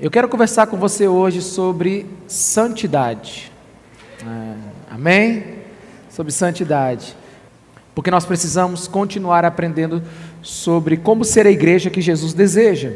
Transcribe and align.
Eu 0.00 0.10
quero 0.10 0.28
conversar 0.28 0.66
com 0.66 0.76
você 0.76 1.06
hoje 1.06 1.40
sobre 1.40 2.04
santidade. 2.26 3.52
É, 4.26 4.54
amém? 4.90 5.44
Sobre 6.10 6.32
santidade. 6.32 7.14
Porque 7.94 8.10
nós 8.10 8.24
precisamos 8.24 8.88
continuar 8.88 9.44
aprendendo 9.44 10.02
sobre 10.42 10.96
como 10.96 11.24
ser 11.24 11.46
a 11.46 11.50
igreja 11.50 11.90
que 11.90 12.00
Jesus 12.00 12.34
deseja. 12.34 12.90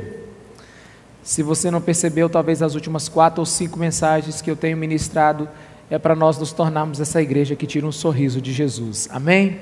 Se 1.23 1.41
você 1.41 1.71
não 1.71 1.81
percebeu, 1.81 2.29
talvez 2.29 2.63
as 2.63 2.75
últimas 2.75 3.09
quatro 3.09 3.43
ou 3.43 3.47
cinco 3.47 3.79
mensagens 3.79 4.43
que 4.43 4.51
eu 4.51 4.57
tenho 4.57 4.77
ministrado 4.77 5.49
é 5.89 5.99
para 6.01 6.17
nós 6.17 6.37
nos 6.37 6.51
tornarmos 6.51 7.01
essa 7.01 7.23
igreja 7.23 7.55
que 7.55 7.65
tira 7.65 7.87
um 7.87 7.93
sorriso 7.93 8.41
de 8.41 8.53
Jesus. 8.53 9.09
Amém? 9.13 9.61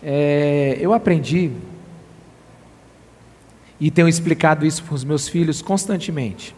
É, 0.00 0.78
eu 0.80 0.92
aprendi 0.92 1.50
e 3.80 3.90
tenho 3.90 4.08
explicado 4.08 4.66
isso 4.66 4.82
para 4.82 4.94
os 4.94 5.04
meus 5.04 5.28
filhos 5.28 5.62
constantemente. 5.62 6.54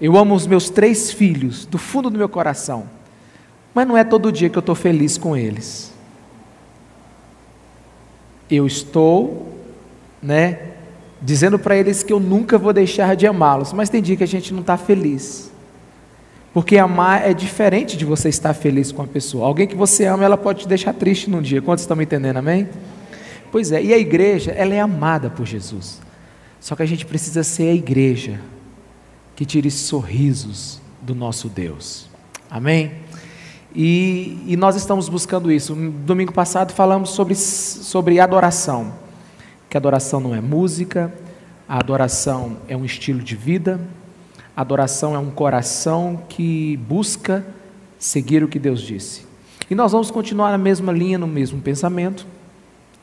Eu 0.00 0.16
amo 0.16 0.34
os 0.34 0.46
meus 0.46 0.70
três 0.70 1.12
filhos 1.12 1.66
do 1.66 1.78
fundo 1.78 2.10
do 2.10 2.18
meu 2.18 2.28
coração, 2.28 2.88
mas 3.74 3.86
não 3.86 3.96
é 3.96 4.04
todo 4.04 4.32
dia 4.32 4.48
que 4.48 4.58
eu 4.58 4.60
estou 4.60 4.74
feliz 4.74 5.18
com 5.18 5.36
eles. 5.36 5.92
Eu 8.50 8.66
estou, 8.66 9.52
né, 10.22 10.58
dizendo 11.20 11.58
para 11.58 11.76
eles 11.76 12.02
que 12.02 12.12
eu 12.12 12.20
nunca 12.20 12.58
vou 12.58 12.72
deixar 12.72 13.16
de 13.16 13.26
amá-los, 13.26 13.72
mas 13.72 13.88
tem 13.88 14.02
dia 14.02 14.16
que 14.16 14.24
a 14.24 14.28
gente 14.28 14.52
não 14.52 14.60
está 14.60 14.76
feliz. 14.76 15.50
Porque 16.52 16.78
amar 16.78 17.28
é 17.28 17.34
diferente 17.34 17.96
de 17.96 18.04
você 18.04 18.28
estar 18.28 18.54
feliz 18.54 18.92
com 18.92 19.02
a 19.02 19.06
pessoa. 19.06 19.46
Alguém 19.46 19.66
que 19.66 19.74
você 19.74 20.04
ama, 20.04 20.24
ela 20.24 20.36
pode 20.36 20.60
te 20.60 20.68
deixar 20.68 20.92
triste 20.92 21.28
num 21.28 21.42
dia. 21.42 21.60
Quantos 21.60 21.82
estão 21.82 21.96
me 21.96 22.04
entendendo, 22.04 22.36
amém? 22.36 22.68
Pois 23.50 23.72
é, 23.72 23.82
e 23.82 23.92
a 23.92 23.98
igreja, 23.98 24.52
ela 24.52 24.72
é 24.72 24.80
amada 24.80 25.28
por 25.30 25.44
Jesus. 25.44 26.03
Só 26.64 26.74
que 26.74 26.82
a 26.82 26.86
gente 26.86 27.04
precisa 27.04 27.44
ser 27.44 27.68
a 27.68 27.74
igreja 27.74 28.40
que 29.36 29.44
tire 29.44 29.70
sorrisos 29.70 30.80
do 31.02 31.14
nosso 31.14 31.46
Deus. 31.46 32.08
Amém? 32.50 32.90
E, 33.74 34.42
e, 34.46 34.56
nós 34.56 34.74
estamos 34.74 35.06
buscando 35.10 35.52
isso. 35.52 35.74
Domingo 35.74 36.32
passado 36.32 36.72
falamos 36.72 37.10
sobre, 37.10 37.34
sobre 37.34 38.18
adoração. 38.18 38.94
Que 39.68 39.76
adoração 39.76 40.20
não 40.20 40.34
é 40.34 40.40
música, 40.40 41.12
a 41.68 41.78
adoração 41.78 42.56
é 42.66 42.74
um 42.74 42.86
estilo 42.86 43.20
de 43.20 43.36
vida, 43.36 43.78
a 44.56 44.62
adoração 44.62 45.14
é 45.14 45.18
um 45.18 45.30
coração 45.30 46.22
que 46.30 46.78
busca 46.88 47.44
seguir 47.98 48.42
o 48.42 48.48
que 48.48 48.58
Deus 48.58 48.80
disse. 48.80 49.26
E 49.68 49.74
nós 49.74 49.92
vamos 49.92 50.10
continuar 50.10 50.50
na 50.50 50.56
mesma 50.56 50.92
linha, 50.92 51.18
no 51.18 51.26
mesmo 51.26 51.60
pensamento, 51.60 52.26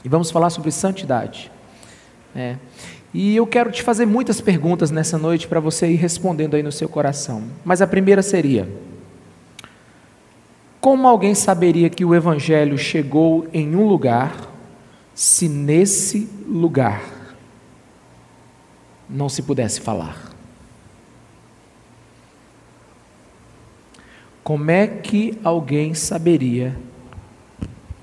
e 0.03 0.09
vamos 0.09 0.31
falar 0.31 0.49
sobre 0.49 0.71
santidade. 0.71 1.52
É. 2.36 2.55
E 3.14 3.36
eu 3.36 3.45
quero 3.45 3.72
te 3.72 3.84
fazer 3.84 4.06
muitas 4.06 4.40
perguntas 4.40 4.90
nessa 4.90 5.17
noite 5.17 5.48
para 5.48 5.59
você 5.59 5.88
ir 5.88 5.95
respondendo 5.95 6.56
aí 6.56 6.64
no 6.64 6.72
seu 6.72 6.88
coração. 6.88 7.44
Mas 7.64 7.81
a 7.81 7.88
primeira 7.88 8.22
seria: 8.22 8.70
Como 10.80 11.08
alguém 11.08 11.36
saberia 11.36 11.89
que 11.89 12.06
o 12.06 12.16
Evangelho 12.16 12.78
chegou 12.78 13.48
em 13.52 13.76
um 13.76 13.86
lugar, 13.86 14.50
se 15.14 15.50
nesse 15.50 16.30
lugar 16.48 17.04
não 19.09 19.28
se 19.28 19.42
pudesse 19.42 19.82
falar? 19.82 20.32
Como 24.42 24.72
é 24.72 24.88
que 24.88 25.38
alguém 25.44 25.94
saberia 25.94 26.78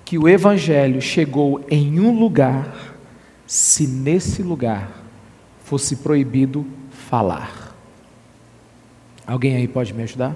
que 0.04 0.18
o 0.18 0.28
Evangelho 0.28 1.00
chegou 1.00 1.64
em 1.70 1.98
um 1.98 2.18
lugar, 2.18 2.94
se 3.46 3.86
nesse 3.86 4.42
lugar 4.42 4.97
fosse 5.68 5.96
proibido 5.96 6.66
falar. 6.90 7.76
Alguém 9.26 9.54
aí 9.54 9.68
pode 9.68 9.92
me 9.92 10.02
ajudar? 10.02 10.34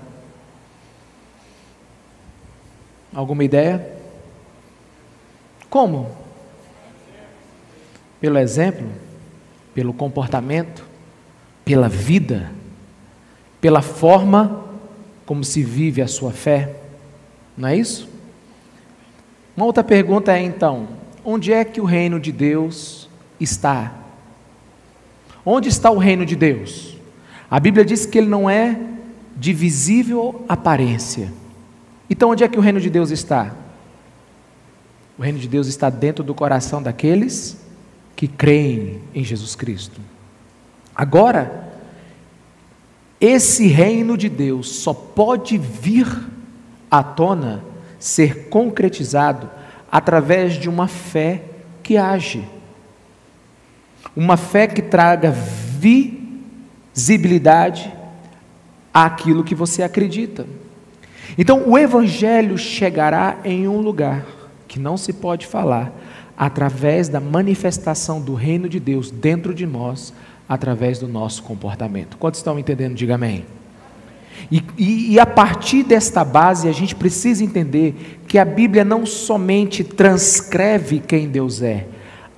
Alguma 3.14 3.42
ideia? 3.42 3.96
Como? 5.70 6.14
Pelo 8.20 8.36
exemplo, 8.36 8.86
pelo 9.74 9.94
comportamento, 9.94 10.84
pela 11.64 11.88
vida, 11.88 12.52
pela 13.58 13.80
forma 13.80 14.62
como 15.24 15.42
se 15.42 15.62
vive 15.62 16.02
a 16.02 16.06
sua 16.06 16.30
fé. 16.30 16.76
Não 17.56 17.70
é 17.70 17.76
isso? 17.76 18.06
Uma 19.56 19.64
outra 19.64 19.82
pergunta 19.82 20.36
é 20.36 20.42
então: 20.42 20.88
onde 21.24 21.54
é 21.54 21.64
que 21.64 21.80
o 21.80 21.86
reino 21.86 22.20
de 22.20 22.30
Deus 22.32 23.08
está? 23.40 24.01
Onde 25.44 25.68
está 25.68 25.90
o 25.90 25.98
reino 25.98 26.24
de 26.24 26.36
Deus? 26.36 26.96
A 27.50 27.58
Bíblia 27.58 27.84
diz 27.84 28.06
que 28.06 28.18
ele 28.18 28.28
não 28.28 28.48
é 28.48 28.78
de 29.36 29.52
visível 29.52 30.44
aparência. 30.48 31.32
Então, 32.08 32.30
onde 32.30 32.44
é 32.44 32.48
que 32.48 32.58
o 32.58 32.62
reino 32.62 32.80
de 32.80 32.88
Deus 32.88 33.10
está? 33.10 33.54
O 35.18 35.22
reino 35.22 35.38
de 35.38 35.48
Deus 35.48 35.66
está 35.66 35.90
dentro 35.90 36.22
do 36.22 36.34
coração 36.34 36.82
daqueles 36.82 37.60
que 38.14 38.28
creem 38.28 39.00
em 39.14 39.24
Jesus 39.24 39.54
Cristo. 39.54 40.00
Agora, 40.94 41.72
esse 43.20 43.66
reino 43.66 44.16
de 44.16 44.28
Deus 44.28 44.68
só 44.68 44.92
pode 44.92 45.56
vir 45.56 46.06
à 46.90 47.02
tona, 47.02 47.64
ser 47.98 48.48
concretizado, 48.48 49.48
através 49.90 50.54
de 50.54 50.68
uma 50.68 50.88
fé 50.88 51.42
que 51.82 51.96
age. 51.96 52.44
Uma 54.14 54.36
fé 54.36 54.66
que 54.66 54.82
traga 54.82 55.32
visibilidade 56.94 57.92
àquilo 58.92 59.44
que 59.44 59.54
você 59.54 59.82
acredita. 59.82 60.46
Então, 61.38 61.62
o 61.66 61.78
Evangelho 61.78 62.58
chegará 62.58 63.38
em 63.44 63.66
um 63.66 63.80
lugar 63.80 64.26
que 64.68 64.78
não 64.78 64.96
se 64.96 65.12
pode 65.12 65.46
falar, 65.46 65.92
através 66.36 67.08
da 67.08 67.20
manifestação 67.20 68.20
do 68.20 68.34
reino 68.34 68.68
de 68.68 68.80
Deus 68.80 69.10
dentro 69.10 69.54
de 69.54 69.66
nós, 69.66 70.12
através 70.48 70.98
do 70.98 71.06
nosso 71.06 71.42
comportamento. 71.42 72.16
Quantos 72.16 72.40
estão 72.40 72.58
entendendo? 72.58 72.94
Diga 72.94 73.14
amém. 73.14 73.44
E, 74.50 74.62
e, 74.76 75.12
e, 75.12 75.20
a 75.20 75.26
partir 75.26 75.82
desta 75.82 76.24
base, 76.24 76.68
a 76.68 76.72
gente 76.72 76.94
precisa 76.94 77.44
entender 77.44 78.20
que 78.26 78.38
a 78.38 78.44
Bíblia 78.44 78.84
não 78.84 79.06
somente 79.06 79.84
transcreve 79.84 81.00
quem 81.00 81.28
Deus 81.28 81.62
é, 81.62 81.86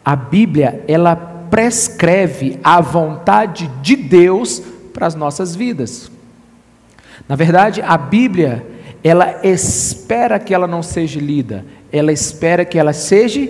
a 0.05 0.15
Bíblia, 0.15 0.85
ela 0.87 1.15
prescreve 1.55 2.59
a 2.65 2.81
vontade 2.81 3.71
de 3.81 3.95
Deus 3.95 4.61
para 4.93 5.07
as 5.07 5.15
nossas 5.15 5.55
vidas. 5.55 6.11
Na 7.29 7.37
verdade, 7.37 7.81
a 7.81 7.97
Bíblia, 7.97 8.67
ela 9.05 9.39
espera 9.47 10.41
que 10.41 10.53
ela 10.53 10.67
não 10.67 10.83
seja 10.83 11.21
lida, 11.21 11.65
ela 11.93 12.11
espera 12.11 12.65
que 12.65 12.77
ela 12.77 12.93
seja 12.93 13.49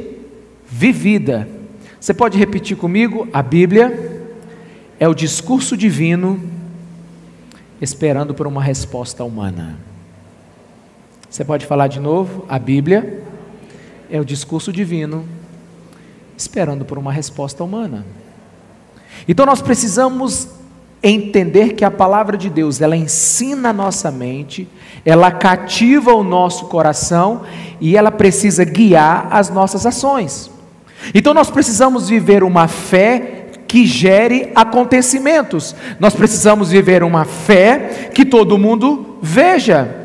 vivida. 0.67 1.49
Você 1.99 2.13
pode 2.13 2.37
repetir 2.37 2.77
comigo? 2.77 3.27
A 3.33 3.43
Bíblia 3.43 4.23
é 5.01 5.09
o 5.09 5.15
discurso 5.15 5.75
divino 5.75 6.39
esperando 7.81 8.35
por 8.35 8.47
uma 8.47 8.63
resposta 8.63 9.25
humana. 9.25 9.79
Você 11.31 11.43
pode 11.43 11.65
falar 11.65 11.87
de 11.87 12.01
novo? 12.01 12.45
A 12.51 12.59
Bíblia 12.59 13.23
é 14.11 14.21
o 14.21 14.25
discurso 14.27 14.71
divino 14.71 15.27
esperando 16.37 16.85
por 16.85 16.99
uma 16.99 17.13
resposta 17.13 17.63
humana. 17.63 18.05
Então 19.27 19.47
nós 19.47 19.63
precisamos 19.63 20.49
entender 21.03 21.75
que 21.75 21.85
a 21.85 21.91
palavra 21.91 22.37
de 22.37 22.49
Deus, 22.49 22.81
ela 22.81 22.97
ensina 22.97 23.69
a 23.71 23.73
nossa 23.73 24.11
mente, 24.11 24.67
ela 25.05 25.31
cativa 25.31 26.15
o 26.15 26.25
nosso 26.25 26.67
coração 26.67 27.43
e 27.81 27.97
ela 27.97 28.11
precisa 28.11 28.65
guiar 28.65 29.29
as 29.31 29.51
nossas 29.51 29.85
ações. 29.85 30.51
Então 31.15 31.35
nós 31.35 31.51
precisamos 31.51 32.09
viver 32.09 32.43
uma 32.43 32.67
fé 32.69 33.51
que 33.69 33.85
gere 33.85 34.51
acontecimentos. 34.55 35.75
Nós 35.99 36.15
precisamos 36.15 36.71
viver 36.71 37.03
uma 37.03 37.25
fé 37.25 38.11
que 38.15 38.25
todo 38.25 38.57
mundo 38.57 39.19
veja. 39.21 40.04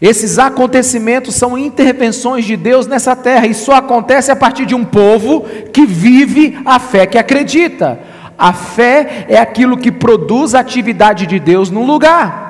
Esses 0.00 0.38
acontecimentos 0.38 1.34
são 1.34 1.56
intervenções 1.56 2.44
de 2.44 2.56
Deus 2.56 2.86
nessa 2.86 3.14
terra, 3.14 3.46
e 3.46 3.54
só 3.54 3.74
acontece 3.74 4.30
a 4.30 4.36
partir 4.36 4.66
de 4.66 4.74
um 4.74 4.84
povo 4.84 5.42
que 5.72 5.86
vive 5.86 6.58
a 6.64 6.78
fé 6.78 7.06
que 7.06 7.18
acredita. 7.18 8.00
A 8.36 8.52
fé 8.52 9.26
é 9.28 9.38
aquilo 9.38 9.76
que 9.76 9.92
produz 9.92 10.54
a 10.54 10.60
atividade 10.60 11.26
de 11.26 11.38
Deus 11.38 11.70
num 11.70 11.86
lugar. 11.86 12.44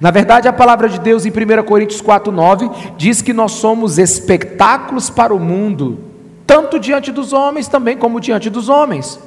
Na 0.00 0.10
verdade, 0.10 0.48
a 0.48 0.52
palavra 0.52 0.88
de 0.88 1.00
Deus 1.00 1.26
em 1.26 1.30
1 1.30 1.62
Coríntios 1.64 2.00
4,9 2.00 2.94
diz 2.96 3.20
que 3.20 3.32
nós 3.32 3.52
somos 3.52 3.98
espetáculos 3.98 5.10
para 5.10 5.34
o 5.34 5.40
mundo, 5.40 5.98
tanto 6.46 6.78
diante 6.78 7.10
dos 7.10 7.32
homens 7.32 7.66
também 7.66 7.96
como 7.96 8.20
diante 8.20 8.48
dos 8.48 8.68
homens. 8.68 9.18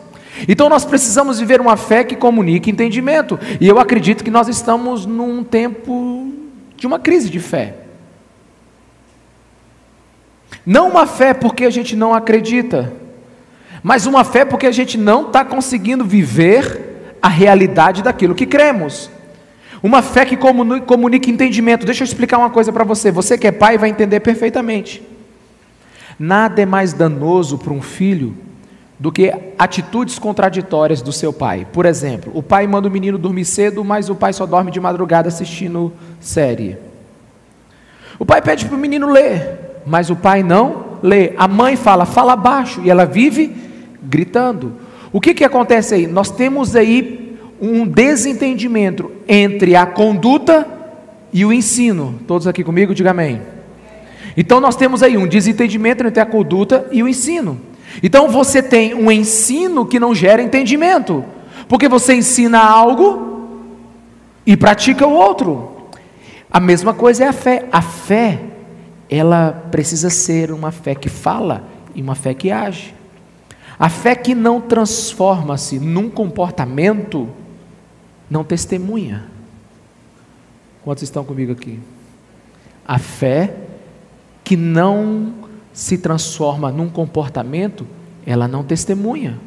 Então 0.47 0.69
nós 0.69 0.83
precisamos 0.85 1.39
viver 1.39 1.61
uma 1.61 1.77
fé 1.77 2.03
que 2.03 2.15
comunique 2.15 2.71
entendimento, 2.71 3.37
e 3.59 3.67
eu 3.67 3.79
acredito 3.79 4.23
que 4.23 4.31
nós 4.31 4.47
estamos 4.47 5.05
num 5.05 5.43
tempo 5.43 6.33
de 6.77 6.87
uma 6.87 6.99
crise 6.99 7.29
de 7.29 7.39
fé. 7.39 7.75
Não 10.65 10.89
uma 10.89 11.05
fé 11.05 11.33
porque 11.33 11.65
a 11.65 11.69
gente 11.69 11.95
não 11.95 12.13
acredita, 12.13 12.93
mas 13.83 14.05
uma 14.05 14.23
fé 14.23 14.43
porque 14.43 14.65
a 14.65 14.71
gente 14.71 14.97
não 14.97 15.27
está 15.27 15.45
conseguindo 15.45 16.03
viver 16.03 17.17
a 17.21 17.27
realidade 17.27 18.01
daquilo 18.01 18.35
que 18.35 18.45
cremos. 18.45 19.09
Uma 19.83 20.01
fé 20.01 20.25
que 20.25 20.35
comunica 20.35 21.29
entendimento. 21.29 21.85
Deixa 21.85 22.03
eu 22.03 22.05
explicar 22.05 22.39
uma 22.39 22.49
coisa 22.49 22.73
para 22.73 22.83
você. 22.83 23.11
Você 23.11 23.37
que 23.37 23.45
é 23.45 23.51
pai 23.51 23.77
vai 23.77 23.89
entender 23.89 24.19
perfeitamente. 24.19 25.03
Nada 26.17 26.61
é 26.61 26.65
mais 26.65 26.93
danoso 26.93 27.57
para 27.57 27.73
um 27.73 27.81
filho 27.81 28.35
do 28.97 29.11
que 29.11 29.33
atitudes 29.57 30.17
contraditórias 30.17 31.01
do 31.01 31.11
seu 31.11 31.33
pai. 31.33 31.67
Por 31.71 31.85
exemplo, 31.85 32.31
o 32.33 32.41
pai 32.41 32.65
manda 32.65 32.87
o 32.87 32.91
menino 32.91 33.17
dormir 33.17 33.45
cedo, 33.45 33.83
mas 33.83 34.09
o 34.09 34.15
pai 34.15 34.31
só 34.31 34.45
dorme 34.45 34.71
de 34.71 34.79
madrugada 34.79 35.27
assistindo 35.27 35.91
série. 36.19 36.77
O 38.17 38.25
pai 38.25 38.41
pede 38.41 38.65
para 38.65 38.75
o 38.75 38.79
menino 38.79 39.11
ler, 39.11 39.81
mas 39.85 40.09
o 40.09 40.15
pai 40.15 40.41
não 40.43 40.97
lê. 41.03 41.33
A 41.37 41.47
mãe 41.47 41.75
fala, 41.75 42.05
fala 42.05 42.35
baixo, 42.35 42.81
e 42.83 42.89
ela 42.89 43.05
vive 43.05 43.53
gritando. 44.01 44.73
O 45.11 45.19
que, 45.19 45.33
que 45.33 45.43
acontece 45.43 45.95
aí? 45.95 46.07
Nós 46.07 46.31
temos 46.31 46.75
aí 46.75 47.37
um 47.59 47.85
desentendimento 47.85 49.11
entre 49.27 49.75
a 49.75 49.85
conduta 49.85 50.67
e 51.33 51.43
o 51.43 51.51
ensino. 51.51 52.19
Todos 52.25 52.47
aqui 52.47 52.63
comigo, 52.63 52.95
diga 52.95 53.11
amém. 53.11 53.41
Então 54.37 54.59
nós 54.59 54.75
temos 54.75 55.03
aí 55.03 55.17
um 55.17 55.27
desentendimento 55.27 56.05
entre 56.05 56.21
a 56.21 56.25
conduta 56.25 56.87
e 56.91 57.03
o 57.03 57.07
ensino. 57.07 57.59
Então 58.01 58.29
você 58.29 58.61
tem 58.61 58.93
um 58.93 59.11
ensino 59.11 59.85
que 59.85 59.99
não 59.99 60.13
gera 60.13 60.41
entendimento, 60.41 61.23
porque 61.67 61.87
você 61.87 62.15
ensina 62.15 62.59
algo 62.59 63.49
e 64.45 64.55
pratica 64.55 65.07
o 65.07 65.13
outro. 65.13 65.71
A 66.51 66.59
mesma 66.59 66.93
coisa 66.93 67.25
é 67.25 67.27
a 67.27 67.33
fé. 67.33 67.67
A 67.71 67.81
fé, 67.81 68.39
ela 69.09 69.51
precisa 69.71 70.09
ser 70.09 70.51
uma 70.51 70.71
fé 70.71 70.95
que 70.95 71.09
fala 71.09 71.63
e 71.93 72.01
uma 72.01 72.15
fé 72.15 72.33
que 72.33 72.51
age. 72.51 72.93
A 73.77 73.89
fé 73.89 74.15
que 74.15 74.33
não 74.33 74.61
transforma-se 74.61 75.79
num 75.79 76.09
comportamento, 76.09 77.27
não 78.29 78.43
testemunha. 78.43 79.25
Quantos 80.83 81.03
estão 81.03 81.25
comigo 81.25 81.51
aqui? 81.51 81.79
A 82.87 82.99
fé 82.99 83.53
que 84.43 84.55
não 84.55 85.33
se 85.75 85.97
transforma 85.97 86.71
num 86.71 86.89
comportamento, 86.89 87.85
ela 88.25 88.47
não 88.47 88.63
testemunha. 88.63 89.37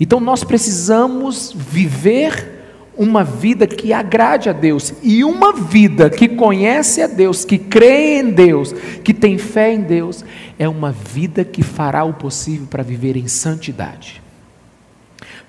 Então 0.00 0.18
nós 0.18 0.42
precisamos 0.42 1.52
viver 1.54 2.60
uma 2.96 3.22
vida 3.22 3.66
que 3.66 3.92
agrade 3.92 4.48
a 4.48 4.52
Deus 4.52 4.94
e 5.02 5.22
uma 5.22 5.52
vida 5.52 6.08
que 6.08 6.28
conhece 6.28 7.02
a 7.02 7.06
Deus, 7.06 7.44
que 7.44 7.58
crê 7.58 8.20
em 8.20 8.30
Deus, 8.30 8.72
que 9.04 9.12
tem 9.12 9.36
fé 9.36 9.74
em 9.74 9.82
Deus, 9.82 10.24
é 10.58 10.66
uma 10.66 10.90
vida 10.90 11.44
que 11.44 11.62
fará 11.62 12.02
o 12.02 12.14
possível 12.14 12.66
para 12.66 12.82
viver 12.82 13.16
em 13.16 13.28
santidade. 13.28 14.22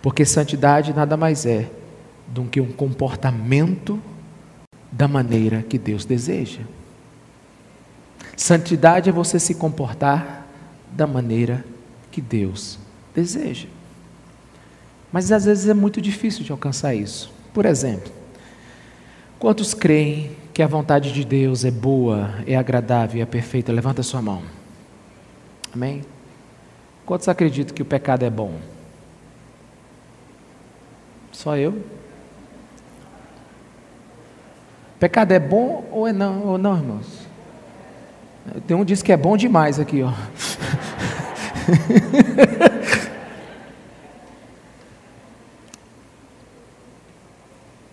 Porque 0.01 0.25
santidade 0.25 0.93
nada 0.93 1.15
mais 1.15 1.45
é 1.45 1.69
do 2.27 2.43
que 2.43 2.59
um 2.59 2.71
comportamento 2.71 3.99
da 4.91 5.07
maneira 5.07 5.63
que 5.63 5.77
Deus 5.77 6.03
deseja. 6.03 6.59
Santidade 8.35 9.09
é 9.09 9.11
você 9.11 9.39
se 9.39 9.55
comportar 9.55 10.45
da 10.91 11.05
maneira 11.05 11.63
que 12.11 12.21
Deus 12.21 12.79
deseja. 13.13 13.67
Mas 15.11 15.31
às 15.31 15.45
vezes 15.45 15.67
é 15.69 15.73
muito 15.73 16.01
difícil 16.01 16.43
de 16.43 16.51
alcançar 16.51 16.95
isso. 16.95 17.31
Por 17.53 17.65
exemplo, 17.65 18.11
quantos 19.37 19.73
creem 19.73 20.35
que 20.53 20.61
a 20.61 20.67
vontade 20.67 21.11
de 21.11 21.23
Deus 21.23 21.63
é 21.63 21.71
boa, 21.71 22.33
é 22.47 22.55
agradável 22.55 23.19
e 23.19 23.21
é 23.21 23.25
perfeita? 23.25 23.71
Levanta 23.71 24.01
sua 24.01 24.21
mão. 24.21 24.41
Amém? 25.73 26.03
Quantos 27.05 27.27
acreditam 27.27 27.75
que 27.75 27.81
o 27.81 27.85
pecado 27.85 28.23
é 28.23 28.29
bom? 28.29 28.59
Só 31.31 31.57
eu? 31.57 31.83
Pecado 34.99 35.31
é 35.31 35.39
bom 35.39 35.85
ou 35.91 36.07
é 36.07 36.13
não, 36.13 36.47
ou 36.47 36.57
não, 36.57 36.77
irmãos? 36.77 37.22
Tem 38.67 38.75
um 38.75 38.83
diz 38.83 39.01
que 39.01 39.11
é 39.11 39.17
bom 39.17 39.37
demais 39.37 39.79
aqui, 39.79 40.03
ó. 40.03 40.11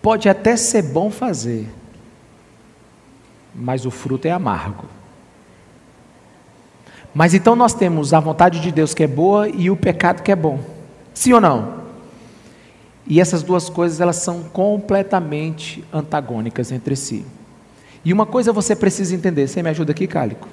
Pode 0.01 0.27
até 0.27 0.57
ser 0.57 0.81
bom 0.81 1.11
fazer, 1.11 1.69
mas 3.53 3.85
o 3.85 3.91
fruto 3.91 4.27
é 4.27 4.31
amargo. 4.31 4.85
Mas 7.13 7.33
então 7.33 7.55
nós 7.55 7.73
temos 7.73 8.13
a 8.13 8.19
vontade 8.19 8.59
de 8.59 8.71
Deus 8.71 8.93
que 8.93 9.03
é 9.03 9.07
boa 9.07 9.47
e 9.47 9.69
o 9.69 9.77
pecado 9.77 10.23
que 10.23 10.31
é 10.31 10.35
bom. 10.35 10.59
Sim 11.13 11.33
ou 11.33 11.41
não? 11.41 11.81
E 13.05 13.19
essas 13.19 13.43
duas 13.43 13.69
coisas 13.69 14.01
elas 14.01 14.17
são 14.17 14.43
completamente 14.43 15.83
antagônicas 15.93 16.71
entre 16.71 16.95
si. 16.95 17.25
E 18.03 18.11
uma 18.11 18.25
coisa 18.25 18.51
você 18.51 18.75
precisa 18.75 19.15
entender, 19.15 19.47
você 19.47 19.61
me 19.61 19.69
ajuda 19.69 19.91
aqui, 19.91 20.07
Cálico? 20.07 20.47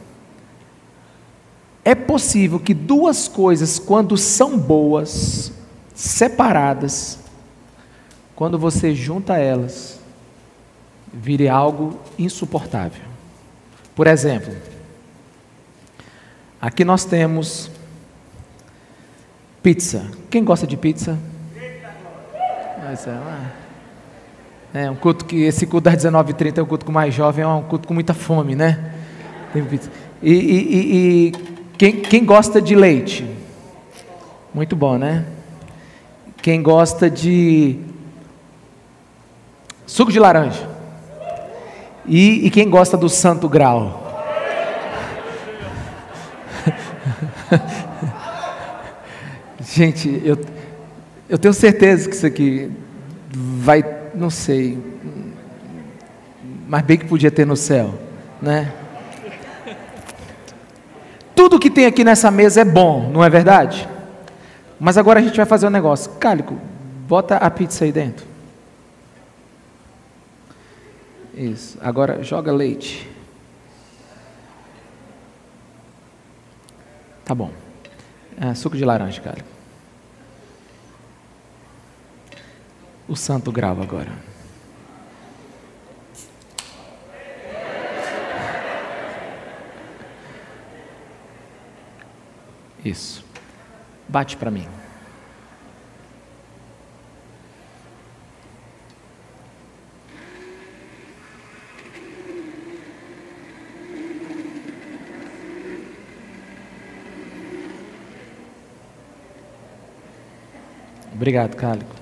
É 1.84 1.94
possível 1.94 2.60
que 2.60 2.74
duas 2.74 3.28
coisas, 3.28 3.78
quando 3.78 4.16
são 4.16 4.58
boas, 4.58 5.52
separadas, 5.94 7.18
quando 8.36 8.58
você 8.58 8.94
junta 8.94 9.38
elas, 9.38 9.98
vire 11.12 11.48
algo 11.48 11.98
insuportável. 12.18 13.02
Por 13.96 14.06
exemplo, 14.06 14.54
aqui 16.60 16.84
nós 16.84 17.04
temos 17.04 17.70
pizza. 19.62 20.06
Quem 20.30 20.44
gosta 20.44 20.66
de 20.66 20.76
pizza? 20.76 21.18
Mas, 22.84 23.06
é, 23.06 23.18
é 24.84 24.88
um 24.88 24.94
culto 24.94 25.24
que 25.24 25.42
esse 25.42 25.66
culto 25.66 25.90
das 25.90 26.04
19h30 26.04 26.58
é 26.58 26.62
um 26.62 26.66
culto 26.66 26.86
com 26.86 26.92
mais 26.92 27.12
jovem, 27.12 27.42
é 27.42 27.48
um 27.48 27.62
culto 27.62 27.88
com 27.88 27.94
muita 27.94 28.14
fome, 28.14 28.54
né? 28.54 28.92
E, 30.22 30.32
e, 30.32 30.32
e, 30.32 31.32
quem, 31.76 31.96
quem 31.96 32.24
gosta 32.24 32.62
de 32.62 32.76
leite? 32.76 33.28
Muito 34.54 34.76
bom, 34.76 34.96
né? 34.96 35.24
Quem 36.40 36.62
gosta 36.62 37.10
de 37.10 37.80
suco 39.84 40.12
de 40.12 40.20
laranja? 40.20 40.68
E, 42.06 42.46
e 42.46 42.50
quem 42.50 42.70
gosta 42.70 42.96
do 42.96 43.08
santo 43.08 43.48
grau? 43.48 44.04
Gente, 49.60 50.22
eu, 50.24 50.38
eu 51.28 51.36
tenho 51.36 51.52
certeza 51.52 52.08
que 52.08 52.14
isso 52.14 52.26
aqui 52.26 52.70
vai 53.28 53.97
não 54.18 54.30
sei, 54.30 54.78
mas 56.66 56.82
bem 56.82 56.98
que 56.98 57.06
podia 57.06 57.30
ter 57.30 57.46
no 57.46 57.56
céu, 57.56 57.94
né? 58.42 58.72
Tudo 61.34 61.58
que 61.58 61.70
tem 61.70 61.86
aqui 61.86 62.02
nessa 62.02 62.30
mesa 62.30 62.62
é 62.62 62.64
bom, 62.64 63.08
não 63.10 63.22
é 63.22 63.30
verdade? 63.30 63.88
Mas 64.78 64.98
agora 64.98 65.20
a 65.20 65.22
gente 65.22 65.36
vai 65.36 65.46
fazer 65.46 65.66
um 65.66 65.70
negócio. 65.70 66.12
Cálico, 66.14 66.58
bota 67.06 67.36
a 67.36 67.50
pizza 67.50 67.84
aí 67.84 67.92
dentro. 67.92 68.26
Isso. 71.34 71.78
Agora 71.80 72.22
joga 72.24 72.52
leite. 72.52 73.08
Tá 77.24 77.34
bom. 77.34 77.50
É, 78.40 78.54
suco 78.54 78.76
de 78.76 78.84
laranja, 78.84 79.20
Cálico. 79.20 79.57
O 83.08 83.16
santo 83.16 83.50
grau 83.50 83.80
agora. 83.80 84.12
Isso. 92.84 93.24
Bate 94.08 94.36
para 94.36 94.50
mim. 94.50 94.66
Obrigado, 111.12 111.56
Cálico. 111.56 111.97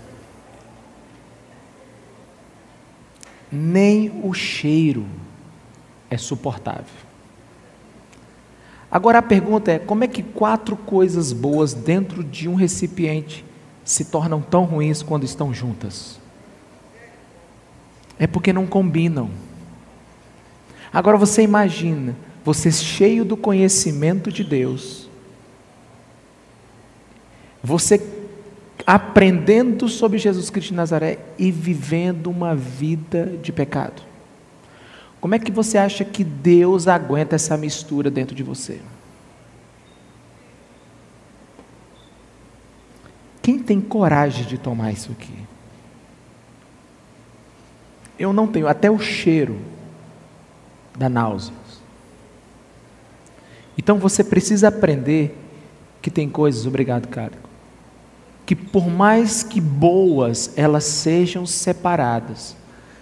Nem 3.51 4.21
o 4.23 4.33
cheiro 4.33 5.07
é 6.11 6.17
suportável. 6.17 7.07
Agora 8.91 9.19
a 9.19 9.23
pergunta 9.23 9.73
é: 9.73 9.79
como 9.79 10.05
é 10.05 10.09
que 10.09 10.23
quatro 10.23 10.77
coisas 10.77 11.33
boas 11.33 11.75
dentro 11.75 12.23
de 12.23 12.49
um 12.49 12.55
recipiente 12.55 13.45
se 13.85 14.07
tornam 14.07 14.41
tão 14.41 14.65
ruins 14.65 15.03
quando 15.03 15.25
estão 15.25 15.53
juntas? 15.53 16.19
É 18.19 18.27
porque 18.27 18.53
não 18.53 18.67
combinam. 18.67 19.31
Agora 20.93 21.19
você 21.19 21.43
imagina, 21.43 22.17
você 22.45 22.71
cheio 22.73 23.25
do 23.25 23.37
conhecimento 23.37 24.33
de 24.33 24.43
Deus, 24.43 25.11
você 27.63 27.99
aprendendo 28.87 29.89
sobre 29.89 30.17
Jesus 30.17 30.49
Cristo 30.49 30.69
de 30.69 30.75
Nazaré 30.75 31.19
e 31.37 31.51
vivendo 31.51 32.29
uma 32.29 32.55
vida 32.55 33.37
de 33.43 33.53
pecado. 33.53 34.03
Como 35.21 35.35
é 35.35 35.39
que 35.41 35.51
você 35.51 35.77
acha 35.77 36.05
que 36.05 36.23
Deus 36.23 36.87
aguenta 36.87 37.35
essa 37.35 37.57
mistura 37.57 38.11
dentro 38.11 38.35
de 38.35 38.45
você? 38.45 38.81
Quem 43.43 43.59
tem 43.59 43.81
coragem 43.81 44.45
de 44.45 44.57
tomar 44.57 44.93
isso 44.93 45.11
aqui? 45.13 45.35
Eu 48.19 48.33
não 48.33 48.47
tenho, 48.47 48.69
até 48.69 48.91
o 48.91 48.99
cheiro 48.99 49.59
da 50.97 51.09
náusea. 51.09 51.55
Então 53.77 53.99
você 53.99 54.25
precisa 54.25 54.69
aprender 54.69 55.37
que 56.01 56.11
tem 56.11 56.29
coisas, 56.29 56.67
obrigado, 56.67 57.09
Cálico, 57.09 57.46
que 58.47 58.55
por 58.55 58.89
mais 58.89 59.43
que 59.43 59.61
boas 59.61 60.53
elas 60.57 60.85
sejam 60.85 61.45
separadas, 61.45 62.57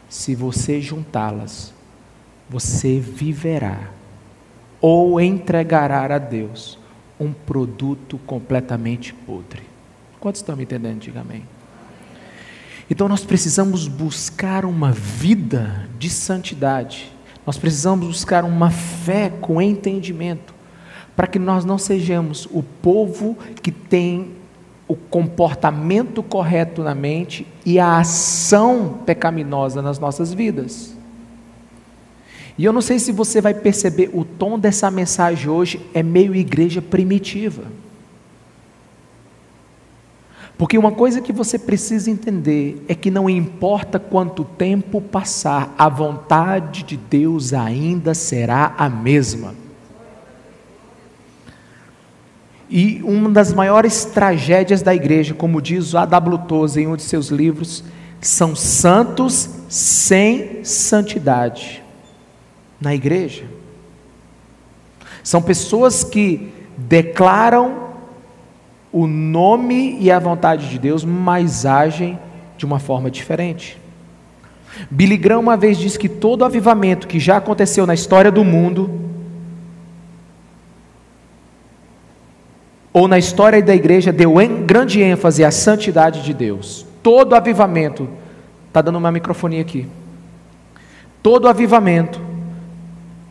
se 0.08 0.34
você 0.34 0.80
juntá-las, 0.80 1.74
você 2.48 2.98
viverá 2.98 3.90
ou 4.80 5.20
entregará 5.20 6.14
a 6.14 6.18
Deus 6.18 6.78
um 7.20 7.32
produto 7.32 8.18
completamente 8.26 9.12
podre. 9.12 9.62
Quantos 10.18 10.40
estão 10.40 10.56
me 10.56 10.62
entendendo? 10.62 11.00
Diga 11.00 11.20
amém. 11.20 11.46
Então 12.88 13.08
nós 13.08 13.24
precisamos 13.24 13.86
buscar 13.86 14.64
uma 14.64 14.92
vida 14.92 15.88
de 15.98 16.08
santidade, 16.08 17.12
nós 17.46 17.58
precisamos 17.58 18.06
buscar 18.06 18.44
uma 18.44 18.70
fé 18.70 19.30
com 19.40 19.60
entendimento, 19.60 20.54
para 21.14 21.26
que 21.26 21.38
nós 21.38 21.64
não 21.64 21.78
sejamos 21.78 22.46
o 22.50 22.62
povo 22.62 23.36
que 23.62 23.70
tem 23.70 24.32
o 24.86 24.94
comportamento 24.94 26.22
correto 26.22 26.82
na 26.82 26.94
mente 26.94 27.46
e 27.64 27.78
a 27.78 27.98
ação 27.98 29.00
pecaminosa 29.06 29.80
nas 29.80 29.98
nossas 29.98 30.32
vidas. 30.32 30.94
E 32.56 32.64
eu 32.64 32.72
não 32.72 32.80
sei 32.80 32.98
se 32.98 33.10
você 33.10 33.40
vai 33.40 33.54
perceber, 33.54 34.10
o 34.12 34.24
tom 34.24 34.58
dessa 34.58 34.90
mensagem 34.90 35.48
hoje 35.48 35.80
é 35.92 36.02
meio 36.02 36.34
igreja 36.34 36.80
primitiva. 36.80 37.64
Porque 40.56 40.78
uma 40.78 40.92
coisa 40.92 41.20
que 41.20 41.32
você 41.32 41.58
precisa 41.58 42.10
entender 42.10 42.84
é 42.86 42.94
que 42.94 43.10
não 43.10 43.28
importa 43.28 43.98
quanto 43.98 44.44
tempo 44.44 45.00
passar, 45.00 45.74
a 45.76 45.88
vontade 45.88 46.84
de 46.84 46.96
Deus 46.96 47.52
ainda 47.52 48.14
será 48.14 48.72
a 48.78 48.88
mesma. 48.88 49.63
E 52.76 53.00
uma 53.04 53.31
das 53.31 53.52
maiores 53.52 54.04
tragédias 54.04 54.83
da 54.83 54.93
igreja, 54.93 55.33
como 55.33 55.62
diz 55.62 55.95
o 55.95 55.99
A.W. 55.99 56.38
Tozer 56.38 56.83
em 56.83 56.88
um 56.88 56.97
de 56.97 57.02
seus 57.02 57.28
livros, 57.28 57.85
são 58.21 58.57
santos 58.57 59.49
sem 59.69 60.64
santidade 60.64 61.85
na 62.81 62.93
igreja. 62.93 63.45
São 65.23 65.40
pessoas 65.40 66.02
que 66.02 66.52
declaram 66.76 67.90
o 68.90 69.07
nome 69.07 69.97
e 70.00 70.11
a 70.11 70.19
vontade 70.19 70.69
de 70.69 70.76
Deus, 70.76 71.04
mas 71.04 71.64
agem 71.64 72.19
de 72.59 72.66
uma 72.66 72.81
forma 72.81 73.09
diferente. 73.09 73.81
Billy 74.90 75.16
Graham 75.16 75.38
uma 75.38 75.57
vez 75.57 75.78
disse 75.78 75.97
que 75.97 76.09
todo 76.09 76.45
avivamento 76.45 77.07
que 77.07 77.21
já 77.21 77.37
aconteceu 77.37 77.87
na 77.87 77.95
história 77.95 78.33
do 78.33 78.43
mundo 78.43 79.03
ou 82.94 83.08
na 83.08 83.18
história 83.18 83.60
da 83.60 83.74
igreja 83.74 84.12
deu 84.12 84.34
grande 84.64 85.02
ênfase 85.02 85.42
à 85.42 85.50
santidade 85.50 86.22
de 86.22 86.32
Deus. 86.32 86.86
Todo 87.02 87.34
avivamento, 87.34 88.08
está 88.68 88.80
dando 88.80 88.98
uma 88.98 89.10
microfonia 89.10 89.60
aqui. 89.60 89.88
Todo 91.20 91.48
avivamento 91.48 92.20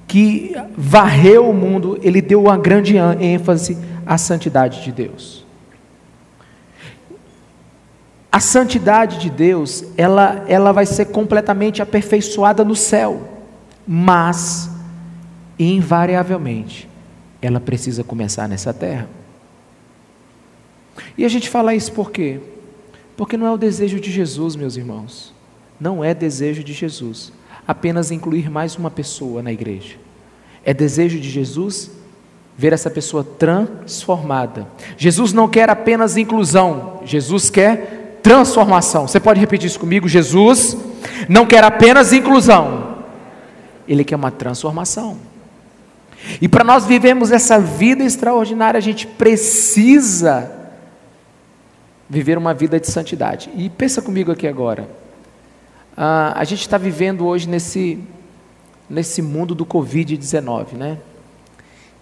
que 0.05 0.53
varreu 0.77 1.50
o 1.50 1.53
mundo, 1.53 1.98
ele 2.03 2.22
deu 2.22 2.41
uma 2.41 2.58
grande 2.58 2.98
ênfase 2.98 3.77
à 4.05 4.17
santidade 4.17 4.84
de 4.84 4.91
Deus. 4.91 5.46
A 8.29 8.41
santidade 8.41 9.17
de 9.17 9.29
Deus, 9.29 9.86
ela, 9.96 10.43
ela 10.46 10.74
vai 10.74 10.86
ser 10.86 11.05
completamente 11.05 11.82
aperfeiçoada 11.82 12.65
no 12.65 12.75
céu, 12.75 13.29
mas, 13.88 14.70
invariavelmente, 15.58 16.89
ela 17.41 17.62
precisa 17.62 18.03
começar 18.03 18.50
nessa 18.50 18.74
terra. 18.74 19.23
E 21.18 21.26
a 21.26 21.30
gente 21.30 21.50
fala 21.50 21.74
isso 21.76 21.92
por 21.92 22.12
quê? 22.12 22.40
Porque 23.16 23.38
não 23.38 23.48
é 23.48 23.52
o 23.52 23.58
desejo 23.58 24.00
de 24.00 24.12
Jesus, 24.12 24.56
meus 24.56 24.76
irmãos. 24.78 25.34
Não 25.80 26.04
é 26.04 26.14
desejo 26.14 26.64
de 26.64 26.74
Jesus 26.74 27.32
apenas 27.68 28.12
incluir 28.12 28.50
mais 28.50 28.76
uma 28.76 28.92
pessoa 28.92 29.42
na 29.42 29.52
igreja. 29.52 29.96
É 30.66 30.74
desejo 30.74 31.20
de 31.20 31.30
Jesus 31.30 31.92
ver 32.58 32.74
essa 32.74 32.90
pessoa 32.90 33.24
transformada. 33.24 34.68
Jesus 34.98 35.34
não 35.34 35.48
quer 35.48 35.70
apenas 35.70 36.18
inclusão, 36.18 37.00
Jesus 37.04 37.50
quer 37.50 38.20
transformação. 38.22 39.08
Você 39.08 39.20
pode 39.20 39.40
repetir 39.40 39.68
isso 39.68 39.80
comigo? 39.80 40.08
Jesus 40.08 40.78
não 41.28 41.46
quer 41.46 41.64
apenas 41.64 42.14
inclusão, 42.14 42.98
ele 43.88 44.04
quer 44.04 44.16
uma 44.16 44.32
transformação. 44.32 45.18
E 46.42 46.48
para 46.48 46.64
nós 46.64 46.86
vivermos 46.86 47.32
essa 47.32 47.60
vida 47.60 48.04
extraordinária, 48.04 48.78
a 48.78 48.82
gente 48.82 49.06
precisa 49.06 50.62
viver 52.13 52.38
uma 52.38 52.53
vida 52.53 52.79
de 52.79 52.86
santidade. 52.86 53.50
E 53.55 53.70
pensa 53.72 54.00
comigo 54.00 54.32
aqui 54.32 54.48
agora. 54.48 54.88
Ah, 55.98 56.34
a 56.36 56.43
gente 56.43 56.62
está 56.62 56.77
vivendo 56.77 57.25
hoje 57.25 57.50
nesse, 57.50 58.00
nesse 58.88 59.20
mundo 59.20 59.55
do 59.55 59.65
Covid-19, 59.65 60.74
né? 60.74 61.00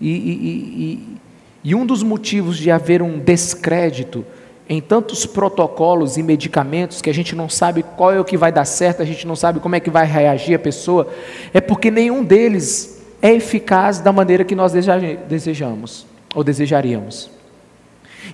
E, 0.01 0.10
e, 0.10 0.34
e, 0.34 1.18
e 1.63 1.75
um 1.75 1.86
dos 1.86 2.03
motivos 2.03 2.58
de 2.58 2.70
haver 2.70 3.01
um 3.01 3.20
descrédito 3.20 4.25
em 4.68 4.82
tantos 4.82 5.25
protocolos 5.25 6.18
e 6.18 6.24
medicamentos 6.24 7.01
que 7.01 7.10
a 7.10 7.13
gente 7.13 7.34
não 7.34 7.48
sabe 7.48 7.84
qual 7.96 8.12
é 8.12 8.20
o 8.20 8.25
que 8.25 8.36
vai 8.36 8.51
dar 8.51 8.65
certo, 8.65 9.01
a 9.01 9.06
gente 9.06 9.25
não 9.25 9.36
sabe 9.36 9.62
como 9.62 9.75
é 9.75 9.80
que 9.80 9.89
vai 9.89 10.06
reagir 10.06 10.56
a 10.56 10.60
pessoa, 10.60 11.08
é 11.53 11.62
porque 11.62 11.89
nenhum 11.89 12.24
deles 12.24 13.01
é 13.22 13.34
eficaz 13.34 14.00
da 14.00 14.12
maneira 14.12 14.44
que 14.44 14.56
nós 14.56 14.74
desejamos 14.74 16.06
ou 16.34 16.44
desejaríamos. 16.44 17.30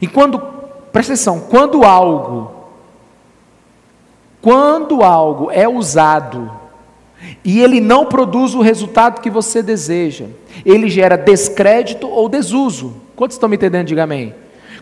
E 0.01 0.07
quando 0.07 0.56
Presta 0.91 1.13
atenção, 1.13 1.39
quando 1.39 1.83
algo, 1.83 2.51
quando 4.41 5.03
algo 5.03 5.51
é 5.51 5.67
usado 5.67 6.51
e 7.43 7.59
ele 7.61 7.81
não 7.81 8.05
produz 8.05 8.53
o 8.53 8.61
resultado 8.61 9.21
que 9.21 9.29
você 9.29 9.61
deseja, 9.61 10.25
ele 10.65 10.89
gera 10.89 11.17
descrédito 11.17 12.07
ou 12.07 12.29
desuso. 12.29 12.95
Quantos 13.15 13.35
estão 13.35 13.49
me 13.49 13.55
entendendo? 13.55 13.87
Diga 13.87 14.03
amém. 14.03 14.33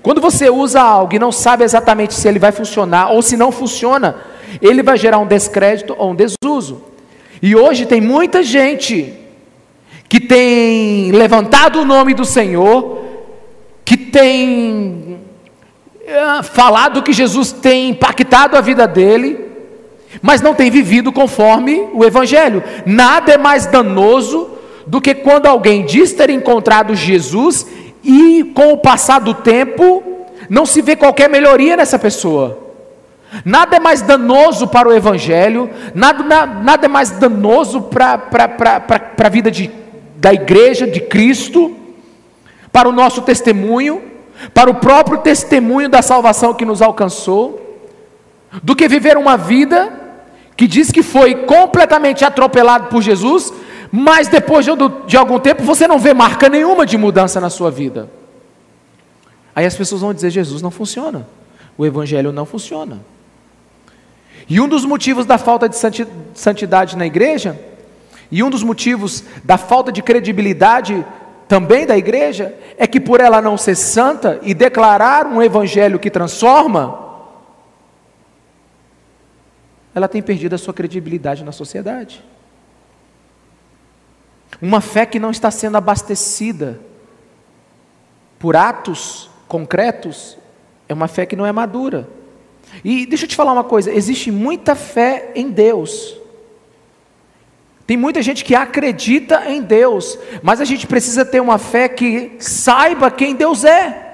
Quando 0.01 0.21
você 0.21 0.50
usa 0.50 0.81
algo 0.81 1.15
e 1.15 1.19
não 1.19 1.31
sabe 1.31 1.63
exatamente 1.63 2.13
se 2.13 2.27
ele 2.27 2.38
vai 2.38 2.51
funcionar 2.51 3.12
ou 3.12 3.21
se 3.21 3.35
não 3.35 3.51
funciona, 3.51 4.17
ele 4.62 4.83
vai 4.83 4.97
gerar 4.97 5.17
um 5.17 5.25
descrédito 5.25 5.95
ou 5.97 6.12
um 6.12 6.15
desuso. 6.15 6.83
E 7.41 7.55
hoje 7.55 7.85
tem 7.85 8.00
muita 8.00 8.43
gente 8.43 9.13
que 10.07 10.19
tem 10.19 11.12
levantado 11.12 11.81
o 11.81 11.85
nome 11.85 12.13
do 12.13 12.24
Senhor, 12.24 13.03
que 13.83 13.97
tem 13.97 15.19
falado 16.43 17.01
que 17.01 17.13
Jesus 17.13 17.51
tem 17.51 17.89
impactado 17.89 18.55
a 18.55 18.62
vida 18.62 18.88
dele, 18.88 19.39
mas 20.21 20.41
não 20.41 20.53
tem 20.53 20.69
vivido 20.69 21.12
conforme 21.12 21.88
o 21.93 22.03
Evangelho. 22.03 22.63
Nada 22.85 23.33
é 23.33 23.38
mais 23.38 23.65
danoso 23.65 24.50
do 24.88 25.01
que 25.01 25.15
quando 25.15 25.47
alguém 25.47 25.85
diz 25.85 26.13
ter 26.13 26.29
encontrado 26.29 26.95
Jesus 26.95 27.65
e, 28.03 28.51
com 28.53 28.74
o 28.74 28.77
passar 28.77 29.19
do 29.19 29.33
tempo, 29.33 30.03
não 30.50 30.65
se 30.65 30.81
vê 30.81 30.95
qualquer 30.95 31.29
melhoria 31.29 31.75
nessa 31.75 31.97
pessoa. 31.97 32.59
Nada 33.43 33.77
é 33.77 33.79
mais 33.79 34.01
danoso 34.01 34.67
para 34.67 34.88
o 34.88 34.93
Evangelho, 34.93 35.69
nada, 35.93 36.45
nada 36.45 36.85
é 36.85 36.88
mais 36.88 37.09
danoso 37.12 37.81
para, 37.81 38.17
para, 38.17 38.47
para, 38.47 38.79
para 38.79 39.27
a 39.27 39.29
vida 39.29 39.51
de, 39.51 39.69
da 40.15 40.33
igreja, 40.33 40.88
de 40.88 41.01
Cristo, 41.01 41.75
para 42.71 42.88
o 42.88 42.93
nosso 42.93 43.24
testemunho 43.24 44.14
para 44.53 44.69
o 44.69 44.75
próprio 44.75 45.19
testemunho 45.19 45.89
da 45.89 46.01
salvação 46.01 46.53
que 46.53 46.65
nos 46.65 46.81
alcançou, 46.81 47.61
do 48.63 48.75
que 48.75 48.87
viver 48.87 49.17
uma 49.17 49.37
vida 49.37 50.05
que 50.55 50.67
diz 50.67 50.91
que 50.91 51.03
foi 51.03 51.35
completamente 51.45 52.23
atropelado 52.23 52.87
por 52.87 53.01
Jesus, 53.01 53.51
mas 53.91 54.27
depois 54.27 54.65
de, 55.07 55.17
algum 55.17 55.39
tempo 55.39 55.63
você 55.63 55.87
não 55.87 55.99
vê 55.99 56.13
marca 56.13 56.49
nenhuma 56.49 56.85
de 56.85 56.97
mudança 56.97 57.41
na 57.41 57.49
sua 57.49 57.69
vida. 57.69 58.09
Aí 59.55 59.65
as 59.65 59.75
pessoas 59.75 60.01
vão 60.01 60.13
dizer: 60.13 60.29
Jesus 60.29 60.61
não 60.61 60.71
funciona, 60.71 61.27
o 61.77 61.85
Evangelho 61.85 62.31
não 62.31 62.45
funciona. 62.45 63.01
E 64.47 64.59
um 64.61 64.67
dos 64.67 64.85
motivos 64.85 65.25
da 65.25 65.37
falta 65.37 65.67
de 65.67 65.75
santidade 66.33 66.95
na 66.95 67.05
igreja, 67.05 67.59
e 68.31 68.43
um 68.43 68.49
dos 68.49 68.63
motivos 68.63 69.23
da 69.43 69.57
falta 69.57 69.91
de 69.91 70.01
credibilidade 70.01 71.05
também 71.47 71.85
da 71.85 71.97
igreja 71.97 72.55
é 72.77 72.87
que 72.87 72.99
por 72.99 73.19
ela 73.19 73.41
não 73.41 73.57
ser 73.57 73.75
santa 73.75 74.39
e 74.41 74.53
declarar 74.53 75.27
um 75.27 75.41
evangelho 75.41 75.99
que 75.99 76.09
transforma, 76.09 77.05
ela 79.93 80.07
tem 80.07 80.21
perdido 80.21 80.55
a 80.55 80.57
sua 80.57 80.73
credibilidade 80.73 81.43
na 81.43 81.51
sociedade. 81.51 82.23
Uma 84.61 84.81
fé 84.81 85.05
que 85.05 85.19
não 85.19 85.31
está 85.31 85.51
sendo 85.51 85.77
abastecida 85.77 86.79
por 88.39 88.55
atos 88.55 89.29
concretos 89.47 90.37
é 90.87 90.93
uma 90.93 91.07
fé 91.07 91.25
que 91.25 91.35
não 91.35 91.45
é 91.45 91.51
madura. 91.51 92.07
E 92.83 93.05
deixa 93.05 93.25
eu 93.25 93.29
te 93.29 93.35
falar 93.35 93.53
uma 93.53 93.63
coisa: 93.63 93.91
existe 93.91 94.31
muita 94.31 94.75
fé 94.75 95.31
em 95.35 95.49
Deus, 95.49 96.17
tem 97.87 97.95
muita 97.95 98.21
gente 98.21 98.43
que 98.43 98.55
acredita 98.55 99.49
em 99.49 99.61
Deus, 99.61 100.17
mas 100.41 100.59
a 100.59 100.65
gente 100.65 100.87
precisa 100.87 101.23
ter 101.23 101.39
uma 101.39 101.59
fé 101.59 101.87
que 101.87 102.35
saiba 102.39 103.11
quem 103.11 103.35
Deus 103.35 103.63
é. 103.63 104.05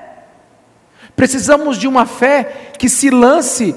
Precisamos 1.16 1.78
de 1.78 1.88
uma 1.88 2.06
fé 2.06 2.72
que 2.78 2.90
se 2.90 3.10
lance 3.10 3.76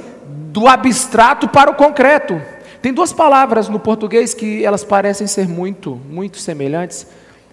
do 0.50 0.66
abstrato 0.66 1.48
para 1.48 1.70
o 1.70 1.74
concreto. 1.74 2.40
Tem 2.82 2.92
duas 2.92 3.12
palavras 3.12 3.68
no 3.68 3.78
português 3.78 4.34
que 4.34 4.64
elas 4.64 4.82
parecem 4.84 5.26
ser 5.26 5.48
muito, 5.48 5.96
muito 6.08 6.38
semelhantes, 6.38 7.06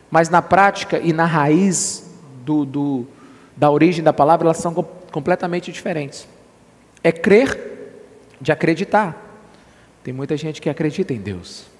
mas 0.09 0.27
na 0.27 0.41
prática 0.41 0.99
e 0.99 1.13
na 1.13 1.25
raiz 1.25 2.09
do, 2.43 2.65
do 2.65 3.07
da 3.55 3.69
origem 3.69 4.03
da 4.03 4.11
palavra 4.11 4.47
elas 4.47 4.57
são 4.57 4.73
completamente 5.11 5.71
diferentes. 5.71 6.27
É 7.03 7.11
crer 7.11 7.93
de 8.41 8.51
acreditar. 8.51 9.15
Tem 10.03 10.13
muita 10.13 10.35
gente 10.35 10.59
que 10.59 10.69
acredita 10.69 11.13
em 11.13 11.19
Deus. 11.19 11.70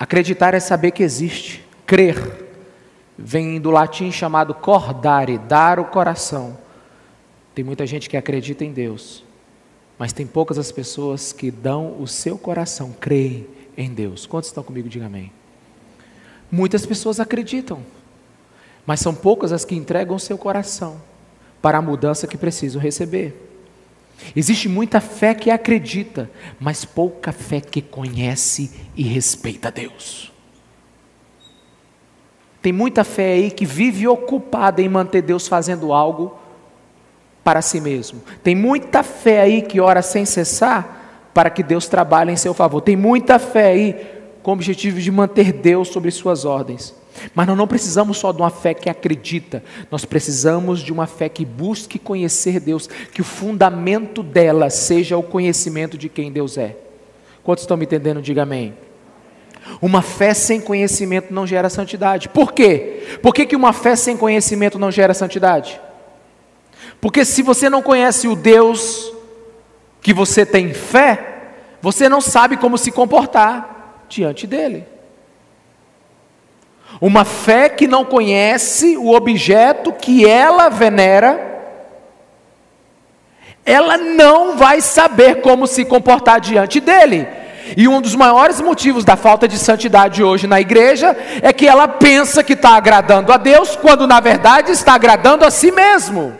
Acreditar 0.00 0.54
é 0.54 0.60
saber 0.60 0.92
que 0.92 1.02
existe. 1.02 1.62
Crer 1.84 2.48
vem 3.18 3.60
do 3.60 3.70
latim 3.70 4.10
chamado 4.10 4.54
cordare, 4.54 5.36
dar 5.36 5.78
o 5.78 5.84
coração. 5.84 6.56
Tem 7.54 7.62
muita 7.62 7.84
gente 7.86 8.08
que 8.08 8.16
acredita 8.16 8.64
em 8.64 8.72
Deus, 8.72 9.22
mas 9.98 10.14
tem 10.14 10.26
poucas 10.26 10.56
as 10.56 10.72
pessoas 10.72 11.34
que 11.34 11.50
dão 11.50 12.00
o 12.00 12.08
seu 12.08 12.38
coração, 12.38 12.94
creem 12.98 13.46
em 13.76 13.92
Deus. 13.92 14.24
Quantos 14.24 14.48
estão 14.48 14.64
comigo? 14.64 14.88
Diga 14.88 15.04
amém. 15.04 15.30
Muitas 16.50 16.86
pessoas 16.86 17.20
acreditam, 17.20 17.84
mas 18.86 19.00
são 19.00 19.14
poucas 19.14 19.52
as 19.52 19.66
que 19.66 19.74
entregam 19.74 20.16
o 20.16 20.20
seu 20.20 20.38
coração 20.38 20.98
para 21.60 21.76
a 21.76 21.82
mudança 21.82 22.26
que 22.26 22.38
precisam 22.38 22.80
receber. 22.80 23.49
Existe 24.34 24.68
muita 24.68 25.00
fé 25.00 25.34
que 25.34 25.50
acredita, 25.50 26.30
mas 26.58 26.84
pouca 26.84 27.32
fé 27.32 27.60
que 27.60 27.82
conhece 27.82 28.70
e 28.96 29.02
respeita 29.02 29.70
Deus. 29.70 30.32
Tem 32.62 32.72
muita 32.72 33.04
fé 33.04 33.32
aí 33.32 33.50
que 33.50 33.64
vive 33.64 34.06
ocupada 34.06 34.82
em 34.82 34.88
manter 34.88 35.22
Deus 35.22 35.48
fazendo 35.48 35.92
algo 35.92 36.38
para 37.42 37.62
si 37.62 37.80
mesmo. 37.80 38.20
Tem 38.42 38.54
muita 38.54 39.02
fé 39.02 39.40
aí 39.40 39.62
que 39.62 39.80
ora 39.80 40.02
sem 40.02 40.24
cessar 40.24 41.30
para 41.32 41.48
que 41.48 41.62
Deus 41.62 41.88
trabalhe 41.88 42.32
em 42.32 42.36
seu 42.36 42.52
favor. 42.52 42.82
Tem 42.82 42.96
muita 42.96 43.38
fé 43.38 43.68
aí 43.68 44.20
com 44.42 44.50
o 44.50 44.54
objetivo 44.54 45.00
de 45.00 45.10
manter 45.10 45.52
Deus 45.52 45.88
sobre 45.88 46.10
suas 46.10 46.44
ordens. 46.44 46.94
Mas 47.34 47.46
nós 47.46 47.56
não 47.56 47.66
precisamos 47.66 48.18
só 48.18 48.32
de 48.32 48.38
uma 48.40 48.50
fé 48.50 48.74
que 48.74 48.88
acredita, 48.88 49.62
nós 49.90 50.04
precisamos 50.04 50.80
de 50.80 50.92
uma 50.92 51.06
fé 51.06 51.28
que 51.28 51.44
busque 51.44 51.98
conhecer 51.98 52.60
Deus, 52.60 52.88
que 53.12 53.20
o 53.20 53.24
fundamento 53.24 54.22
dela 54.22 54.70
seja 54.70 55.16
o 55.16 55.22
conhecimento 55.22 55.96
de 55.98 56.08
quem 56.08 56.32
Deus 56.32 56.56
é. 56.56 56.76
Quantos 57.42 57.64
estão 57.64 57.76
me 57.76 57.84
entendendo? 57.84 58.22
Diga 58.22 58.42
amém. 58.42 58.74
Uma 59.80 60.02
fé 60.02 60.34
sem 60.34 60.60
conhecimento 60.60 61.32
não 61.32 61.46
gera 61.46 61.68
santidade. 61.68 62.28
Por 62.28 62.52
quê? 62.52 63.18
Por 63.22 63.34
que, 63.34 63.46
que 63.46 63.56
uma 63.56 63.72
fé 63.72 63.94
sem 63.96 64.16
conhecimento 64.16 64.78
não 64.78 64.90
gera 64.90 65.14
santidade? 65.14 65.80
Porque 67.00 67.24
se 67.24 67.42
você 67.42 67.70
não 67.70 67.82
conhece 67.82 68.28
o 68.28 68.36
Deus 68.36 69.12
que 70.02 70.12
você 70.12 70.44
tem 70.44 70.72
fé, 70.72 71.52
você 71.80 72.08
não 72.08 72.20
sabe 72.20 72.56
como 72.56 72.76
se 72.76 72.90
comportar 72.90 74.04
diante 74.08 74.46
dele. 74.46 74.84
Uma 76.98 77.24
fé 77.24 77.68
que 77.68 77.86
não 77.86 78.04
conhece 78.04 78.96
o 78.96 79.14
objeto 79.14 79.92
que 79.92 80.26
ela 80.26 80.68
venera, 80.68 81.50
ela 83.64 83.98
não 83.98 84.56
vai 84.56 84.80
saber 84.80 85.40
como 85.42 85.66
se 85.66 85.84
comportar 85.84 86.40
diante 86.40 86.80
dele. 86.80 87.28
E 87.76 87.86
um 87.86 88.00
dos 88.00 88.14
maiores 88.14 88.60
motivos 88.60 89.04
da 89.04 89.16
falta 89.16 89.46
de 89.46 89.58
santidade 89.58 90.22
hoje 90.22 90.46
na 90.46 90.60
igreja 90.60 91.16
é 91.42 91.52
que 91.52 91.66
ela 91.66 91.86
pensa 91.86 92.42
que 92.42 92.54
está 92.54 92.70
agradando 92.70 93.32
a 93.32 93.36
Deus, 93.36 93.76
quando 93.76 94.06
na 94.06 94.18
verdade 94.20 94.72
está 94.72 94.94
agradando 94.94 95.44
a 95.44 95.50
si 95.50 95.70
mesmo. 95.70 96.36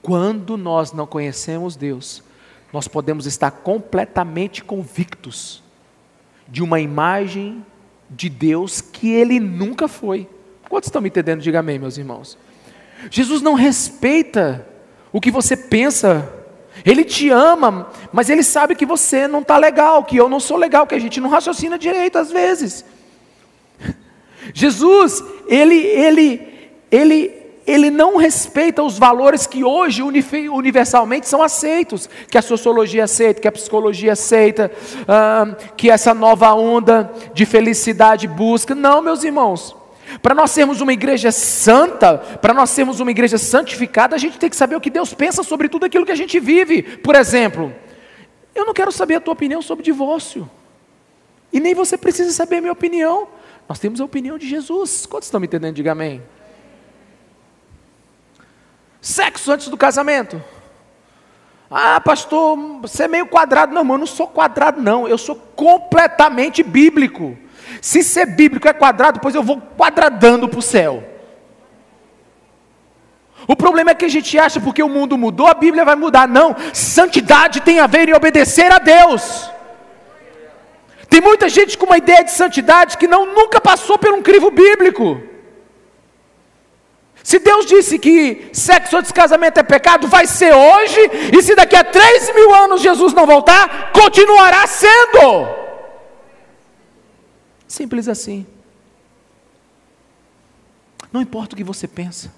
Quando 0.00 0.56
nós 0.56 0.92
não 0.92 1.04
conhecemos 1.04 1.74
Deus, 1.74 2.22
nós 2.76 2.86
podemos 2.86 3.24
estar 3.24 3.50
completamente 3.50 4.62
convictos 4.62 5.62
de 6.46 6.62
uma 6.62 6.78
imagem 6.78 7.64
de 8.10 8.28
Deus 8.28 8.82
que 8.82 9.10
ele 9.10 9.40
nunca 9.40 9.88
foi. 9.88 10.28
Quantos 10.68 10.88
estão 10.88 11.00
me 11.00 11.08
entendendo? 11.08 11.40
Diga 11.40 11.60
amém, 11.60 11.78
meus 11.78 11.96
irmãos. 11.96 12.36
Jesus 13.10 13.40
não 13.40 13.54
respeita 13.54 14.68
o 15.10 15.22
que 15.22 15.30
você 15.30 15.56
pensa. 15.56 16.30
Ele 16.84 17.02
te 17.02 17.30
ama, 17.30 17.88
mas 18.12 18.28
ele 18.28 18.42
sabe 18.42 18.74
que 18.74 18.84
você 18.84 19.26
não 19.26 19.40
está 19.40 19.56
legal, 19.56 20.04
que 20.04 20.18
eu 20.18 20.28
não 20.28 20.38
sou 20.38 20.58
legal, 20.58 20.86
que 20.86 20.94
a 20.94 20.98
gente 20.98 21.18
não 21.18 21.30
raciocina 21.30 21.78
direito 21.78 22.18
às 22.18 22.30
vezes. 22.30 22.84
Jesus, 24.52 25.24
ele, 25.48 25.78
ele, 25.78 26.70
ele 26.90 27.45
ele 27.66 27.90
não 27.90 28.16
respeita 28.16 28.82
os 28.82 28.98
valores 28.98 29.46
que 29.46 29.64
hoje 29.64 30.02
universalmente 30.02 31.28
são 31.28 31.42
aceitos, 31.42 32.08
que 32.30 32.38
a 32.38 32.42
sociologia 32.42 33.04
aceita, 33.04 33.40
que 33.40 33.48
a 33.48 33.52
psicologia 33.52 34.12
aceita, 34.12 34.70
uh, 35.02 35.74
que 35.76 35.90
essa 35.90 36.14
nova 36.14 36.54
onda 36.54 37.12
de 37.34 37.44
felicidade 37.44 38.28
busca. 38.28 38.74
Não, 38.74 39.02
meus 39.02 39.24
irmãos. 39.24 39.74
Para 40.22 40.34
nós 40.34 40.52
sermos 40.52 40.80
uma 40.80 40.92
igreja 40.92 41.32
santa, 41.32 42.18
para 42.18 42.54
nós 42.54 42.70
sermos 42.70 43.00
uma 43.00 43.10
igreja 43.10 43.36
santificada, 43.36 44.14
a 44.14 44.18
gente 44.18 44.38
tem 44.38 44.48
que 44.48 44.54
saber 44.54 44.76
o 44.76 44.80
que 44.80 44.88
Deus 44.88 45.12
pensa 45.12 45.42
sobre 45.42 45.68
tudo 45.68 45.84
aquilo 45.84 46.06
que 46.06 46.12
a 46.12 46.16
gente 46.16 46.38
vive. 46.38 46.82
Por 46.82 47.16
exemplo, 47.16 47.74
eu 48.54 48.64
não 48.64 48.72
quero 48.72 48.92
saber 48.92 49.16
a 49.16 49.20
tua 49.20 49.32
opinião 49.32 49.60
sobre 49.60 49.84
divórcio. 49.84 50.48
E 51.52 51.58
nem 51.58 51.74
você 51.74 51.98
precisa 51.98 52.30
saber 52.30 52.58
a 52.58 52.60
minha 52.60 52.72
opinião. 52.72 53.26
Nós 53.68 53.80
temos 53.80 54.00
a 54.00 54.04
opinião 54.04 54.38
de 54.38 54.48
Jesus. 54.48 55.06
Quantos 55.06 55.26
estão 55.26 55.40
me 55.40 55.48
entendendo? 55.48 55.74
Diga 55.74 55.90
amém. 55.90 56.22
Sexo 59.06 59.52
antes 59.52 59.68
do 59.68 59.76
casamento. 59.76 60.42
Ah, 61.70 62.00
pastor, 62.00 62.58
você 62.82 63.04
é 63.04 63.08
meio 63.08 63.24
quadrado. 63.28 63.72
Não, 63.72 63.88
eu 63.88 63.98
não 63.98 64.04
sou 64.04 64.26
quadrado, 64.26 64.82
não. 64.82 65.06
Eu 65.06 65.16
sou 65.16 65.36
completamente 65.36 66.60
bíblico. 66.64 67.38
Se 67.80 68.02
ser 68.02 68.26
bíblico 68.26 68.66
é 68.66 68.72
quadrado, 68.72 69.18
depois 69.18 69.32
eu 69.36 69.44
vou 69.44 69.62
quadradando 69.78 70.48
para 70.48 70.58
o 70.58 70.62
céu. 70.62 71.04
O 73.46 73.54
problema 73.54 73.92
é 73.92 73.94
que 73.94 74.04
a 74.04 74.08
gente 74.08 74.36
acha 74.40 74.58
porque 74.58 74.82
o 74.82 74.88
mundo 74.88 75.16
mudou, 75.16 75.46
a 75.46 75.54
Bíblia 75.54 75.84
vai 75.84 75.94
mudar. 75.94 76.26
Não, 76.26 76.56
santidade 76.72 77.60
tem 77.60 77.78
a 77.78 77.86
ver 77.86 78.08
em 78.08 78.12
obedecer 78.12 78.72
a 78.72 78.80
Deus. 78.80 79.48
Tem 81.08 81.20
muita 81.20 81.48
gente 81.48 81.78
com 81.78 81.86
uma 81.86 81.98
ideia 81.98 82.24
de 82.24 82.32
santidade 82.32 82.98
que 82.98 83.06
não 83.06 83.24
nunca 83.24 83.60
passou 83.60 83.96
por 83.98 84.12
um 84.12 84.20
crivo 84.20 84.50
bíblico. 84.50 85.35
Se 87.26 87.40
Deus 87.40 87.66
disse 87.66 87.98
que 87.98 88.50
sexo 88.52 88.96
antes 88.96 89.08
de 89.08 89.14
casamento 89.14 89.58
é 89.58 89.62
pecado, 89.64 90.06
vai 90.06 90.28
ser 90.28 90.54
hoje, 90.54 91.00
e 91.36 91.42
se 91.42 91.56
daqui 91.56 91.74
a 91.74 91.82
três 91.82 92.32
mil 92.32 92.54
anos 92.54 92.80
Jesus 92.80 93.12
não 93.12 93.26
voltar, 93.26 93.90
continuará 93.90 94.64
sendo. 94.68 95.48
Simples 97.66 98.06
assim. 98.06 98.46
Não 101.12 101.20
importa 101.20 101.54
o 101.54 101.56
que 101.56 101.64
você 101.64 101.88
pensa. 101.88 102.32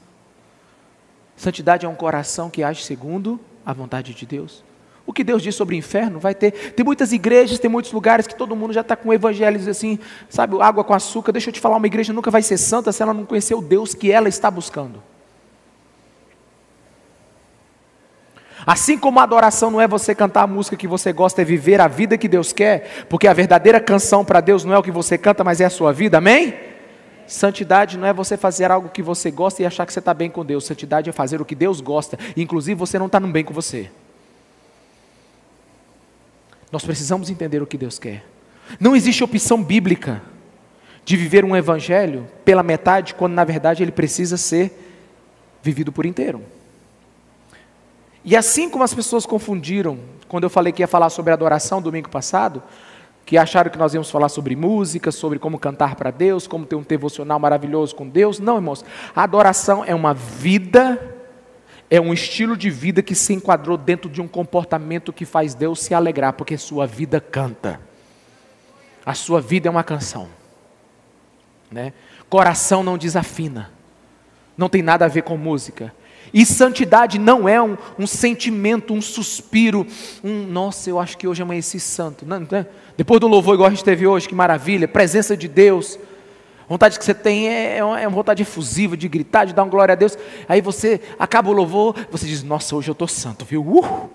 Santidade 1.37 1.85
é 1.85 1.88
um 1.88 1.94
coração 1.94 2.48
que 2.48 2.62
age 2.62 2.83
segundo 2.83 3.38
a 3.66 3.74
vontade 3.74 4.14
de 4.14 4.24
Deus. 4.24 4.64
O 5.09 5.12
que 5.14 5.25
Deus 5.25 5.42
diz 5.42 5.55
sobre 5.55 5.75
o 5.75 5.79
inferno 5.79 6.21
vai 6.21 6.35
ter. 6.35 6.51
Tem 6.51 6.85
muitas 6.85 7.14
igrejas, 7.14 7.59
tem 7.59 7.71
muitos 7.71 7.90
lugares 7.92 8.27
que 8.27 8.35
todo 8.35 8.55
mundo 8.55 8.75
já 8.75 8.83
está 8.83 8.94
com 8.94 9.11
evangelhos 9.11 9.66
assim, 9.66 9.99
sabe, 10.29 10.61
água 10.61 10.85
com 10.85 10.92
açúcar. 10.92 11.33
Deixa 11.33 11.49
eu 11.49 11.53
te 11.55 11.61
falar, 11.61 11.79
uma 11.79 11.87
igreja 11.87 12.12
nunca 12.12 12.31
vai 12.31 12.42
ser 12.42 12.59
santa 12.59 12.92
se 12.92 13.03
ela 13.03 13.14
não 13.14 13.25
conhecer 13.25 13.55
o 13.55 13.62
Deus 13.62 13.94
que 13.94 14.12
ela 14.12 14.29
está 14.29 14.51
buscando. 14.51 15.03
Assim 18.66 18.99
como 18.99 19.18
a 19.18 19.23
adoração 19.23 19.71
não 19.71 19.81
é 19.81 19.88
você 19.88 20.14
cantar 20.14 20.42
a 20.42 20.47
música 20.47 20.77
que 20.77 20.87
você 20.87 21.11
gosta, 21.11 21.40
é 21.40 21.44
viver 21.44 21.81
a 21.81 21.88
vida 21.88 22.18
que 22.18 22.29
Deus 22.29 22.53
quer, 22.53 23.07
porque 23.09 23.27
a 23.27 23.33
verdadeira 23.33 23.81
canção 23.81 24.23
para 24.23 24.42
Deus 24.42 24.62
não 24.62 24.75
é 24.75 24.79
o 24.79 24.83
que 24.83 24.90
você 24.90 25.16
canta, 25.16 25.42
mas 25.42 25.59
é 25.59 25.64
a 25.64 25.71
sua 25.71 25.90
vida, 25.90 26.18
amém? 26.18 26.53
Santidade 27.27 27.97
não 27.97 28.07
é 28.07 28.12
você 28.12 28.37
fazer 28.37 28.71
algo 28.71 28.90
que 28.90 29.03
você 29.03 29.31
gosta 29.31 29.62
e 29.62 29.64
achar 29.64 29.87
que 29.87 29.92
você 29.94 30.01
está 30.01 30.12
bem 30.12 30.29
com 30.29 30.44
Deus. 30.44 30.66
Santidade 30.66 31.09
é 31.09 31.14
fazer 31.14 31.40
o 31.40 31.47
que 31.47 31.55
Deus 31.55 31.81
gosta, 31.81 32.18
inclusive 32.37 32.79
você 32.79 32.99
não 32.99 33.07
está 33.07 33.18
no 33.18 33.29
bem 33.29 33.42
com 33.42 33.55
você. 33.55 33.90
Nós 36.70 36.85
precisamos 36.85 37.31
entender 37.31 37.62
o 37.62 37.66
que 37.66 37.78
Deus 37.78 37.98
quer. 37.98 38.24
Não 38.78 38.94
existe 38.94 39.24
opção 39.24 39.62
bíblica 39.62 40.22
de 41.04 41.16
viver 41.16 41.44
um 41.44 41.57
evangelho 41.57 42.26
pela 42.44 42.62
metade, 42.62 43.14
quando 43.14 43.33
na 43.33 43.44
verdade 43.44 43.83
ele 43.83 43.92
precisa 43.92 44.37
ser 44.37 44.87
vivido 45.62 45.90
por 45.90 46.04
inteiro. 46.04 46.42
E 48.24 48.37
assim 48.37 48.68
como 48.68 48.85
as 48.85 48.92
pessoas 48.92 49.24
confundiram, 49.24 49.98
quando 50.28 50.44
eu 50.44 50.50
falei 50.50 50.72
que 50.72 50.83
ia 50.83 50.87
falar 50.87 51.09
sobre 51.09 51.33
adoração 51.33 51.81
domingo 51.81 52.11
passado, 52.11 52.62
que 53.24 53.38
acharam 53.38 53.70
que 53.70 53.78
nós 53.78 53.92
íamos 53.94 54.11
falar 54.11 54.28
sobre 54.28 54.57
música, 54.57 55.11
sobre 55.12 55.38
como 55.38 55.59
cantar 55.59 55.96
para 55.96 56.11
Deus, 56.11 56.46
como 56.46 56.66
ter 56.66 56.76
um 56.76 56.83
devocional 56.83 57.38
maravilhoso 57.38 57.94
com 57.94 58.09
Deus. 58.09 58.38
Não, 58.38 58.57
irmãos. 58.57 58.85
A 59.14 59.22
adoração 59.22 59.85
é 59.85 59.94
uma 59.94 60.14
vida, 60.14 60.98
é 61.90 62.01
um 62.01 62.12
estilo 62.12 62.57
de 62.57 62.68
vida 62.70 63.03
que 63.03 63.14
se 63.14 63.33
enquadrou 63.33 63.77
dentro 63.77 64.11
de 64.11 64.20
um 64.20 64.29
comportamento 64.29 65.12
que 65.12 65.24
faz 65.24 65.55
Deus 65.55 65.81
se 65.81 65.94
alegrar, 65.94 66.35
porque 66.35 66.59
sua 66.59 66.87
vida 66.87 67.20
canta. 67.20 67.81
A 69.05 69.14
sua 69.14 69.40
vida 69.40 69.68
é 69.68 69.70
uma 69.70 69.85
canção. 69.85 70.29
Né? 71.70 71.92
Coração 72.29 72.83
não 72.83 72.98
desafina. 72.98 73.70
Não 74.57 74.68
tem 74.68 74.83
nada 74.83 75.07
a 75.07 75.09
ver 75.09 75.22
com 75.22 75.37
música. 75.37 75.94
E 76.33 76.44
santidade 76.44 77.18
não 77.18 77.48
é 77.48 77.61
um, 77.62 77.79
um, 77.98 78.07
sentimento, 78.07 78.92
um 78.92 79.01
suspiro, 79.01 79.87
um 80.22 80.46
nossa, 80.46 80.90
eu 80.90 80.98
acho 80.98 81.16
que 81.16 81.27
hoje 81.27 81.40
amanheci 81.40 81.81
santo. 81.81 82.27
Não, 82.27 82.40
não, 82.40 82.66
depois 82.96 83.18
do 83.20 83.27
louvor, 83.27 83.55
igual 83.55 83.68
a 83.68 83.70
gente 83.70 83.85
teve 83.85 84.07
hoje, 84.07 84.29
que 84.29 84.35
maravilha, 84.35 84.87
presença 84.87 85.35
de 85.35 85.48
Deus. 85.48 85.98
Vontade 86.68 86.98
que 86.98 87.04
você 87.04 87.14
tem 87.14 87.48
é, 87.48 87.78
é, 87.78 87.85
uma, 87.85 88.00
é 88.00 88.07
uma 88.07 88.14
vontade 88.14 88.42
efusiva 88.42 88.96
de 88.96 89.09
gritar, 89.09 89.46
de 89.46 89.54
dar 89.54 89.62
uma 89.62 89.70
glória 89.70 89.92
a 89.92 89.96
Deus. 89.96 90.18
Aí 90.46 90.61
você 90.61 91.00
acaba 91.18 91.48
o 91.48 91.52
louvor, 91.52 91.96
você 92.11 92.26
diz, 92.26 92.42
nossa, 92.42 92.76
hoje 92.76 92.90
eu 92.90 92.92
estou 92.92 93.09
santo, 93.09 93.44
viu? 93.44 93.62
Uh! 93.62 94.11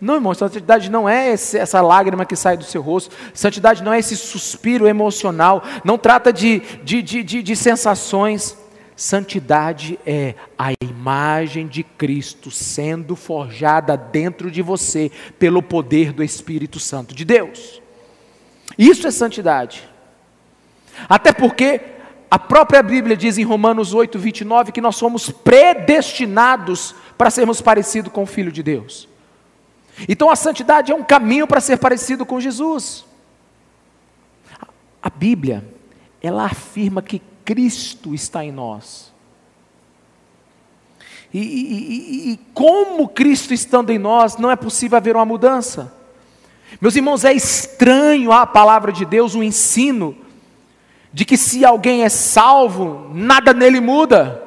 Não, 0.00 0.16
irmão, 0.16 0.34
santidade 0.34 0.90
não 0.90 1.08
é 1.08 1.32
esse, 1.32 1.56
essa 1.58 1.80
lágrima 1.80 2.26
que 2.26 2.36
sai 2.36 2.56
do 2.56 2.64
seu 2.64 2.82
rosto, 2.82 3.14
santidade 3.32 3.82
não 3.82 3.92
é 3.92 3.98
esse 3.98 4.16
suspiro 4.16 4.86
emocional, 4.86 5.62
não 5.82 5.96
trata 5.96 6.32
de, 6.32 6.60
de, 6.82 7.00
de, 7.00 7.22
de, 7.22 7.42
de 7.42 7.56
sensações. 7.56 8.56
Santidade 8.96 9.98
é 10.06 10.34
a 10.56 10.72
imagem 10.80 11.66
de 11.66 11.82
Cristo 11.82 12.50
sendo 12.50 13.16
forjada 13.16 13.96
dentro 13.96 14.50
de 14.50 14.62
você 14.62 15.10
pelo 15.36 15.60
poder 15.60 16.12
do 16.12 16.22
Espírito 16.22 16.78
Santo 16.78 17.12
de 17.12 17.24
Deus. 17.24 17.82
Isso 18.78 19.06
é 19.06 19.10
santidade. 19.10 19.93
Até 21.08 21.32
porque 21.32 21.80
a 22.30 22.38
própria 22.38 22.82
Bíblia 22.82 23.16
diz 23.16 23.38
em 23.38 23.44
Romanos 23.44 23.94
8, 23.94 24.18
29 24.18 24.72
que 24.72 24.80
nós 24.80 24.96
somos 24.96 25.30
predestinados 25.30 26.94
para 27.16 27.30
sermos 27.30 27.60
parecidos 27.60 28.12
com 28.12 28.24
o 28.24 28.26
Filho 28.26 28.50
de 28.50 28.62
Deus. 28.62 29.08
Então 30.08 30.28
a 30.28 30.36
santidade 30.36 30.90
é 30.90 30.94
um 30.94 31.04
caminho 31.04 31.46
para 31.46 31.60
ser 31.60 31.76
parecido 31.76 32.26
com 32.26 32.40
Jesus. 32.40 33.04
A 35.02 35.08
Bíblia, 35.08 35.64
ela 36.20 36.46
afirma 36.46 37.02
que 37.02 37.22
Cristo 37.44 38.14
está 38.14 38.44
em 38.44 38.50
nós. 38.50 39.12
E, 41.32 41.38
e, 41.38 42.32
e, 42.32 42.40
como 42.54 43.08
Cristo 43.08 43.52
estando 43.52 43.90
em 43.90 43.98
nós, 43.98 44.36
não 44.36 44.50
é 44.50 44.56
possível 44.56 44.96
haver 44.96 45.16
uma 45.16 45.24
mudança. 45.24 45.92
Meus 46.80 46.94
irmãos, 46.96 47.24
é 47.24 47.32
estranho 47.32 48.32
a 48.32 48.46
palavra 48.46 48.92
de 48.92 49.04
Deus, 49.04 49.34
o 49.34 49.42
ensino 49.42 50.16
de 51.14 51.24
que 51.24 51.36
se 51.36 51.64
alguém 51.64 52.02
é 52.02 52.08
salvo, 52.08 53.08
nada 53.14 53.54
nele 53.54 53.80
muda. 53.80 54.42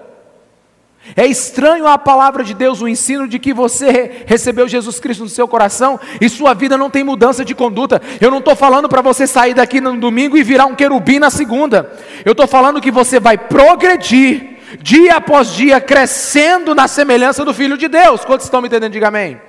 É 1.16 1.26
estranho 1.26 1.88
a 1.88 1.98
palavra 1.98 2.44
de 2.44 2.54
Deus, 2.54 2.82
o 2.82 2.90
ensino 2.90 3.26
de 3.26 3.40
que 3.40 3.54
você 3.54 4.26
recebeu 4.26 4.68
Jesus 4.68 5.00
Cristo 5.00 5.24
no 5.24 5.30
seu 5.30 5.48
coração 5.48 5.98
e 6.20 6.28
sua 6.28 6.54
vida 6.54 6.78
não 6.78 6.90
tem 6.90 7.06
mudança 7.06 7.46
de 7.46 7.56
conduta. 7.56 8.02
Eu 8.20 8.30
não 8.30 8.40
estou 8.40 8.54
falando 8.54 8.90
para 8.90 9.02
você 9.02 9.26
sair 9.26 9.54
daqui 9.54 9.80
no 9.80 9.96
domingo 9.98 10.38
e 10.38 10.44
virar 10.44 10.66
um 10.66 10.76
querubim 10.76 11.20
na 11.20 11.30
segunda. 11.30 11.90
Eu 12.26 12.34
estou 12.34 12.46
falando 12.46 12.82
que 12.82 12.92
você 12.92 13.18
vai 13.18 13.38
progredir 13.38 14.58
dia 14.82 15.16
após 15.16 15.54
dia, 15.54 15.80
crescendo 15.80 16.76
na 16.76 16.90
semelhança 16.90 17.46
do 17.46 17.54
Filho 17.54 17.78
de 17.78 17.88
Deus. 17.88 18.26
Quantos 18.26 18.46
estão 18.46 18.62
me 18.62 18.68
entendendo? 18.68 18.92
Diga 18.92 19.08
amém. 19.08 19.40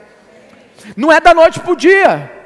Não 0.97 1.11
é 1.11 1.21
da 1.21 1.35
noite 1.35 1.59
para 1.59 1.73
o 1.73 1.77
dia. 1.77 2.38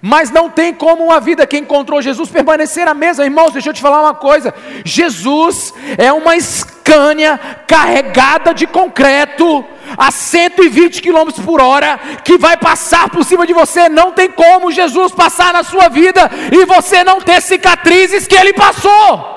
Mas 0.00 0.30
não 0.30 0.50
tem 0.50 0.74
como 0.74 1.04
uma 1.04 1.20
vida 1.20 1.46
que 1.46 1.56
encontrou 1.56 2.02
Jesus 2.02 2.30
permanecer 2.30 2.86
a 2.88 2.94
mesma. 2.94 3.24
Irmãos, 3.24 3.52
deixa 3.52 3.70
eu 3.70 3.74
te 3.74 3.80
falar 3.80 4.00
uma 4.00 4.14
coisa: 4.14 4.54
Jesus 4.84 5.72
é 5.96 6.12
uma 6.12 6.38
Scania 6.38 7.38
carregada 7.66 8.52
de 8.52 8.66
concreto 8.66 9.64
a 9.96 10.10
120 10.10 11.02
km 11.02 11.30
por 11.44 11.60
hora 11.60 11.98
que 12.24 12.36
vai 12.38 12.56
passar 12.56 13.08
por 13.10 13.24
cima 13.24 13.46
de 13.46 13.52
você. 13.52 13.88
Não 13.88 14.12
tem 14.12 14.30
como 14.30 14.72
Jesus 14.72 15.12
passar 15.12 15.52
na 15.52 15.62
sua 15.62 15.88
vida 15.88 16.30
e 16.52 16.64
você 16.64 17.04
não 17.04 17.20
ter 17.20 17.40
cicatrizes 17.40 18.26
que 18.26 18.34
ele 18.34 18.52
passou. 18.52 19.32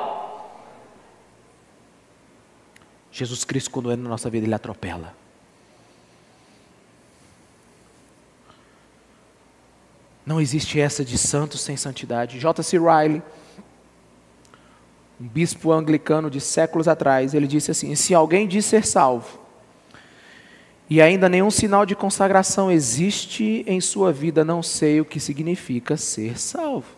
Jesus 3.12 3.44
Cristo, 3.44 3.72
quando 3.72 3.92
é 3.92 3.96
na 3.96 4.10
nossa 4.10 4.30
vida, 4.30 4.46
ele 4.46 4.54
atropela. 4.54 5.16
Não 10.28 10.42
existe 10.42 10.78
essa 10.78 11.06
de 11.06 11.18
santos 11.18 11.62
sem 11.62 11.78
santidade. 11.78 12.38
J.C. 12.38 12.78
Riley, 12.78 13.22
um 15.22 15.26
bispo 15.26 15.72
anglicano 15.72 16.30
de 16.30 16.42
séculos 16.42 16.86
atrás, 16.86 17.34
ele 17.34 17.48
disse 17.48 17.72
assim: 17.72 17.96
Se 17.96 18.14
alguém 18.14 18.46
diz 18.46 18.66
ser 18.66 18.86
salvo, 18.86 19.40
e 20.90 21.02
ainda 21.02 21.30
nenhum 21.30 21.50
sinal 21.50 21.86
de 21.86 21.96
consagração 21.96 22.70
existe 22.70 23.64
em 23.66 23.80
sua 23.80 24.12
vida, 24.12 24.44
não 24.44 24.62
sei 24.62 25.00
o 25.00 25.06
que 25.06 25.18
significa 25.18 25.96
ser 25.96 26.38
salvo. 26.38 26.90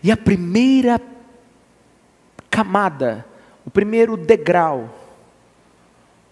E 0.00 0.12
a 0.12 0.16
primeira 0.16 1.00
camada, 2.48 3.26
o 3.66 3.70
primeiro 3.70 4.16
degrau 4.16 4.97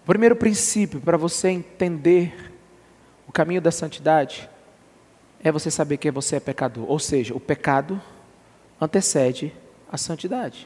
o 0.07 0.13
primeiro 0.15 0.37
princípio 0.37 1.01
para 1.01 1.17
você 1.17 1.49
entender 1.49 2.53
o 3.27 3.31
caminho 3.33 3.59
da 3.59 3.71
santidade 3.71 4.49
é 5.43 5.51
você 5.51 5.69
saber 5.69 5.97
que 5.97 6.09
você 6.09 6.37
é 6.37 6.39
pecador. 6.39 6.89
Ou 6.89 6.97
seja, 6.97 7.35
o 7.35 7.41
pecado 7.41 8.01
antecede 8.79 9.51
a 9.91 9.97
santidade. 9.97 10.65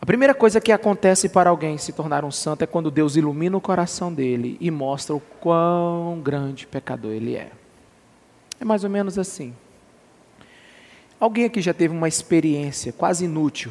A 0.00 0.04
primeira 0.04 0.34
coisa 0.34 0.60
que 0.60 0.72
acontece 0.72 1.28
para 1.28 1.50
alguém 1.50 1.78
se 1.78 1.92
tornar 1.92 2.24
um 2.24 2.32
santo 2.32 2.62
é 2.62 2.66
quando 2.66 2.90
Deus 2.90 3.14
ilumina 3.14 3.56
o 3.56 3.60
coração 3.60 4.12
dele 4.12 4.56
e 4.60 4.68
mostra 4.68 5.14
o 5.14 5.20
quão 5.20 6.20
grande 6.20 6.66
pecador 6.66 7.12
ele 7.12 7.36
é. 7.36 7.52
É 8.58 8.64
mais 8.64 8.82
ou 8.82 8.90
menos 8.90 9.20
assim. 9.20 9.54
Alguém 11.20 11.44
aqui 11.44 11.62
já 11.62 11.72
teve 11.72 11.94
uma 11.94 12.08
experiência 12.08 12.92
quase 12.92 13.26
inútil 13.26 13.70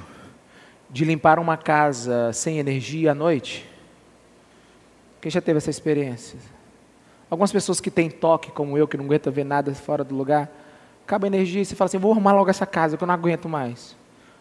de 0.90 1.04
limpar 1.04 1.40
uma 1.40 1.58
casa 1.58 2.32
sem 2.32 2.58
energia 2.58 3.12
à 3.12 3.14
noite? 3.14 3.70
Quem 5.22 5.32
já 5.32 5.40
teve 5.40 5.58
essa 5.58 5.70
experiência? 5.70 6.40
Algumas 7.30 7.52
pessoas 7.52 7.80
que 7.80 7.92
têm 7.92 8.10
toque, 8.10 8.52
como 8.52 8.78
eu, 8.78 8.88
que 8.88 8.98
não 8.98 9.06
aguenta 9.06 9.32
ver 9.32 9.46
nada 9.46 9.74
fora 9.74 10.04
do 10.04 10.16
lugar, 10.16 10.52
acaba 11.06 11.26
a 11.26 11.30
energia 11.30 11.62
e 11.62 11.66
você 11.66 11.76
fala 11.76 11.86
assim: 11.86 11.98
vou 11.98 12.12
arrumar 12.12 12.34
logo 12.34 12.50
essa 12.50 12.66
casa 12.66 12.98
que 12.98 13.04
eu 13.04 13.08
não 13.08 13.14
aguento 13.14 13.48
mais. 13.48 13.96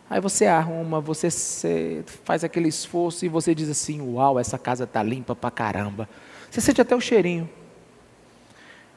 Aí 0.08 0.20
você 0.20 0.46
arruma, 0.46 1.00
você 1.00 2.02
faz 2.24 2.42
aquele 2.42 2.68
esforço 2.68 3.24
e 3.24 3.28
você 3.28 3.54
diz 3.54 3.68
assim: 3.68 4.00
uau, 4.00 4.40
essa 4.40 4.58
casa 4.58 4.84
está 4.84 5.02
limpa 5.02 5.36
pra 5.36 5.50
caramba. 5.50 6.08
Você 6.50 6.60
sente 6.60 6.80
até 6.80 6.96
o 6.96 7.00
cheirinho. 7.00 7.48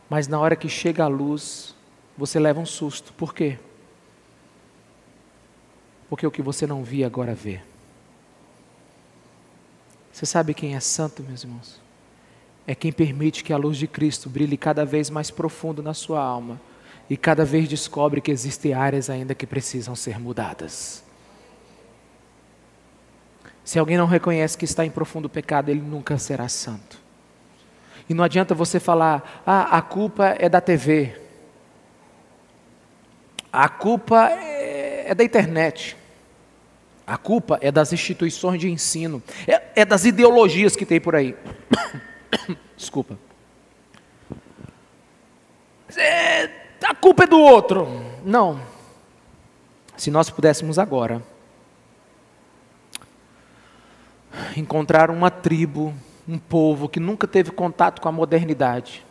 Mas 0.09 0.27
na 0.27 0.39
hora 0.39 0.55
que 0.55 0.69
chega 0.69 1.03
a 1.03 1.07
luz, 1.07 1.75
você 2.17 2.39
leva 2.39 2.59
um 2.59 2.65
susto. 2.65 3.13
Por 3.13 3.33
quê? 3.33 3.59
Porque 6.09 6.25
o 6.25 6.31
que 6.31 6.41
você 6.41 6.65
não 6.65 6.83
via 6.83 7.05
agora 7.05 7.35
vê. 7.35 7.61
Você 10.13 10.27
sabe 10.27 10.53
quem 10.53 10.75
é 10.75 10.79
santo, 10.79 11.23
meus 11.23 11.43
irmãos? 11.43 11.81
É 12.67 12.75
quem 12.75 12.91
permite 12.91 13.43
que 13.43 13.51
a 13.51 13.57
luz 13.57 13.77
de 13.77 13.87
Cristo 13.87 14.29
brilhe 14.29 14.55
cada 14.55 14.85
vez 14.85 15.09
mais 15.09 15.31
profundo 15.31 15.81
na 15.81 15.95
sua 15.95 16.21
alma 16.21 16.61
e 17.09 17.17
cada 17.17 17.43
vez 17.43 17.67
descobre 17.67 18.21
que 18.21 18.29
existem 18.29 18.73
áreas 18.73 19.09
ainda 19.09 19.33
que 19.33 19.47
precisam 19.47 19.95
ser 19.95 20.19
mudadas. 20.19 21.03
Se 23.65 23.79
alguém 23.79 23.97
não 23.97 24.05
reconhece 24.05 24.55
que 24.55 24.65
está 24.65 24.85
em 24.85 24.91
profundo 24.91 25.27
pecado, 25.27 25.69
ele 25.69 25.81
nunca 25.81 26.17
será 26.19 26.47
santo. 26.47 27.01
E 28.07 28.13
não 28.13 28.23
adianta 28.23 28.53
você 28.53 28.79
falar, 28.79 29.41
ah, 29.45 29.77
a 29.77 29.81
culpa 29.81 30.35
é 30.37 30.47
da 30.47 30.61
TV, 30.61 31.19
a 33.51 33.67
culpa 33.67 34.29
é, 34.29 35.05
é 35.09 35.15
da 35.15 35.23
internet. 35.23 35.97
A 37.05 37.17
culpa 37.17 37.59
é 37.61 37.71
das 37.71 37.91
instituições 37.91 38.61
de 38.61 38.71
ensino, 38.71 39.21
é, 39.45 39.61
é 39.75 39.85
das 39.85 40.05
ideologias 40.05 40.75
que 40.75 40.85
tem 40.85 40.99
por 40.99 41.15
aí. 41.15 41.35
Desculpa. 42.77 43.17
É, 45.95 46.49
a 46.83 46.95
culpa 46.95 47.23
é 47.23 47.27
do 47.27 47.39
outro. 47.39 47.87
Não. 48.23 48.61
Se 49.95 50.09
nós 50.09 50.29
pudéssemos 50.29 50.79
agora 50.79 51.21
encontrar 54.57 55.09
uma 55.09 55.29
tribo, 55.29 55.93
um 56.27 56.37
povo 56.37 56.89
que 56.89 56.99
nunca 56.99 57.27
teve 57.27 57.51
contato 57.51 58.01
com 58.01 58.09
a 58.09 58.11
modernidade, 58.11 59.05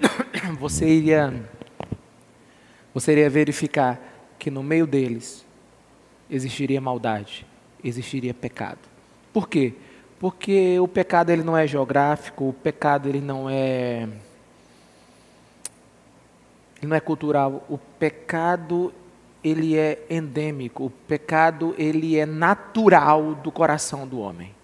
você 0.58 0.86
iria, 0.86 1.50
você 2.92 3.12
iria 3.12 3.30
verificar 3.30 3.98
que 4.38 4.50
no 4.50 4.62
meio 4.62 4.86
deles 4.86 5.44
existiria 6.30 6.80
maldade, 6.80 7.46
existiria 7.82 8.34
pecado. 8.34 8.78
Por 9.32 9.48
quê? 9.48 9.74
Porque 10.18 10.78
o 10.78 10.88
pecado 10.88 11.30
ele 11.30 11.42
não 11.42 11.56
é 11.56 11.66
geográfico, 11.66 12.50
o 12.50 12.52
pecado 12.52 13.08
ele 13.08 13.20
não 13.20 13.48
é 13.48 14.08
ele 16.78 16.88
não 16.88 16.96
é 16.96 17.00
cultural, 17.00 17.64
o 17.68 17.78
pecado 17.78 18.92
ele 19.42 19.76
é 19.76 20.04
endêmico, 20.08 20.84
o 20.86 20.90
pecado 20.90 21.74
ele 21.78 22.18
é 22.18 22.26
natural 22.26 23.34
do 23.34 23.50
coração 23.50 24.06
do 24.06 24.20
homem. 24.20 24.54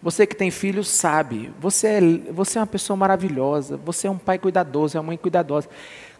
Você 0.00 0.26
que 0.26 0.36
tem 0.36 0.50
filhos 0.50 0.88
sabe, 0.88 1.52
você 1.58 1.86
é, 1.88 2.00
você 2.32 2.58
é 2.58 2.60
uma 2.60 2.66
pessoa 2.66 2.96
maravilhosa, 2.96 3.76
você 3.76 4.06
é 4.06 4.10
um 4.10 4.18
pai 4.18 4.38
cuidadoso, 4.38 4.96
é 4.96 5.00
uma 5.00 5.08
mãe 5.08 5.16
cuidadosa. 5.16 5.68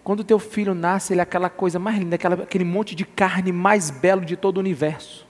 Quando 0.02 0.24
teu 0.24 0.38
filho 0.38 0.74
nasce, 0.74 1.12
ele 1.12 1.20
é 1.20 1.22
aquela 1.22 1.50
coisa 1.50 1.78
mais 1.78 1.98
linda, 1.98 2.14
aquela, 2.16 2.34
aquele 2.42 2.64
monte 2.64 2.94
de 2.94 3.04
carne 3.04 3.52
mais 3.52 3.90
belo 3.90 4.24
de 4.24 4.36
todo 4.36 4.56
o 4.56 4.60
universo. 4.60 5.26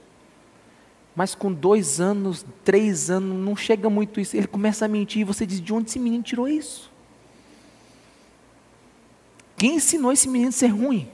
Mas 1.17 1.35
com 1.35 1.53
dois 1.53 2.01
anos, 2.01 2.47
três 2.65 3.11
anos, 3.11 3.37
não 3.45 3.57
chega 3.57 3.91
muito 3.91 4.21
isso. 4.21 4.37
Ele 4.37 4.47
começa 4.47 4.85
a 4.85 4.89
mentir 4.89 5.23
e 5.23 5.25
você 5.25 5.45
diz: 5.45 5.61
de 5.61 5.75
onde 5.75 5.91
esse 5.91 5.99
menino 5.99 6.23
tirou 6.23 6.49
isso? 6.49 6.91
Quem 9.57 9.75
ensinou 9.75 10.13
esse 10.13 10.29
menino 10.29 10.51
a 10.51 10.53
ser 10.53 10.69
ruim? 10.69 11.09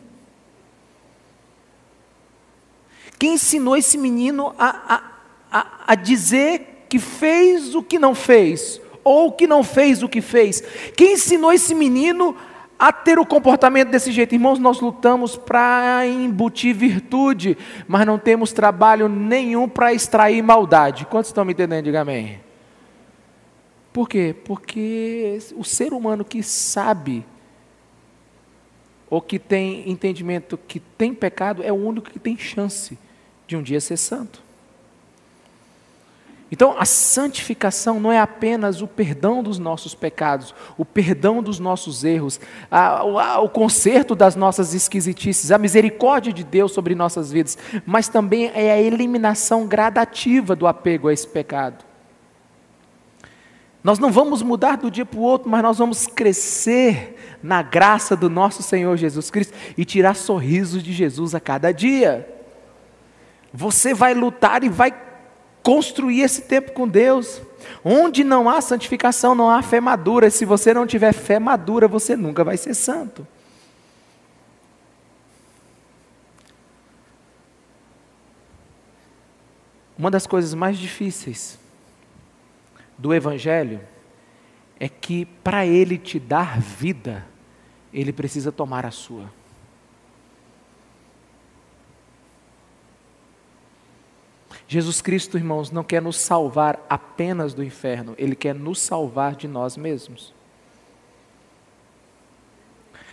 Quem 3.18 3.34
ensinou 3.34 3.74
esse 3.74 3.96
menino 3.96 4.54
a, 4.58 4.94
a, 4.94 5.58
a, 5.58 5.84
a 5.86 5.94
dizer 5.94 6.84
que 6.90 6.98
fez 6.98 7.74
o 7.74 7.82
que 7.82 7.98
não 7.98 8.14
fez? 8.14 8.78
Ou 9.02 9.32
que 9.32 9.46
não 9.46 9.64
fez 9.64 10.02
o 10.02 10.08
que 10.08 10.20
fez? 10.20 10.62
Quem 10.94 11.14
ensinou 11.14 11.50
esse 11.50 11.74
menino 11.74 12.36
a 12.36 12.53
ter 12.92 13.18
o 13.18 13.26
comportamento 13.26 13.90
desse 13.90 14.12
jeito? 14.12 14.34
Irmãos, 14.34 14.58
nós 14.58 14.80
lutamos 14.80 15.36
para 15.36 16.06
embutir 16.06 16.74
virtude, 16.74 17.56
mas 17.86 18.06
não 18.06 18.18
temos 18.18 18.52
trabalho 18.52 19.08
nenhum 19.08 19.68
para 19.68 19.92
extrair 19.92 20.42
maldade. 20.42 21.06
Quantos 21.06 21.30
estão 21.30 21.44
me 21.44 21.52
entendendo? 21.52 21.84
Diga 21.84 22.00
amém. 22.00 22.40
Por 23.92 24.08
quê? 24.08 24.34
Porque 24.44 25.38
o 25.56 25.64
ser 25.64 25.92
humano 25.92 26.24
que 26.24 26.42
sabe 26.42 27.24
ou 29.08 29.20
que 29.22 29.38
tem 29.38 29.88
entendimento 29.88 30.58
que 30.58 30.80
tem 30.80 31.14
pecado, 31.14 31.62
é 31.62 31.70
o 31.70 31.76
único 31.76 32.10
que 32.10 32.18
tem 32.18 32.36
chance 32.36 32.98
de 33.46 33.56
um 33.56 33.62
dia 33.62 33.80
ser 33.80 33.96
santo. 33.96 34.43
Então, 36.52 36.76
a 36.78 36.84
santificação 36.84 37.98
não 37.98 38.12
é 38.12 38.20
apenas 38.20 38.82
o 38.82 38.86
perdão 38.86 39.42
dos 39.42 39.58
nossos 39.58 39.94
pecados, 39.94 40.54
o 40.76 40.84
perdão 40.84 41.42
dos 41.42 41.58
nossos 41.58 42.04
erros, 42.04 42.38
a, 42.70 42.98
a, 42.98 43.40
o 43.40 43.48
conserto 43.48 44.14
das 44.14 44.36
nossas 44.36 44.74
esquisitices, 44.74 45.50
a 45.50 45.58
misericórdia 45.58 46.32
de 46.32 46.44
Deus 46.44 46.72
sobre 46.72 46.94
nossas 46.94 47.32
vidas, 47.32 47.58
mas 47.84 48.08
também 48.08 48.52
é 48.54 48.72
a 48.72 48.80
eliminação 48.80 49.66
gradativa 49.66 50.54
do 50.54 50.66
apego 50.66 51.08
a 51.08 51.12
esse 51.12 51.26
pecado. 51.26 51.84
Nós 53.82 53.98
não 53.98 54.10
vamos 54.10 54.40
mudar 54.40 54.78
do 54.78 54.90
dia 54.90 55.04
para 55.04 55.20
o 55.20 55.22
outro, 55.22 55.50
mas 55.50 55.62
nós 55.62 55.78
vamos 55.78 56.06
crescer 56.06 57.38
na 57.42 57.60
graça 57.60 58.16
do 58.16 58.30
nosso 58.30 58.62
Senhor 58.62 58.96
Jesus 58.96 59.30
Cristo 59.30 59.54
e 59.76 59.84
tirar 59.84 60.14
sorrisos 60.14 60.82
de 60.82 60.92
Jesus 60.92 61.34
a 61.34 61.40
cada 61.40 61.72
dia. 61.72 62.26
Você 63.52 63.92
vai 63.92 64.14
lutar 64.14 64.64
e 64.64 64.70
vai 64.70 64.90
construir 65.64 66.20
esse 66.20 66.42
tempo 66.42 66.70
com 66.72 66.86
Deus. 66.86 67.42
Onde 67.82 68.22
não 68.22 68.48
há 68.48 68.60
santificação, 68.60 69.34
não 69.34 69.50
há 69.50 69.62
fé 69.62 69.80
madura. 69.80 70.30
Se 70.30 70.44
você 70.44 70.72
não 70.72 70.86
tiver 70.86 71.12
fé 71.12 71.40
madura, 71.40 71.88
você 71.88 72.14
nunca 72.14 72.44
vai 72.44 72.56
ser 72.56 72.74
santo. 72.74 73.26
Uma 79.98 80.10
das 80.10 80.26
coisas 80.26 80.54
mais 80.54 80.76
difíceis 80.76 81.58
do 82.98 83.14
Evangelho 83.14 83.80
é 84.78 84.88
que 84.88 85.24
para 85.24 85.64
ele 85.64 85.96
te 85.96 86.18
dar 86.18 86.60
vida, 86.60 87.24
ele 87.92 88.12
precisa 88.12 88.52
tomar 88.52 88.84
a 88.84 88.90
sua. 88.90 89.30
Jesus 94.66 95.02
Cristo, 95.02 95.36
irmãos, 95.36 95.70
não 95.70 95.84
quer 95.84 96.00
nos 96.00 96.16
salvar 96.16 96.84
apenas 96.88 97.52
do 97.52 97.62
inferno, 97.62 98.14
ele 98.16 98.34
quer 98.34 98.54
nos 98.54 98.80
salvar 98.80 99.36
de 99.36 99.46
nós 99.46 99.76
mesmos. 99.76 100.32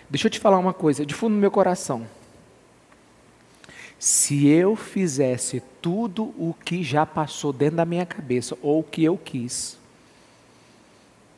Deixa 0.09 0.27
eu 0.27 0.31
te 0.31 0.39
falar 0.39 0.57
uma 0.57 0.73
coisa, 0.73 1.05
de 1.05 1.13
fundo 1.13 1.35
do 1.35 1.39
meu 1.39 1.51
coração. 1.51 2.07
Se 3.99 4.47
eu 4.47 4.75
fizesse 4.75 5.61
tudo 5.81 6.33
o 6.37 6.55
que 6.65 6.83
já 6.83 7.05
passou 7.05 7.53
dentro 7.53 7.77
da 7.77 7.85
minha 7.85 8.05
cabeça, 8.05 8.57
ou 8.61 8.79
o 8.79 8.83
que 8.83 9.03
eu 9.03 9.17
quis, 9.17 9.77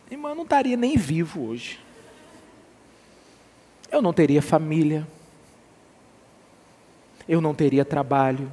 irmão, 0.10 0.32
eu 0.32 0.36
não 0.36 0.43
estaria 0.43 0.78
nem 0.78 0.95
vivo 0.95 1.45
hoje. 1.45 1.80
Eu 3.91 4.02
não 4.02 4.13
teria 4.13 4.41
família, 4.41 5.08
eu 7.28 7.41
não 7.41 7.54
teria 7.54 7.86
trabalho, 7.86 8.52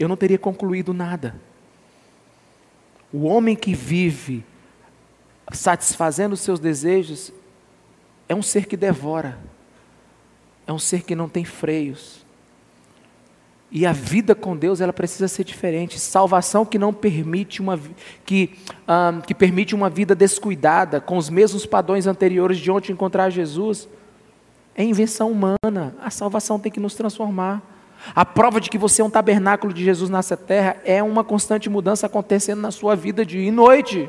eu 0.00 0.08
não 0.08 0.16
teria 0.16 0.38
concluído 0.38 0.94
nada. 0.94 1.34
O 3.12 3.26
homem 3.26 3.54
que 3.54 3.74
vive 3.74 4.42
satisfazendo 5.52 6.32
os 6.32 6.40
seus 6.40 6.58
desejos 6.58 7.30
é 8.26 8.34
um 8.34 8.42
ser 8.42 8.66
que 8.66 8.76
devora, 8.76 9.38
é 10.66 10.72
um 10.72 10.78
ser 10.78 11.02
que 11.02 11.14
não 11.14 11.28
tem 11.28 11.44
freios. 11.44 12.24
E 13.70 13.84
a 13.84 13.92
vida 13.92 14.34
com 14.34 14.56
Deus 14.56 14.80
ela 14.80 14.92
precisa 14.92 15.28
ser 15.28 15.44
diferente. 15.44 15.98
Salvação 15.98 16.64
que 16.64 16.78
não 16.78 16.92
permite 16.92 17.60
uma 17.60 17.78
que, 18.24 18.58
um, 18.88 19.20
que 19.20 19.34
permite 19.34 19.74
uma 19.74 19.90
vida 19.90 20.14
descuidada 20.14 21.00
com 21.00 21.16
os 21.16 21.28
mesmos 21.28 21.66
padrões 21.66 22.06
anteriores 22.06 22.58
de 22.58 22.70
onde 22.70 22.90
encontrar 22.90 23.30
Jesus 23.30 23.88
é 24.74 24.82
invenção 24.82 25.30
humana. 25.30 25.94
A 26.00 26.10
salvação 26.10 26.58
tem 26.58 26.72
que 26.72 26.80
nos 26.80 26.94
transformar. 26.94 27.62
A 28.14 28.24
prova 28.24 28.60
de 28.60 28.70
que 28.70 28.78
você 28.78 29.02
é 29.02 29.04
um 29.04 29.10
tabernáculo 29.10 29.72
de 29.72 29.84
Jesus 29.84 30.10
nessa 30.10 30.36
terra 30.36 30.76
é 30.84 31.02
uma 31.02 31.22
constante 31.22 31.68
mudança 31.68 32.06
acontecendo 32.06 32.60
na 32.60 32.70
sua 32.70 32.96
vida 32.96 33.24
dia 33.24 33.42
e 33.42 33.50
noite. 33.50 34.08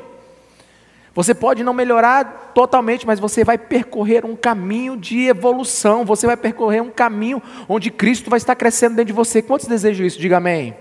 Você 1.14 1.34
pode 1.34 1.62
não 1.62 1.74
melhorar 1.74 2.52
totalmente, 2.54 3.06
mas 3.06 3.20
você 3.20 3.44
vai 3.44 3.58
percorrer 3.58 4.24
um 4.24 4.34
caminho 4.34 4.96
de 4.96 5.26
evolução, 5.26 6.06
você 6.06 6.26
vai 6.26 6.36
percorrer 6.36 6.82
um 6.82 6.90
caminho 6.90 7.42
onde 7.68 7.90
Cristo 7.90 8.30
vai 8.30 8.38
estar 8.38 8.56
crescendo 8.56 8.96
dentro 8.96 9.08
de 9.08 9.12
você. 9.12 9.42
Quantos 9.42 9.66
desejam 9.66 10.06
isso? 10.06 10.18
Diga 10.18 10.38
amém. 10.38 10.74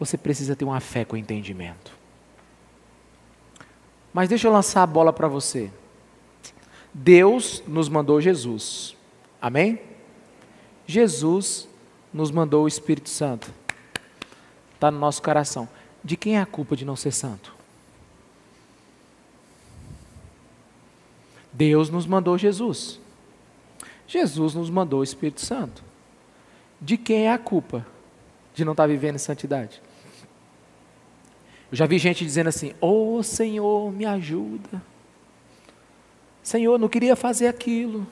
Você 0.00 0.16
precisa 0.16 0.56
ter 0.56 0.64
uma 0.64 0.80
fé 0.80 1.04
com 1.04 1.16
entendimento. 1.16 1.92
Mas 4.14 4.30
deixa 4.30 4.48
eu 4.48 4.52
lançar 4.52 4.82
a 4.82 4.86
bola 4.86 5.12
para 5.12 5.28
você. 5.28 5.70
Deus 6.94 7.62
nos 7.66 7.88
mandou 7.88 8.20
Jesus. 8.20 8.96
Amém? 9.40 9.78
Jesus 10.86 11.67
nos 12.12 12.30
mandou 12.30 12.64
o 12.64 12.68
Espírito 12.68 13.08
Santo. 13.08 13.52
Está 14.74 14.90
no 14.90 14.98
nosso 14.98 15.22
coração. 15.22 15.68
De 16.02 16.16
quem 16.16 16.36
é 16.36 16.40
a 16.40 16.46
culpa 16.46 16.76
de 16.76 16.84
não 16.84 16.96
ser 16.96 17.12
santo? 17.12 17.54
Deus 21.52 21.90
nos 21.90 22.06
mandou 22.06 22.38
Jesus. 22.38 23.00
Jesus 24.06 24.54
nos 24.54 24.70
mandou 24.70 25.00
o 25.00 25.04
Espírito 25.04 25.40
Santo. 25.40 25.82
De 26.80 26.96
quem 26.96 27.26
é 27.26 27.32
a 27.32 27.38
culpa 27.38 27.84
de 28.54 28.64
não 28.64 28.72
estar 28.72 28.86
vivendo 28.86 29.16
em 29.16 29.18
santidade? 29.18 29.82
Eu 31.70 31.76
já 31.76 31.84
vi 31.84 31.98
gente 31.98 32.24
dizendo 32.24 32.46
assim: 32.46 32.72
Ô 32.80 33.16
oh, 33.16 33.22
Senhor, 33.22 33.92
me 33.92 34.06
ajuda. 34.06 34.80
Senhor, 36.42 36.78
não 36.78 36.88
queria 36.88 37.16
fazer 37.16 37.48
aquilo. 37.48 38.06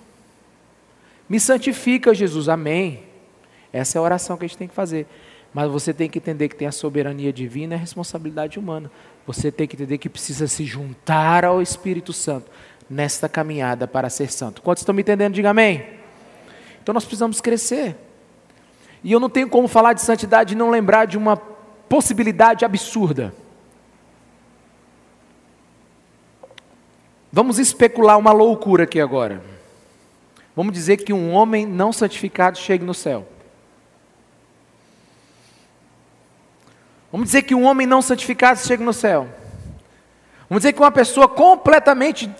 Me 1.29 1.41
santifica, 1.41 2.13
Jesus. 2.13 2.49
Amém. 2.49 3.06
Essa 3.77 3.99
é 3.99 4.01
a 4.01 4.03
oração 4.03 4.37
que 4.37 4.45
a 4.45 4.49
gente 4.49 4.57
tem 4.57 4.69
que 4.69 4.75
fazer. 4.75 5.07
Mas 5.53 5.71
você 5.71 5.93
tem 5.93 6.09
que 6.09 6.19
entender 6.19 6.49
que 6.49 6.57
tem 6.57 6.67
a 6.67 6.73
soberania 6.73 7.33
divina 7.33 7.75
e 7.75 7.77
a 7.77 7.81
responsabilidade 7.81 8.59
humana. 8.59 8.91
Você 9.27 9.53
tem 9.53 9.67
que 9.67 9.77
entender 9.77 9.99
que 9.99 10.09
precisa 10.09 10.47
se 10.47 10.65
juntar 10.65 11.45
ao 11.45 11.61
Espírito 11.61 12.13
Santo 12.13 12.51
nesta 12.89 13.29
caminhada 13.29 13.87
para 13.87 14.09
ser 14.09 14.33
santo. 14.33 14.63
Quantos 14.63 14.81
estão 14.81 14.95
me 14.95 15.03
entendendo? 15.03 15.35
Diga 15.35 15.51
amém. 15.51 15.85
Então 16.83 16.93
nós 16.93 17.05
precisamos 17.05 17.41
crescer. 17.41 17.97
E 19.05 19.13
eu 19.13 19.21
não 19.21 19.29
tenho 19.29 19.49
como 19.49 19.69
falar 19.69 19.93
de 19.93 20.03
santidade 20.03 20.55
e 20.55 20.57
não 20.57 20.71
lembrar 20.71 21.05
de 21.07 21.19
uma 21.19 21.37
possibilidade 21.37 22.65
absurda. 22.65 23.35
Vamos 27.33 27.59
especular 27.59 28.19
uma 28.19 28.33
loucura 28.33 28.85
aqui 28.85 29.01
agora. 29.01 29.43
Vamos 30.55 30.73
dizer 30.73 30.97
que 30.97 31.13
um 31.13 31.33
homem 31.33 31.67
não 31.67 31.93
santificado 31.93 32.57
chegue 32.57 32.85
no 32.85 32.95
céu. 32.95 33.27
Vamos 37.17 37.29
dizer 37.29 37.45
que 37.45 37.55
um 37.55 37.65
homem 37.65 37.87
não 37.87 38.03
santificado 38.03 38.61
chegue 38.61 38.85
no 38.85 38.93
céu. 38.93 39.27
Vamos 40.51 40.61
dizer 40.61 40.75
que 40.75 40.81
uma 40.81 40.91
pessoa 40.91 41.27
completamente 41.27 42.31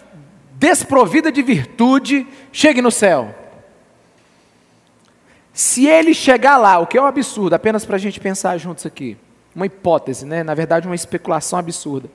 desprovida 0.53 1.33
de 1.33 1.41
virtude 1.41 2.27
chegue 2.53 2.83
no 2.83 2.91
céu. 2.91 3.35
Se 5.51 5.87
ele 5.87 6.13
chegar 6.13 6.59
lá, 6.59 6.79
o 6.79 6.87
que 6.87 6.99
é 6.99 7.01
um 7.01 7.07
absurdo, 7.07 7.55
apenas 7.55 7.87
para 7.87 7.97
a 7.97 7.99
gente 7.99 8.21
pensar 8.21 8.59
juntos 8.59 8.85
aqui, 8.85 9.17
uma 9.55 9.65
hipótese, 9.65 10.27
né? 10.27 10.43
na 10.43 10.53
verdade, 10.53 10.87
uma 10.87 10.95
especulação 10.95 11.59
absurda. 11.59 12.11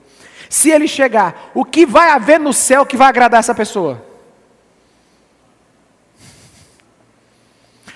Se 0.48 0.70
ele 0.70 0.88
chegar, 0.88 1.50
o 1.56 1.66
que 1.66 1.84
vai 1.84 2.12
haver 2.12 2.40
no 2.40 2.54
céu 2.54 2.86
que 2.86 2.96
vai 2.96 3.08
agradar 3.08 3.40
essa 3.40 3.56
pessoa? 3.56 4.06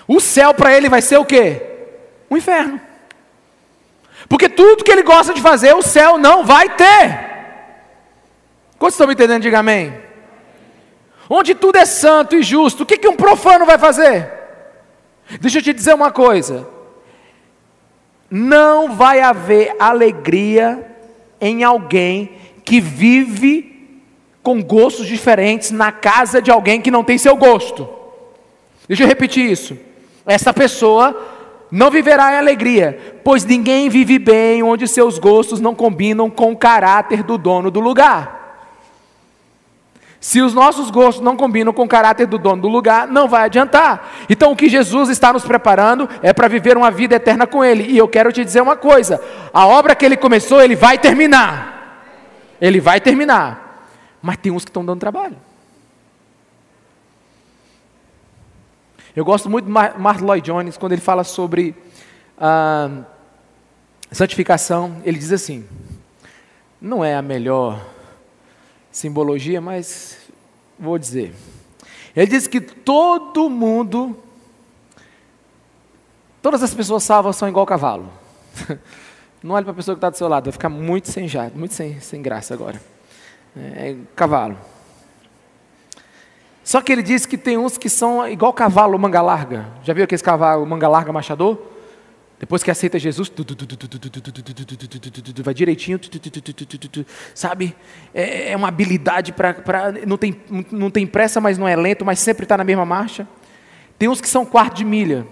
O 0.07 0.19
céu 0.19 0.55
para 0.55 0.75
ele 0.75 0.89
vai 0.89 1.03
ser 1.03 1.17
o 1.17 1.25
quê? 1.25 1.61
Um 2.31 2.37
inferno. 2.37 2.81
Porque 4.27 4.49
tudo 4.49 4.83
que 4.83 4.91
ele 4.91 5.03
gosta 5.03 5.33
de 5.33 5.41
fazer, 5.41 5.73
o 5.73 5.81
céu 5.81 6.17
não 6.17 6.45
vai 6.45 6.69
ter. 6.69 7.25
Quantos 8.77 8.95
estão 8.95 9.07
me 9.07 9.13
entendendo? 9.13 9.41
Diga 9.41 9.59
amém. 9.59 9.93
Onde 11.29 11.55
tudo 11.55 11.77
é 11.77 11.85
santo 11.85 12.35
e 12.35 12.43
justo, 12.43 12.83
o 12.83 12.85
que, 12.85 12.97
que 12.97 13.07
um 13.07 13.15
profano 13.15 13.65
vai 13.65 13.77
fazer? 13.77 14.31
Deixa 15.39 15.59
eu 15.59 15.63
te 15.63 15.73
dizer 15.73 15.93
uma 15.93 16.11
coisa: 16.11 16.67
não 18.29 18.93
vai 18.93 19.21
haver 19.21 19.75
alegria 19.79 20.85
em 21.39 21.63
alguém 21.63 22.33
que 22.63 22.79
vive 22.79 24.01
com 24.43 24.61
gostos 24.61 25.07
diferentes 25.07 25.71
na 25.71 25.91
casa 25.91 26.41
de 26.41 26.51
alguém 26.51 26.81
que 26.81 26.91
não 26.91 27.03
tem 27.03 27.17
seu 27.17 27.35
gosto. 27.35 27.89
Deixa 28.87 29.03
eu 29.03 29.07
repetir 29.07 29.49
isso. 29.49 29.77
Essa 30.25 30.53
pessoa 30.53 31.19
não 31.75 31.91
viverá 31.91 32.31
em 32.31 32.37
alegria, 32.37 33.19
pois 33.21 33.43
ninguém 33.43 33.89
vive 33.89 34.17
bem 34.17 34.63
onde 34.63 34.87
seus 34.87 35.19
gostos 35.19 35.59
não 35.59 35.75
combinam 35.75 36.29
com 36.29 36.53
o 36.53 36.55
caráter 36.55 37.21
do 37.21 37.37
dono 37.37 37.69
do 37.69 37.81
lugar. 37.81 38.45
Se 40.21 40.41
os 40.41 40.53
nossos 40.53 40.89
gostos 40.89 41.21
não 41.21 41.35
combinam 41.35 41.73
com 41.73 41.83
o 41.83 41.87
caráter 41.87 42.27
do 42.27 42.37
dono 42.37 42.61
do 42.61 42.69
lugar, 42.69 43.09
não 43.09 43.27
vai 43.27 43.43
adiantar. 43.43 44.09
Então, 44.29 44.53
o 44.53 44.55
que 44.55 44.69
Jesus 44.69 45.09
está 45.09 45.33
nos 45.33 45.43
preparando 45.43 46.09
é 46.23 46.31
para 46.31 46.47
viver 46.47 46.77
uma 46.77 46.89
vida 46.89 47.15
eterna 47.15 47.45
com 47.45 47.61
Ele. 47.61 47.91
E 47.91 47.97
eu 47.97 48.07
quero 48.07 48.31
te 48.31 48.45
dizer 48.45 48.61
uma 48.61 48.77
coisa: 48.77 49.21
a 49.53 49.67
obra 49.67 49.93
que 49.95 50.05
Ele 50.05 50.15
começou, 50.15 50.61
Ele 50.61 50.77
vai 50.77 50.97
terminar. 50.97 52.07
Ele 52.61 52.79
vai 52.79 53.01
terminar. 53.01 53.85
Mas 54.21 54.37
tem 54.37 54.49
uns 54.49 54.63
que 54.63 54.69
estão 54.69 54.85
dando 54.85 55.01
trabalho. 55.01 55.35
Eu 59.15 59.23
gosto 59.23 59.49
muito 59.49 59.65
de 59.65 59.71
Martin 59.71 60.25
Lloyd 60.25 60.45
Jones 60.45 60.75
quando 60.75 60.91
ele 60.91 61.01
fala 61.01 61.23
sobre 61.23 61.73
ah, 62.37 63.03
santificação. 64.11 65.01
Ele 65.05 65.17
diz 65.17 65.31
assim: 65.31 65.65
não 66.81 67.03
é 67.03 67.15
a 67.15 67.21
melhor 67.21 67.81
simbologia, 68.91 69.61
mas 69.61 70.17
vou 70.77 70.99
dizer. 70.99 71.33
Ele 72.13 72.27
diz 72.27 72.45
que 72.45 72.59
todo 72.59 73.49
mundo, 73.49 74.17
todas 76.41 76.61
as 76.61 76.73
pessoas 76.73 77.03
salvas 77.03 77.37
são 77.37 77.47
igual 77.47 77.65
cavalo. 77.65 78.09
Não 79.43 79.53
olhe 79.53 79.63
para 79.63 79.73
a 79.73 79.75
pessoa 79.75 79.93
que 79.93 79.99
está 79.99 80.09
do 80.09 80.17
seu 80.17 80.27
lado, 80.27 80.45
vai 80.45 80.51
ficar 80.51 80.69
muito 80.69 81.11
sem 81.11 81.27
jato, 81.27 81.55
muito 81.55 81.75
sem, 81.75 81.99
sem 81.99 82.19
graça 82.19 82.51
agora. 82.53 82.81
É, 83.55 83.95
cavalo. 84.15 84.57
Só 86.65 86.81
que 86.81 86.91
ele 86.91 87.03
diz 87.03 87.27
que 87.27 87.37
tem 87.37 87.59
uns 87.59 87.77
que 87.77 87.87
são 87.87 88.27
igual 88.27 88.51
cavalo 88.51 88.97
manga 88.97 89.21
larga. 89.21 89.67
Já 89.83 89.93
viu 89.93 90.03
aquele 90.03 90.19
cavalo 90.19 90.65
manga 90.65 90.87
larga 90.87 91.13
machador? 91.13 91.59
Depois 92.39 92.63
que 92.63 92.71
aceita 92.71 92.97
Jesus, 92.97 93.31
vai 95.43 95.53
direitinho, 95.53 95.99
sabe? 97.35 97.75
É 98.11 98.55
uma 98.57 98.67
habilidade 98.67 99.31
para. 99.31 99.93
Não 100.07 100.17
tem, 100.17 100.41
não 100.71 100.89
tem 100.89 101.05
pressa, 101.05 101.39
mas 101.39 101.55
não 101.59 101.67
é 101.67 101.75
lento, 101.75 102.03
mas 102.03 102.17
sempre 102.17 102.45
está 102.45 102.57
na 102.57 102.63
mesma 102.63 102.83
marcha. 102.83 103.27
Tem 103.99 104.09
uns 104.09 104.19
que 104.19 104.27
são 104.27 104.43
quarto 104.43 104.77
de 104.77 104.83
milha. 104.83 105.27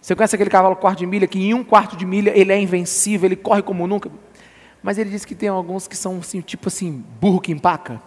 Você 0.00 0.14
conhece 0.14 0.36
aquele 0.36 0.48
cavalo 0.48 0.76
quarto 0.76 1.00
de 1.00 1.06
milha, 1.06 1.26
que 1.26 1.40
em 1.40 1.54
um 1.54 1.64
quarto 1.64 1.96
de 1.96 2.06
milha 2.06 2.32
ele 2.38 2.52
é 2.52 2.60
invencível, 2.60 3.26
ele 3.26 3.36
corre 3.36 3.62
como 3.62 3.84
nunca. 3.84 4.08
Mas 4.80 4.96
ele 4.96 5.10
diz 5.10 5.24
que 5.24 5.34
tem 5.34 5.48
alguns 5.48 5.88
que 5.88 5.96
são 5.96 6.18
assim, 6.20 6.40
tipo 6.40 6.68
assim, 6.68 7.04
burro 7.20 7.40
que 7.40 7.50
empaca. 7.50 8.00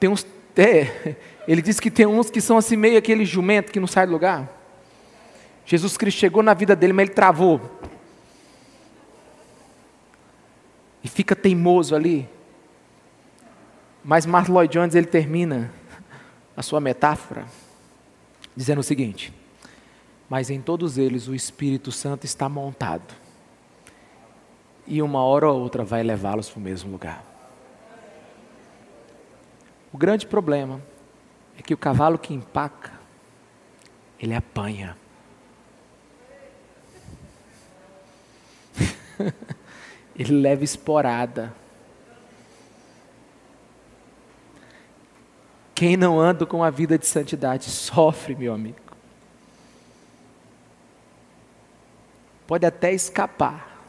Tem 0.00 0.08
uns. 0.08 0.26
É, 0.56 1.14
ele 1.46 1.62
diz 1.62 1.78
que 1.78 1.90
tem 1.90 2.06
uns 2.06 2.30
que 2.30 2.40
são 2.40 2.56
assim, 2.56 2.76
meio 2.76 2.98
aquele 2.98 3.24
jumento 3.24 3.70
que 3.70 3.78
não 3.78 3.86
sai 3.86 4.06
do 4.06 4.12
lugar. 4.12 4.48
Jesus 5.64 5.96
Cristo 5.96 6.18
chegou 6.18 6.42
na 6.42 6.54
vida 6.54 6.74
dele, 6.74 6.92
mas 6.92 7.06
ele 7.06 7.14
travou. 7.14 7.60
E 11.04 11.08
fica 11.08 11.36
teimoso 11.36 11.94
ali. 11.94 12.28
Mas 14.02 14.26
Martin 14.26 14.52
Lloyd 14.52 14.72
Jones 14.72 14.94
ele 14.94 15.06
termina 15.06 15.72
a 16.56 16.62
sua 16.62 16.80
metáfora 16.80 17.46
dizendo 18.56 18.80
o 18.80 18.84
seguinte: 18.84 19.32
Mas 20.28 20.50
em 20.50 20.60
todos 20.60 20.98
eles 20.98 21.28
o 21.28 21.34
Espírito 21.34 21.92
Santo 21.92 22.24
está 22.24 22.48
montado. 22.48 23.14
E 24.86 25.00
uma 25.02 25.22
hora 25.22 25.48
ou 25.48 25.60
outra 25.60 25.84
vai 25.84 26.02
levá-los 26.02 26.50
para 26.50 26.58
o 26.58 26.62
mesmo 26.62 26.90
lugar. 26.90 27.29
O 29.92 29.98
grande 29.98 30.24
problema 30.24 30.80
é 31.58 31.62
que 31.62 31.74
o 31.74 31.78
cavalo 31.78 32.18
que 32.18 32.32
empaca, 32.32 32.92
ele 34.18 34.34
apanha. 34.34 34.96
ele 40.14 40.40
leva 40.40 40.62
esporada. 40.62 41.52
Quem 45.74 45.96
não 45.96 46.20
anda 46.20 46.46
com 46.46 46.62
a 46.62 46.70
vida 46.70 46.96
de 46.96 47.06
santidade 47.06 47.64
sofre, 47.64 48.36
meu 48.36 48.54
amigo. 48.54 48.78
Pode 52.46 52.64
até 52.64 52.92
escapar, 52.92 53.84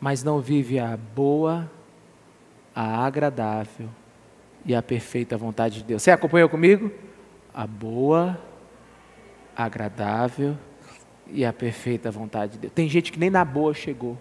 mas 0.00 0.22
não 0.22 0.40
vive 0.40 0.78
a 0.78 0.96
boa, 0.96 1.70
a 2.74 3.04
agradável 3.04 4.01
e 4.64 4.74
a 4.74 4.82
perfeita 4.82 5.36
vontade 5.36 5.78
de 5.78 5.84
Deus. 5.84 6.02
Você 6.02 6.10
acompanhou 6.10 6.48
comigo? 6.48 6.90
A 7.54 7.66
boa, 7.66 8.38
agradável 9.56 10.56
e 11.28 11.44
a 11.44 11.52
perfeita 11.52 12.10
vontade 12.10 12.52
de 12.52 12.58
Deus. 12.58 12.72
Tem 12.72 12.88
gente 12.88 13.12
que 13.12 13.18
nem 13.18 13.30
na 13.30 13.44
boa 13.44 13.74
chegou. 13.74 14.16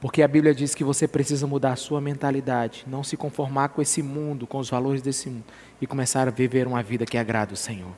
Porque 0.00 0.22
a 0.22 0.28
Bíblia 0.28 0.54
diz 0.54 0.74
que 0.74 0.84
você 0.84 1.08
precisa 1.08 1.46
mudar 1.46 1.72
a 1.72 1.76
sua 1.76 2.00
mentalidade, 2.00 2.84
não 2.86 3.02
se 3.02 3.16
conformar 3.16 3.70
com 3.70 3.82
esse 3.82 4.00
mundo, 4.00 4.46
com 4.46 4.58
os 4.58 4.70
valores 4.70 5.02
desse 5.02 5.28
mundo, 5.28 5.44
e 5.80 5.86
começar 5.86 6.28
a 6.28 6.30
viver 6.30 6.68
uma 6.68 6.82
vida 6.82 7.04
que 7.04 7.18
agrada 7.18 7.52
o 7.52 7.56
Senhor. 7.56 7.90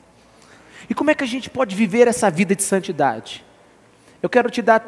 E 0.89 0.95
como 0.95 1.11
é 1.11 1.15
que 1.15 1.23
a 1.23 1.27
gente 1.27 1.49
pode 1.49 1.75
viver 1.75 2.07
essa 2.07 2.31
vida 2.31 2.55
de 2.55 2.63
santidade? 2.63 3.45
Eu 4.21 4.29
quero 4.29 4.49
te 4.49 4.63
dar 4.63 4.83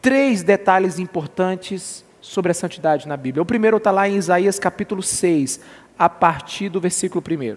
três 0.00 0.42
detalhes 0.42 0.98
importantes 0.98 2.04
sobre 2.22 2.52
a 2.52 2.54
santidade 2.54 3.06
na 3.08 3.16
Bíblia. 3.16 3.42
O 3.42 3.46
primeiro 3.46 3.76
está 3.76 3.90
lá 3.90 4.08
em 4.08 4.16
Isaías 4.16 4.58
capítulo 4.58 5.02
6, 5.02 5.60
a 5.98 6.08
partir 6.08 6.68
do 6.68 6.80
versículo 6.80 7.22
1. 7.22 7.56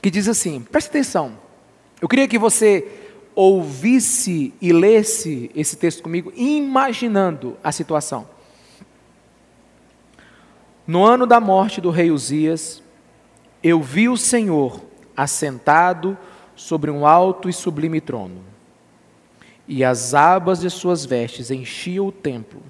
Que 0.00 0.10
diz 0.10 0.28
assim: 0.28 0.62
preste 0.62 0.88
atenção. 0.88 1.36
Eu 2.00 2.08
queria 2.08 2.28
que 2.28 2.38
você 2.38 2.88
ouvisse 3.34 4.54
e 4.62 4.72
lesse 4.72 5.50
esse 5.54 5.76
texto 5.76 6.02
comigo, 6.02 6.32
imaginando 6.36 7.56
a 7.62 7.72
situação. 7.72 8.28
No 10.86 11.04
ano 11.04 11.26
da 11.26 11.40
morte 11.40 11.80
do 11.80 11.90
rei 11.90 12.10
Uzias, 12.10 12.82
eu 13.62 13.82
vi 13.82 14.08
o 14.08 14.16
Senhor 14.16 14.80
assentado 15.16 16.16
sobre 16.54 16.90
um 16.90 17.04
alto 17.04 17.48
e 17.48 17.52
sublime 17.52 18.00
trono 18.00 18.47
e 19.68 19.84
as 19.84 20.14
abas 20.14 20.60
de 20.60 20.70
suas 20.70 21.04
vestes 21.04 21.50
enchiam 21.50 22.06
o 22.06 22.12
templo. 22.12 22.62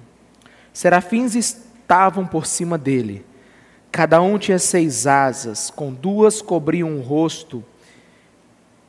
Serafins 0.73 1.33
estavam 1.33 2.27
por 2.27 2.45
cima 2.45 2.77
dele. 2.77 3.25
Cada 3.89 4.21
um 4.21 4.37
tinha 4.37 4.59
seis 4.59 5.07
asas, 5.07 5.71
com 5.71 5.93
duas 5.93 6.41
cobriam 6.41 6.97
o 6.97 7.01
rosto, 7.01 7.63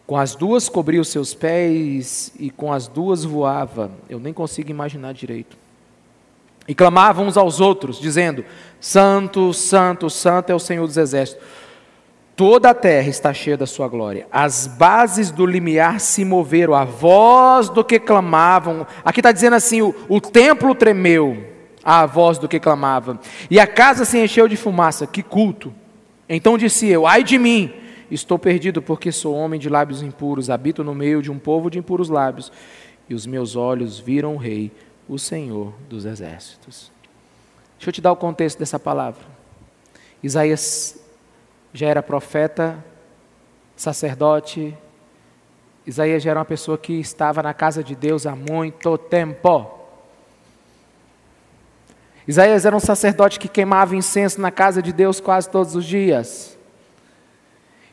com 0.06 0.16
as 0.16 0.34
duas 0.34 0.68
cobria 0.68 1.00
os 1.00 1.08
seus 1.08 1.32
pés 1.32 2.32
e 2.38 2.50
com 2.50 2.72
as 2.72 2.88
duas 2.88 3.24
voava. 3.24 3.92
Eu 4.08 4.18
nem 4.18 4.34
consigo 4.34 4.70
imaginar 4.70 5.14
direito. 5.14 5.56
E 6.66 6.74
clamavam 6.74 7.26
uns 7.26 7.36
aos 7.36 7.61
outros, 7.61 7.98
dizendo: 8.00 8.44
Santo, 8.80 9.54
Santo, 9.54 10.11
Santo 10.11 10.50
é 10.50 10.54
o 10.54 10.58
Senhor 10.58 10.86
dos 10.86 10.96
Exércitos 10.96 11.42
Toda 12.41 12.70
a 12.70 12.74
terra 12.74 13.07
está 13.07 13.34
cheia 13.34 13.55
da 13.55 13.66
sua 13.66 13.86
glória. 13.86 14.26
As 14.32 14.66
bases 14.66 15.30
do 15.30 15.45
limiar 15.45 16.01
se 16.01 16.24
moveram, 16.24 16.72
a 16.74 16.86
voz 16.86 17.68
do 17.68 17.84
que 17.84 18.01
clamavam. 18.01 18.86
Aqui 19.05 19.20
está 19.20 19.30
dizendo 19.30 19.57
assim: 19.57 19.82
o, 19.82 19.95
o 20.09 20.22
templo 20.22 20.74
tremeu, 20.74 21.36
a 21.84 22.07
voz 22.07 22.38
do 22.38 22.49
que 22.49 22.59
clamava. 22.59 23.20
E 23.51 23.61
a 23.61 23.66
casa 23.66 24.07
se 24.07 24.16
encheu 24.16 24.49
de 24.49 24.57
fumaça. 24.57 25.07
Que 25.07 25.22
culto! 25.22 25.70
Então 26.26 26.57
disse 26.57 26.88
eu: 26.88 27.07
Ai 27.07 27.22
de 27.22 27.38
mim, 27.38 27.74
estou 28.11 28.38
perdido, 28.38 28.80
porque 28.80 29.12
sou 29.12 29.34
homem 29.34 29.61
de 29.61 29.68
lábios 29.68 30.03
impuros, 30.03 30.49
habito 30.49 30.82
no 30.82 30.95
meio 30.95 31.20
de 31.20 31.30
um 31.30 31.38
povo 31.38 31.68
de 31.68 31.78
impuros 31.78 32.09
lábios. 32.09 32.51
E 33.07 33.12
os 33.12 33.26
meus 33.26 33.55
olhos 33.55 33.99
viram 33.99 34.36
o 34.36 34.38
Rei, 34.38 34.72
o 35.07 35.18
Senhor 35.18 35.74
dos 35.91 36.07
exércitos. 36.07 36.91
Deixa 37.76 37.91
eu 37.91 37.93
te 37.93 38.01
dar 38.01 38.12
o 38.12 38.16
contexto 38.16 38.59
dessa 38.59 38.78
palavra. 38.78 39.20
Isaías 40.22 40.99
já 41.72 41.86
era 41.86 42.02
profeta, 42.02 42.82
sacerdote. 43.76 44.76
Isaías 45.86 46.22
já 46.22 46.30
era 46.30 46.40
uma 46.40 46.44
pessoa 46.44 46.76
que 46.76 46.94
estava 46.94 47.42
na 47.42 47.54
casa 47.54 47.82
de 47.82 47.94
Deus 47.94 48.26
há 48.26 48.34
muito 48.34 48.98
tempo. 48.98 49.78
Isaías 52.26 52.64
era 52.64 52.76
um 52.76 52.80
sacerdote 52.80 53.40
que 53.40 53.48
queimava 53.48 53.96
incenso 53.96 54.40
na 54.40 54.50
casa 54.50 54.82
de 54.82 54.92
Deus 54.92 55.20
quase 55.20 55.48
todos 55.48 55.74
os 55.74 55.84
dias. 55.84 56.56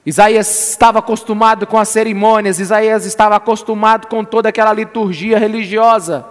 Isaías 0.06 0.70
estava 0.70 1.00
acostumado 1.00 1.68
com 1.68 1.78
as 1.78 1.90
cerimônias, 1.90 2.60
Isaías 2.60 3.06
estava 3.06 3.36
acostumado 3.36 4.08
com 4.08 4.24
toda 4.24 4.50
aquela 4.50 4.72
liturgia 4.72 5.38
religiosa. 5.38 6.26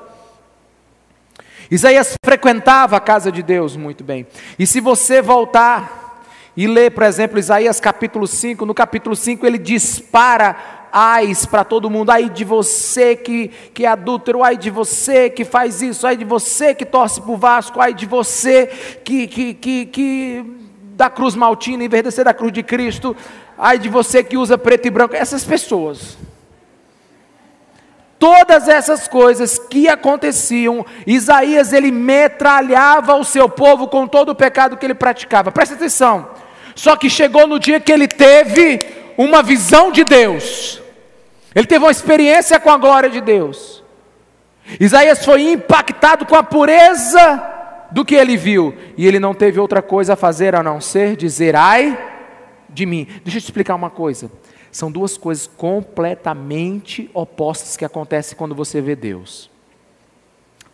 Isaías 1.71 2.15
frequentava 2.25 2.97
a 2.97 3.01
casa 3.01 3.31
de 3.33 3.43
Deus 3.43 3.77
muito 3.77 4.05
bem. 4.05 4.27
E 4.59 4.67
se 4.67 4.81
você 4.81 5.21
voltar 5.21 6.06
e 6.57 6.67
ler, 6.67 6.91
por 6.93 7.03
exemplo, 7.03 7.39
Isaías 7.39 7.79
capítulo 7.79 8.27
5, 8.27 8.65
no 8.65 8.73
capítulo 8.73 9.15
5 9.15 9.47
ele 9.47 9.59
dispara 9.59 10.57
ais 10.91 11.45
para 11.45 11.63
todo 11.63 11.91
mundo, 11.91 12.11
ai 12.11 12.31
de 12.31 12.43
você 12.43 13.15
que, 13.15 13.49
que 13.75 13.85
é 13.85 13.89
adúltero, 13.89 14.43
ai 14.43 14.57
de 14.57 14.71
você 14.71 15.29
que 15.29 15.45
faz 15.45 15.83
isso, 15.83 16.07
ai 16.07 16.17
de 16.17 16.25
você 16.25 16.75
que 16.75 16.87
torce 16.87 17.21
para 17.21 17.31
o 17.31 17.37
Vasco, 17.37 17.79
ai 17.79 17.93
de 17.93 18.07
você 18.07 18.69
que, 19.05 19.27
que, 19.27 19.53
que, 19.53 19.87
que 19.87 20.45
da 20.95 21.11
cruz 21.11 21.35
maltina 21.35 21.85
em 21.85 21.89
vez 21.89 22.03
de 22.03 22.11
ser 22.11 22.25
da 22.25 22.33
cruz 22.33 22.53
de 22.53 22.63
Cristo, 22.63 23.15
ai 23.59 23.79
de 23.79 23.91
você 23.91 24.25
que 24.25 24.39
usa 24.39 24.57
preto 24.57 24.87
e 24.87 24.91
branco, 24.91 25.15
essas 25.15 25.45
pessoas. 25.45 26.17
Todas 28.19 28.67
essas 28.67 29.07
coisas 29.07 29.59
que 29.59 29.91
aconteciam, 29.91 30.87
Isaías 31.07 31.75
ele 31.75 31.93
metralhava 31.93 33.15
o 33.15 33.25
seu 33.25 33.47
povo 33.47 33.89
com 33.89 34.07
todo 34.07 34.31
o 34.31 34.35
pecado 34.35 34.79
que 34.79 34.87
ele 34.87 34.95
praticava. 34.95 35.53
Presta 35.53 35.75
atenção. 35.75 36.46
Só 36.77 36.95
que 36.95 37.09
chegou 37.09 37.47
no 37.47 37.59
dia 37.59 37.81
que 37.81 37.91
ele 37.91 38.07
teve 38.07 38.81
uma 39.17 39.43
visão 39.43 39.91
de 39.91 40.05
Deus. 40.05 40.81
Ele 41.55 41.67
teve 41.67 41.85
uma 41.85 41.91
experiência 41.91 42.61
com 42.61 42.71
a 42.71 42.77
glória 42.77 43.09
de 43.09 43.21
Deus. 43.21 43.83
Isaías 44.79 45.25
foi 45.25 45.51
impactado 45.51 46.27
com 46.27 46.37
a 46.37 46.43
pureza 46.43 47.43
do 47.91 48.05
que 48.05 48.15
ele 48.15 48.37
viu, 48.37 48.77
e 48.97 49.07
ele 49.07 49.19
não 49.19 49.33
teve 49.33 49.59
outra 49.59 49.81
coisa 49.81 50.13
a 50.13 50.17
fazer 50.17 50.55
a 50.55 50.63
não 50.63 50.81
ser 50.81 51.17
dizer: 51.17 51.57
ai 51.57 51.97
de 52.69 52.85
mim. 52.85 53.07
Deixa 53.25 53.39
eu 53.39 53.43
te 53.43 53.45
explicar 53.45 53.75
uma 53.75 53.89
coisa. 53.89 54.31
São 54.71 54.91
duas 54.93 55.17
coisas 55.17 55.47
completamente 55.47 57.11
opostas 57.15 57.77
que 57.77 57.85
acontecem 57.85 58.37
quando 58.37 58.55
você 58.55 58.83
vê 58.83 58.95
Deus 58.95 59.56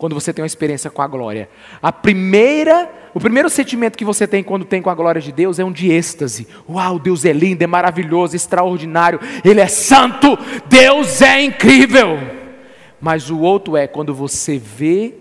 quando 0.03 0.14
você 0.14 0.32
tem 0.32 0.42
uma 0.42 0.48
experiência 0.48 0.90
com 0.90 1.00
a 1.00 1.07
glória. 1.07 1.48
A 1.80 1.92
primeira, 1.92 2.90
o 3.14 3.20
primeiro 3.20 3.48
sentimento 3.48 3.96
que 3.96 4.05
você 4.05 4.26
tem 4.26 4.42
quando 4.42 4.64
tem 4.64 4.82
com 4.82 4.90
a 4.90 4.94
glória 4.96 5.20
de 5.20 5.30
Deus 5.30 5.61
é 5.61 5.64
um 5.64 5.70
de 5.70 5.92
êxtase. 5.92 6.48
Uau, 6.68 6.98
Deus 6.98 7.24
é 7.24 7.32
lindo, 7.32 7.62
é 7.62 7.68
maravilhoso, 7.68 8.34
extraordinário, 8.34 9.20
ele 9.44 9.61
é 9.61 9.68
santo, 9.68 10.36
Deus 10.68 11.22
é 11.22 11.44
incrível. 11.44 12.18
Mas 13.00 13.30
o 13.30 13.38
outro 13.38 13.76
é 13.76 13.86
quando 13.86 14.12
você 14.12 14.59
vê 14.59 15.14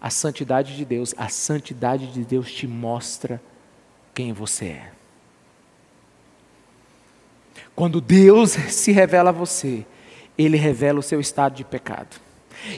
a 0.00 0.10
santidade 0.10 0.76
de 0.76 0.84
Deus, 0.84 1.14
a 1.16 1.28
santidade 1.28 2.08
de 2.08 2.24
Deus 2.24 2.50
te 2.50 2.66
mostra 2.66 3.40
quem 4.12 4.32
você 4.32 4.64
é. 4.64 4.90
Quando 7.72 8.00
Deus 8.00 8.50
se 8.50 8.90
revela 8.90 9.30
a 9.30 9.32
você, 9.32 9.86
ele 10.36 10.56
revela 10.56 10.98
o 10.98 11.04
seu 11.04 11.20
estado 11.20 11.54
de 11.54 11.62
pecado. 11.62 12.31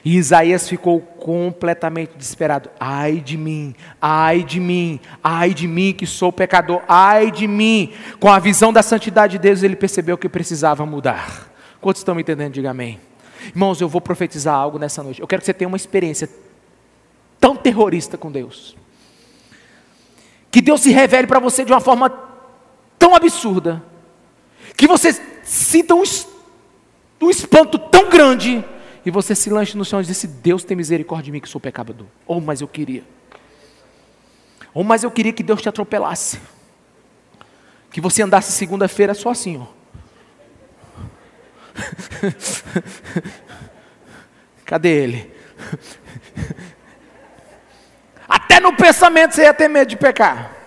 E 0.05 0.17
Isaías 0.17 0.69
ficou 0.69 1.01
completamente 1.01 2.17
desesperado. 2.17 2.71
Ai 2.79 3.21
de 3.21 3.37
mim, 3.37 3.75
ai 4.01 4.43
de 4.43 4.59
mim, 4.59 5.01
ai 5.23 5.53
de 5.53 5.69
mim 5.69 5.93
que 5.93 6.07
sou 6.07 6.33
pecador, 6.33 6.83
ai 6.89 7.31
de 7.31 7.47
mim. 7.47 7.93
Com 8.19 8.29
a 8.29 8.39
visão 8.39 8.73
da 8.73 8.83
santidade 8.83 9.33
de 9.33 9.39
Deus, 9.39 9.63
ele 9.63 9.77
percebeu 9.77 10.17
que 10.17 10.29
precisava 10.29 10.87
mudar. 10.87 11.51
Quantos 11.81 12.01
estão 12.01 12.15
me 12.15 12.23
entendendo? 12.23 12.55
Diga 12.55 12.71
amém. 12.71 12.99
Irmãos, 13.49 13.81
eu 13.81 13.89
vou 13.89 14.01
profetizar 14.01 14.55
algo 14.55 14.79
nessa 14.79 15.03
noite. 15.03 15.21
Eu 15.21 15.27
quero 15.27 15.41
que 15.41 15.47
você 15.47 15.55
tenha 15.55 15.69
uma 15.69 15.77
experiência 15.77 16.29
tão 17.39 17.55
terrorista 17.55 18.17
com 18.17 18.33
Deus. 18.33 18.75
Que 20.51 20.63
Deus 20.63 20.81
se 20.81 20.91
revele 20.91 21.27
para 21.27 21.41
você 21.41 21.65
de 21.65 21.73
uma 21.73 21.81
forma 21.81 22.11
tão 22.99 23.15
absurda. 23.15 23.83
Que 24.77 24.87
você 24.87 25.13
sinta 25.43 25.95
um, 25.95 26.03
um 27.21 27.29
espanto 27.29 27.79
tão 27.79 28.09
grande 28.09 28.65
e 29.05 29.11
você 29.11 29.35
se 29.35 29.51
lanche 29.51 29.77
no 29.77 29.85
chão 29.85 30.01
e 30.01 30.05
diz: 30.05 30.17
assim, 30.17 30.41
Deus 30.43 30.65
tem 30.65 30.77
misericórdia 30.77 31.27
de 31.27 31.33
mim 31.33 31.41
que 31.41 31.49
sou 31.49 31.61
pecador. 31.61 32.07
Ou, 32.27 32.39
oh, 32.39 32.41
mas 32.41 32.61
eu 32.61 32.69
queria. 32.69 33.05
Ou, 34.73 34.83
oh, 34.83 34.85
mas 34.85 35.05
eu 35.05 35.11
queria 35.11 35.33
que 35.33 35.43
Deus 35.43 35.61
te 35.61 35.69
atropelasse. 35.69 36.41
Que 37.91 38.01
você 38.01 38.23
andasse 38.23 38.53
segunda-feira 38.53 39.15
só 39.15 39.31
assim, 39.31 39.59
ó. 39.59 39.67
Cadê 44.65 44.89
ele? 44.89 45.35
Até 48.29 48.59
no 48.59 48.75
pensamento 48.75 49.35
você 49.35 49.43
ia 49.43 49.55
ter 49.55 49.69
medo 49.69 49.89
de 49.89 49.97
pecar. 49.97 50.64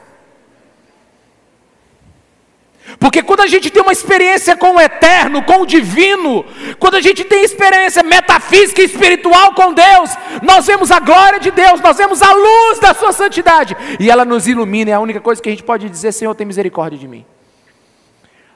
Porque 3.00 3.22
quando 3.22 3.41
a 3.41 3.48
gente 3.48 3.70
tem 3.70 3.82
uma 3.82 3.91
experiência 3.91 4.56
com 4.56 4.76
o 4.76 4.82
eterno, 4.82 5.43
com 5.43 5.62
o 5.62 5.66
divino, 5.66 6.43
quando 6.80 6.95
a 6.95 7.02
gente 7.02 7.24
tem 7.24 7.43
experiência 7.43 8.02
metafísica 8.02 8.82
e 8.82 8.86
espiritual 8.86 9.54
com 9.54 9.72
Deus, 9.72 10.12
nós 10.41 10.66
vemos 10.66 10.91
a 10.91 11.00
glória 11.00 11.39
de 11.39 11.52
Deus, 11.52 11.80
nós 11.80 11.98
vemos 11.98 12.22
a 12.24 12.34
luz 12.34 12.80
da 12.80 12.95
Sua 12.95 13.12
santidade, 13.12 13.76
e 14.00 14.10
ela 14.10 14.26
nos 14.26 14.48
ilumina, 14.48 14.91
é 14.91 14.93
a 14.93 15.00
única 15.00 15.22
coisa 15.22 15.41
que 15.41 15.48
a 15.48 15.52
gente 15.52 15.64
pode 15.64 15.88
dizer: 15.89 16.12
Senhor, 16.12 16.34
tem 16.34 16.48
misericórdia 16.48 16.98
de 16.98 17.08
mim. 17.08 17.24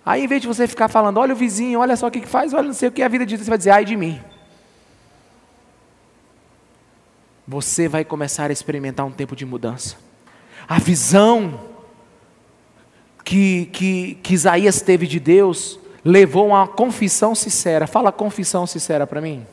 Aí, 0.04 0.24
em 0.24 0.28
vez 0.28 0.42
de 0.42 0.48
você 0.48 0.68
ficar 0.68 0.88
falando, 0.88 1.18
olha 1.18 1.34
o 1.34 1.38
vizinho, 1.38 1.80
olha 1.80 1.96
só 1.96 2.08
o 2.08 2.12
que 2.12 2.26
faz, 2.26 2.54
olha 2.54 2.64
não 2.64 2.74
sei 2.74 2.89
o 2.89 2.92
que 2.92 3.04
a 3.04 3.08
vida 3.08 3.26
diz, 3.26 3.39
você 3.39 3.50
vai 3.50 3.58
dizer, 3.58 3.70
ai 3.70 3.86
de 3.86 3.96
mim. 3.96 4.20
Você 7.48 7.88
vai 7.88 8.04
começar 8.04 8.50
a 8.50 8.54
experimentar 8.54 9.06
um 9.06 9.12
tempo 9.12 9.36
de 9.36 9.46
mudança. 9.46 9.98
A 10.68 10.80
visão 10.80 11.70
que, 13.24 13.65
que, 13.67 14.15
que 14.22 14.34
Isaías 14.34 14.82
teve 14.82 15.07
de 15.07 15.19
Deus 15.19 15.80
levou 16.03 16.45
a 16.45 16.59
uma 16.59 16.67
confissão 16.67 17.36
sincera. 17.36 17.88
Fala 17.88 18.11
confissão 18.11 18.65
sincera 18.65 19.05
para 19.05 19.22
mim. 19.22 19.45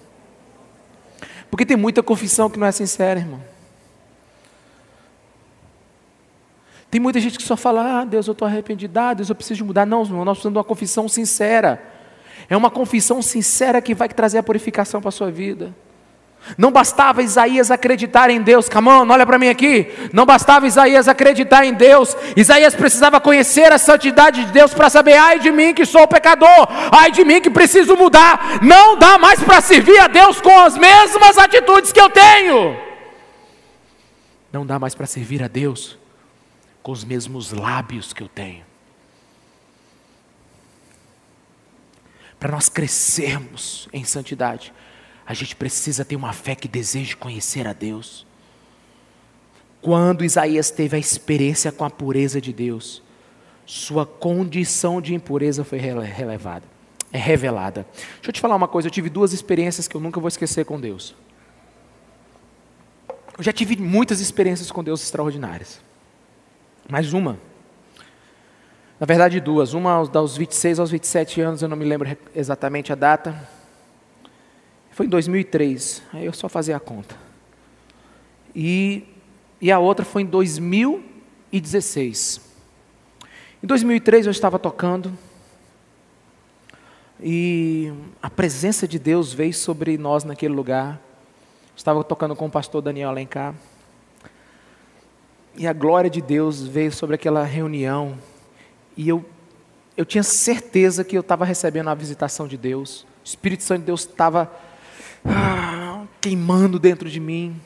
Porque 1.51 1.65
tem 1.65 1.77
muita 1.77 2.03
confissão 2.03 2.49
que 2.51 2.59
não 2.59 2.67
é 2.67 2.73
sincera, 2.73 3.21
irmão. 3.21 3.41
Tem 6.91 7.01
muita 7.01 7.21
gente 7.21 7.37
que 7.37 7.45
só 7.45 7.57
fala, 7.57 8.01
ah, 8.01 8.05
Deus, 8.05 8.27
eu 8.27 8.33
estou 8.33 8.49
arrependido, 8.49 8.99
ah, 8.99 9.13
Deus, 9.13 9.29
eu 9.29 9.35
preciso 9.35 9.65
mudar. 9.65 9.87
Não, 9.87 10.03
irmão, 10.03 10.25
nós 10.25 10.39
precisamos 10.39 10.55
de 10.55 10.59
uma 10.59 10.65
confissão 10.65 11.07
sincera. 11.09 11.83
É 12.49 12.57
uma 12.57 12.71
confissão 12.71 13.21
sincera 13.21 13.83
que 13.83 13.95
vai 13.95 14.09
trazer 14.09 14.39
a 14.39 14.43
purificação 14.43 15.01
para 15.01 15.09
a 15.09 15.13
sua 15.13 15.31
vida. 15.31 15.75
Não 16.57 16.71
bastava 16.71 17.23
Isaías 17.23 17.71
acreditar 17.71 18.31
em 18.31 18.41
Deus, 18.41 18.69
come 18.69 18.89
on, 18.89 19.09
olha 19.11 19.27
para 19.27 19.39
mim 19.39 19.49
aqui. 19.49 19.93
Não 20.13 20.25
bastava 20.25 20.67
Isaías 20.67 21.09
acreditar 21.09 21.65
em 21.65 21.75
Deus, 21.75 22.17
Isaías 22.37 22.75
precisava 22.75 23.21
conhecer 23.21 23.73
a 23.73 23.79
santidade 23.79 24.45
de 24.45 24.53
Deus 24.53 24.73
para 24.73 24.89
saber, 24.89 25.15
ai 25.15 25.39
de 25.39 25.51
mim 25.51 25.75
que 25.75 25.85
sou 25.85 26.07
pecador, 26.07 26.69
ai 26.93 27.11
de 27.11 27.25
mim 27.25 27.41
que 27.41 27.51
preciso 27.51 27.97
mudar. 27.97 28.61
Não 28.63 28.97
dá 28.97 29.19
mais 29.19 29.43
para 29.43 29.61
servir 29.61 29.99
a 29.99 30.07
Deus 30.07 30.41
com 30.41 30.59
as 30.61 30.77
mesmas 30.79 31.37
atitudes 31.37 31.93
que 31.93 32.01
eu 32.01 32.09
tenho. 32.09 32.77
Não 34.53 34.65
dá 34.65 34.79
mais 34.79 34.95
para 34.95 35.07
servir 35.07 35.43
a 35.43 35.49
Deus 35.49 35.99
com 36.83 36.93
os 36.93 37.05
mesmos 37.05 37.53
lábios 37.53 38.13
que 38.13 38.23
eu 38.23 38.29
tenho. 38.29 38.65
Para 42.41 42.53
nós 42.53 42.69
crescermos 42.69 43.89
em 43.93 44.05
santidade, 44.05 44.73
a 45.29 45.35
gente 45.35 45.55
precisa 45.55 46.07
ter 46.07 46.17
uma 46.17 46.33
fé 46.33 46.55
que 46.55 46.67
deseje 46.67 47.15
conhecer 47.15 47.69
a 47.69 47.75
Deus. 47.75 48.27
Quando 49.83 50.25
Isaías 50.25 50.71
teve 50.71 50.97
a 50.97 50.99
experiência 50.99 51.71
com 51.71 51.85
a 51.85 51.91
pureza 51.91 52.41
de 52.41 52.51
Deus, 52.51 53.03
sua 53.67 54.07
condição 54.07 55.03
de 55.03 55.15
impureza 55.15 55.65
foi 55.65 55.77
relevada, 55.77 56.65
é 57.13 57.19
revelada. 57.19 57.87
Deixa 58.15 58.31
eu 58.31 58.33
te 58.33 58.41
falar 58.41 58.57
uma 58.57 58.67
coisa, 58.67 58.89
eu 58.89 58.91
tive 58.91 59.11
duas 59.11 59.35
experiências 59.35 59.87
que 59.87 59.95
eu 59.95 60.01
nunca 60.01 60.19
vou 60.19 60.29
esquecer 60.29 60.65
com 60.65 60.81
Deus. 60.81 61.15
Eu 63.37 63.45
já 63.45 63.53
tive 63.53 63.77
muitas 63.77 64.21
experiências 64.21 64.71
com 64.71 64.83
Deus 64.83 65.03
extraordinárias. 65.03 65.79
Mas 66.89 67.13
uma, 67.13 67.39
na 68.99 69.05
verdade 69.05 69.41
duas, 69.41 69.75
uma 69.75 69.93
aos 69.93 70.39
26 70.39 70.79
aos 70.79 70.91
27 70.91 71.43
anos, 71.43 71.61
eu 71.61 71.69
não 71.69 71.77
me 71.77 71.85
lembro 71.85 72.17
exatamente 72.35 72.91
a 72.95 72.97
data, 72.97 73.58
foi 74.99 75.07
em 75.07 75.11
2003, 75.11 76.03
aí 76.13 76.27
eu 76.27 76.33
só 76.33 76.49
fazia 76.49 76.77
a 76.77 76.81
conta. 76.81 77.15
E, 78.53 79.05
e 79.61 79.71
a 79.71 79.79
outra 79.79 80.05
foi 80.05 80.23
em 80.23 80.27
2016. 80.27 82.41
Em 83.63 83.67
2003 83.69 84.27
eu 84.27 84.33
estava 84.33 84.59
tocando 84.59 85.17
e 87.23 87.93
a 88.21 88.29
presença 88.29 88.89
de 88.89 88.99
Deus 88.99 89.33
veio 89.33 89.55
sobre 89.55 89.97
nós 89.97 90.25
naquele 90.25 90.53
lugar. 90.53 91.01
Estava 91.77 92.03
tocando 92.03 92.35
com 92.35 92.47
o 92.47 92.51
pastor 92.51 92.83
Daniel 92.83 93.11
Alencar. 93.11 93.55
e 95.57 95.65
a 95.65 95.73
glória 95.73 96.11
de 96.11 96.21
Deus 96.21 96.67
veio 96.67 96.91
sobre 96.91 97.15
aquela 97.15 97.45
reunião, 97.45 98.19
e 98.97 99.09
eu, 99.09 99.25
eu 99.97 100.05
tinha 100.05 100.25
certeza 100.25 101.05
que 101.05 101.17
eu 101.17 101.21
estava 101.21 101.45
recebendo 101.45 101.87
a 101.87 101.95
visitação 101.95 102.49
de 102.49 102.57
Deus, 102.57 103.03
o 103.03 103.07
Espírito 103.25 103.63
Santo 103.63 103.83
de 103.83 103.87
Deus 103.87 104.01
estava 104.01 104.51
ah, 105.25 106.05
queimando 106.21 106.79
dentro 106.79 107.09
de 107.09 107.21
mim. 107.21 107.61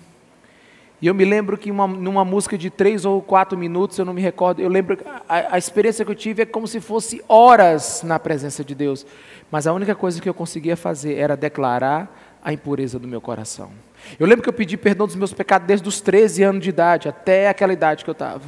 E 1.02 1.08
eu 1.08 1.14
me 1.14 1.24
lembro 1.24 1.58
que 1.58 1.68
uma, 1.68 1.86
numa 1.86 2.24
música 2.24 2.56
de 2.56 2.70
três 2.70 3.04
ou 3.04 3.20
quatro 3.20 3.58
minutos, 3.58 3.98
eu 3.98 4.04
não 4.04 4.14
me 4.14 4.22
recordo, 4.22 4.62
eu 4.62 4.68
lembro 4.68 4.96
a, 5.28 5.56
a 5.56 5.58
experiência 5.58 6.04
que 6.04 6.10
eu 6.12 6.14
tive 6.14 6.42
é 6.42 6.46
como 6.46 6.68
se 6.68 6.80
fosse 6.80 7.20
horas 7.28 8.02
na 8.04 8.20
presença 8.20 8.62
de 8.62 8.72
Deus. 8.72 9.04
Mas 9.50 9.66
a 9.66 9.72
única 9.72 9.96
coisa 9.96 10.22
que 10.22 10.28
eu 10.28 10.34
conseguia 10.34 10.76
fazer 10.76 11.14
era 11.14 11.36
declarar 11.36 12.38
a 12.44 12.52
impureza 12.52 13.00
do 13.00 13.08
meu 13.08 13.20
coração. 13.20 13.70
Eu 14.18 14.26
lembro 14.28 14.44
que 14.44 14.48
eu 14.48 14.52
pedi 14.52 14.76
perdão 14.76 15.06
dos 15.06 15.16
meus 15.16 15.32
pecados 15.32 15.66
desde 15.66 15.88
os 15.88 16.00
13 16.00 16.44
anos 16.44 16.62
de 16.62 16.68
idade, 16.68 17.08
até 17.08 17.48
aquela 17.48 17.72
idade 17.72 18.04
que 18.04 18.10
eu 18.10 18.12
estava. 18.12 18.42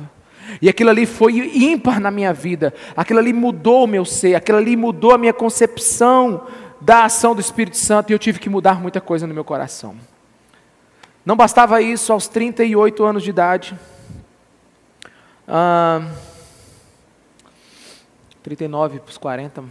E 0.60 0.68
aquilo 0.68 0.90
ali 0.90 1.06
foi 1.06 1.32
ímpar 1.56 1.98
na 1.98 2.10
minha 2.10 2.32
vida, 2.32 2.72
aquilo 2.96 3.18
ali 3.18 3.32
mudou 3.32 3.84
o 3.84 3.86
meu 3.86 4.04
ser, 4.04 4.34
aquilo 4.34 4.58
ali 4.58 4.76
mudou 4.76 5.12
a 5.12 5.18
minha 5.18 5.32
concepção 5.32 6.46
da 6.84 7.06
ação 7.06 7.34
do 7.34 7.40
Espírito 7.40 7.78
Santo 7.78 8.10
e 8.10 8.12
eu 8.12 8.18
tive 8.18 8.38
que 8.38 8.50
mudar 8.50 8.78
muita 8.78 9.00
coisa 9.00 9.26
no 9.26 9.32
meu 9.32 9.42
coração. 9.42 9.96
Não 11.24 11.34
bastava 11.34 11.80
isso, 11.80 12.12
aos 12.12 12.28
38 12.28 13.02
anos 13.02 13.22
de 13.22 13.30
idade, 13.30 13.78
ah, 15.48 16.06
39 18.42 19.00
para 19.00 19.10
os 19.10 19.16
40, 19.16 19.64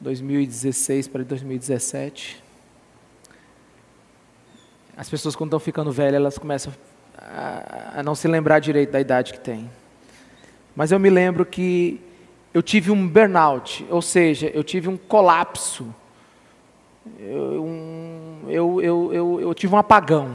2016 0.00 1.08
para 1.08 1.22
2017. 1.24 2.42
As 4.96 5.10
pessoas, 5.10 5.36
quando 5.36 5.48
estão 5.48 5.60
ficando 5.60 5.92
velhas, 5.92 6.14
elas 6.14 6.38
começam 6.38 6.72
a, 7.18 8.00
a 8.00 8.02
não 8.02 8.14
se 8.14 8.26
lembrar 8.26 8.60
direito 8.60 8.92
da 8.92 9.00
idade 9.00 9.34
que 9.34 9.40
tem. 9.40 9.70
Mas 10.74 10.90
eu 10.90 10.98
me 10.98 11.10
lembro 11.10 11.44
que 11.44 12.00
eu 12.54 12.62
tive 12.62 12.90
um 12.90 13.06
burnout, 13.06 13.84
ou 13.90 14.00
seja, 14.00 14.50
eu 14.54 14.64
tive 14.64 14.88
um 14.88 14.96
colapso 14.96 15.94
eu, 17.18 17.68
eu, 18.48 18.82
eu, 18.82 19.12
eu, 19.12 19.40
eu 19.40 19.54
tive 19.54 19.74
um 19.74 19.78
apagão. 19.78 20.34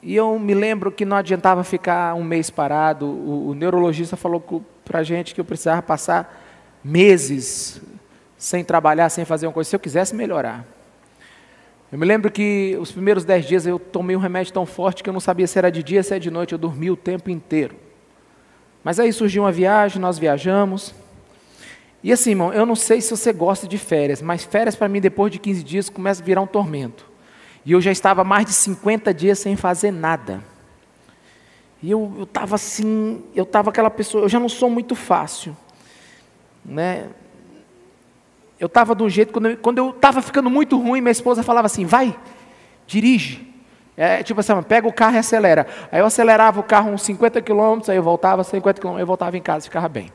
E 0.00 0.14
eu 0.14 0.38
me 0.38 0.54
lembro 0.54 0.90
que 0.90 1.04
não 1.04 1.16
adiantava 1.16 1.62
ficar 1.64 2.14
um 2.14 2.24
mês 2.24 2.50
parado. 2.50 3.06
O, 3.06 3.48
o 3.48 3.54
neurologista 3.54 4.16
falou 4.16 4.64
para 4.84 5.00
a 5.00 5.02
gente 5.02 5.34
que 5.34 5.40
eu 5.40 5.44
precisava 5.44 5.82
passar 5.82 6.40
meses 6.82 7.80
sem 8.36 8.64
trabalhar, 8.64 9.08
sem 9.08 9.24
fazer 9.24 9.46
uma 9.46 9.52
coisa, 9.52 9.70
se 9.70 9.76
eu 9.76 9.80
quisesse 9.80 10.14
melhorar. 10.14 10.66
Eu 11.90 11.98
me 11.98 12.06
lembro 12.06 12.30
que 12.30 12.76
os 12.80 12.90
primeiros 12.90 13.24
dez 13.24 13.44
dias 13.44 13.66
eu 13.66 13.78
tomei 13.78 14.16
um 14.16 14.20
remédio 14.20 14.52
tão 14.52 14.66
forte 14.66 15.02
que 15.02 15.08
eu 15.08 15.12
não 15.12 15.20
sabia 15.20 15.46
se 15.46 15.58
era 15.58 15.70
de 15.70 15.82
dia, 15.82 16.02
se 16.02 16.12
era 16.12 16.20
de 16.20 16.30
noite, 16.30 16.52
eu 16.52 16.58
dormi 16.58 16.90
o 16.90 16.96
tempo 16.96 17.30
inteiro. 17.30 17.76
Mas 18.84 18.98
aí 18.98 19.12
surgiu 19.12 19.44
uma 19.44 19.52
viagem, 19.52 20.00
nós 20.00 20.18
viajamos. 20.18 20.94
E 22.02 22.12
assim, 22.12 22.30
irmão, 22.30 22.52
eu 22.52 22.66
não 22.66 22.74
sei 22.74 23.00
se 23.00 23.10
você 23.10 23.32
gosta 23.32 23.66
de 23.66 23.78
férias, 23.78 24.20
mas 24.20 24.44
férias 24.44 24.74
para 24.74 24.88
mim, 24.88 25.00
depois 25.00 25.30
de 25.30 25.38
15 25.38 25.62
dias, 25.62 25.88
começa 25.88 26.20
a 26.20 26.24
virar 26.24 26.40
um 26.40 26.46
tormento. 26.46 27.06
E 27.64 27.72
eu 27.72 27.80
já 27.80 27.92
estava 27.92 28.24
mais 28.24 28.44
de 28.44 28.52
50 28.52 29.14
dias 29.14 29.38
sem 29.38 29.54
fazer 29.54 29.92
nada. 29.92 30.42
E 31.80 31.90
eu 31.90 32.22
estava 32.22 32.56
assim, 32.56 33.22
eu 33.34 33.44
estava 33.44 33.70
aquela 33.70 33.90
pessoa, 33.90 34.24
eu 34.24 34.28
já 34.28 34.40
não 34.40 34.48
sou 34.48 34.68
muito 34.68 34.96
fácil. 34.96 35.56
Né? 36.64 37.08
Eu 38.58 38.66
estava 38.66 38.94
de 38.94 39.02
um 39.02 39.08
jeito, 39.08 39.32
quando 39.60 39.78
eu 39.78 39.90
estava 39.90 40.22
ficando 40.22 40.48
muito 40.48 40.76
ruim, 40.76 41.00
minha 41.00 41.12
esposa 41.12 41.42
falava 41.42 41.66
assim: 41.66 41.84
vai, 41.84 42.16
dirige. 42.86 43.51
É, 44.02 44.20
tipo 44.20 44.40
assim, 44.40 44.52
pega 44.64 44.88
o 44.88 44.92
carro 44.92 45.14
e 45.14 45.18
acelera. 45.18 45.64
Aí 45.92 46.00
eu 46.00 46.06
acelerava 46.06 46.58
o 46.58 46.62
carro 46.64 46.90
uns 46.90 47.02
50 47.02 47.40
quilômetros, 47.40 47.88
aí 47.88 47.96
eu 47.96 48.02
voltava 48.02 48.42
50 48.42 48.80
quilômetros, 48.80 49.00
eu 49.00 49.06
voltava 49.06 49.38
em 49.38 49.40
casa, 49.40 49.62
ficava 49.66 49.88
bem. 49.88 50.10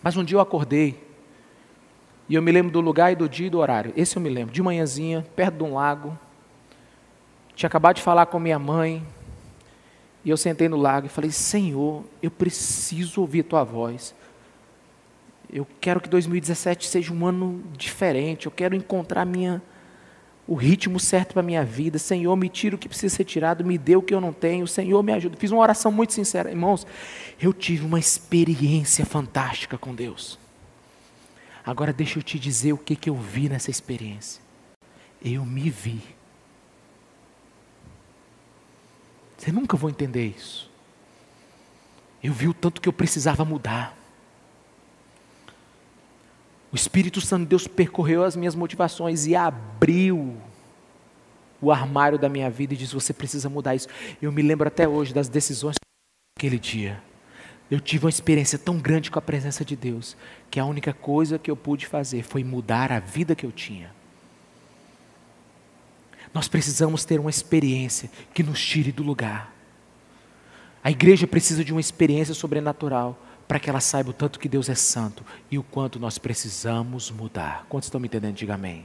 Mas 0.00 0.16
um 0.16 0.22
dia 0.22 0.36
eu 0.36 0.40
acordei, 0.40 1.02
e 2.28 2.36
eu 2.36 2.40
me 2.40 2.52
lembro 2.52 2.70
do 2.70 2.80
lugar 2.80 3.10
e 3.10 3.16
do 3.16 3.28
dia 3.28 3.48
e 3.48 3.50
do 3.50 3.58
horário. 3.58 3.92
Esse 3.96 4.16
eu 4.16 4.22
me 4.22 4.28
lembro, 4.30 4.54
de 4.54 4.62
manhãzinha, 4.62 5.26
perto 5.34 5.56
de 5.56 5.64
um 5.64 5.74
lago. 5.74 6.16
Tinha 7.56 7.66
acabado 7.66 7.96
de 7.96 8.02
falar 8.02 8.26
com 8.26 8.38
minha 8.38 8.60
mãe, 8.60 9.04
e 10.24 10.30
eu 10.30 10.36
sentei 10.36 10.68
no 10.68 10.76
lago 10.76 11.06
e 11.06 11.08
falei: 11.08 11.32
Senhor, 11.32 12.04
eu 12.22 12.30
preciso 12.30 13.22
ouvir 13.22 13.42
tua 13.42 13.64
voz. 13.64 14.14
Eu 15.52 15.66
quero 15.80 16.00
que 16.00 16.08
2017 16.08 16.86
seja 16.86 17.12
um 17.12 17.26
ano 17.26 17.60
diferente. 17.72 18.46
Eu 18.46 18.52
quero 18.52 18.76
encontrar 18.76 19.24
minha, 19.24 19.60
o 20.52 20.54
ritmo 20.54 21.00
certo 21.00 21.32
para 21.32 21.40
a 21.40 21.42
minha 21.42 21.64
vida. 21.64 21.98
Senhor, 21.98 22.36
me 22.36 22.46
tira 22.46 22.76
o 22.76 22.78
que 22.78 22.86
precisa 22.86 23.16
ser 23.16 23.24
tirado, 23.24 23.64
me 23.64 23.78
dê 23.78 23.96
o 23.96 24.02
que 24.02 24.12
eu 24.12 24.20
não 24.20 24.34
tenho. 24.34 24.66
Senhor, 24.66 25.02
me 25.02 25.10
ajuda. 25.10 25.34
Fiz 25.38 25.50
uma 25.50 25.62
oração 25.62 25.90
muito 25.90 26.12
sincera. 26.12 26.50
Irmãos, 26.50 26.86
eu 27.40 27.54
tive 27.54 27.86
uma 27.86 27.98
experiência 27.98 29.06
fantástica 29.06 29.78
com 29.78 29.94
Deus. 29.94 30.38
Agora 31.64 31.90
deixa 31.90 32.18
eu 32.18 32.22
te 32.22 32.38
dizer 32.38 32.74
o 32.74 32.76
que, 32.76 32.94
que 32.94 33.08
eu 33.08 33.16
vi 33.16 33.48
nessa 33.48 33.70
experiência. 33.70 34.42
Eu 35.24 35.42
me 35.46 35.70
vi. 35.70 36.02
Você 39.38 39.50
nunca 39.50 39.74
vai 39.74 39.90
entender 39.90 40.34
isso. 40.36 40.70
Eu 42.22 42.34
vi 42.34 42.46
o 42.46 42.52
tanto 42.52 42.78
que 42.78 42.88
eu 42.90 42.92
precisava 42.92 43.42
mudar. 43.42 43.96
O 46.72 46.76
Espírito 46.76 47.20
Santo 47.20 47.42
de 47.42 47.48
Deus 47.50 47.66
percorreu 47.66 48.24
as 48.24 48.34
minhas 48.34 48.54
motivações 48.54 49.26
e 49.26 49.36
abriu 49.36 50.34
o 51.60 51.70
armário 51.70 52.18
da 52.18 52.30
minha 52.30 52.48
vida 52.48 52.72
e 52.72 52.76
disse: 52.76 52.94
Você 52.94 53.12
precisa 53.12 53.50
mudar 53.50 53.74
isso. 53.74 53.88
Eu 54.20 54.32
me 54.32 54.40
lembro 54.40 54.66
até 54.66 54.88
hoje 54.88 55.12
das 55.12 55.28
decisões 55.28 55.76
daquele 56.34 56.58
dia. 56.58 57.02
Eu 57.70 57.78
tive 57.78 58.06
uma 58.06 58.10
experiência 58.10 58.58
tão 58.58 58.78
grande 58.78 59.10
com 59.10 59.18
a 59.18 59.22
presença 59.22 59.64
de 59.64 59.76
Deus 59.76 60.16
que 60.50 60.58
a 60.58 60.64
única 60.64 60.92
coisa 60.92 61.38
que 61.38 61.50
eu 61.50 61.56
pude 61.56 61.86
fazer 61.86 62.22
foi 62.22 62.42
mudar 62.42 62.90
a 62.90 62.98
vida 62.98 63.34
que 63.34 63.44
eu 63.44 63.52
tinha. 63.52 63.90
Nós 66.32 66.48
precisamos 66.48 67.04
ter 67.04 67.20
uma 67.20 67.30
experiência 67.30 68.10
que 68.32 68.42
nos 68.42 68.62
tire 68.64 68.92
do 68.92 69.02
lugar. 69.02 69.54
A 70.82 70.90
igreja 70.90 71.26
precisa 71.26 71.62
de 71.62 71.72
uma 71.72 71.80
experiência 71.80 72.34
sobrenatural 72.34 73.18
para 73.46 73.58
que 73.58 73.68
ela 73.68 73.80
saiba 73.80 74.10
o 74.10 74.12
tanto 74.12 74.38
que 74.38 74.48
Deus 74.48 74.68
é 74.68 74.74
santo 74.74 75.24
e 75.50 75.58
o 75.58 75.62
quanto 75.62 75.98
nós 75.98 76.18
precisamos 76.18 77.10
mudar. 77.10 77.66
Quantos 77.68 77.86
estão 77.86 78.00
me 78.00 78.06
entendendo? 78.06 78.34
Diga 78.34 78.54
amém. 78.54 78.84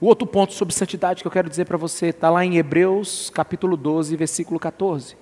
O 0.00 0.06
outro 0.06 0.26
ponto 0.26 0.54
sobre 0.54 0.74
santidade 0.74 1.22
que 1.22 1.26
eu 1.26 1.30
quero 1.30 1.48
dizer 1.48 1.66
para 1.66 1.76
você 1.76 2.06
está 2.06 2.30
lá 2.30 2.44
em 2.44 2.56
Hebreus 2.56 3.30
capítulo 3.30 3.76
12, 3.76 4.16
versículo 4.16 4.58
14. 4.58 5.14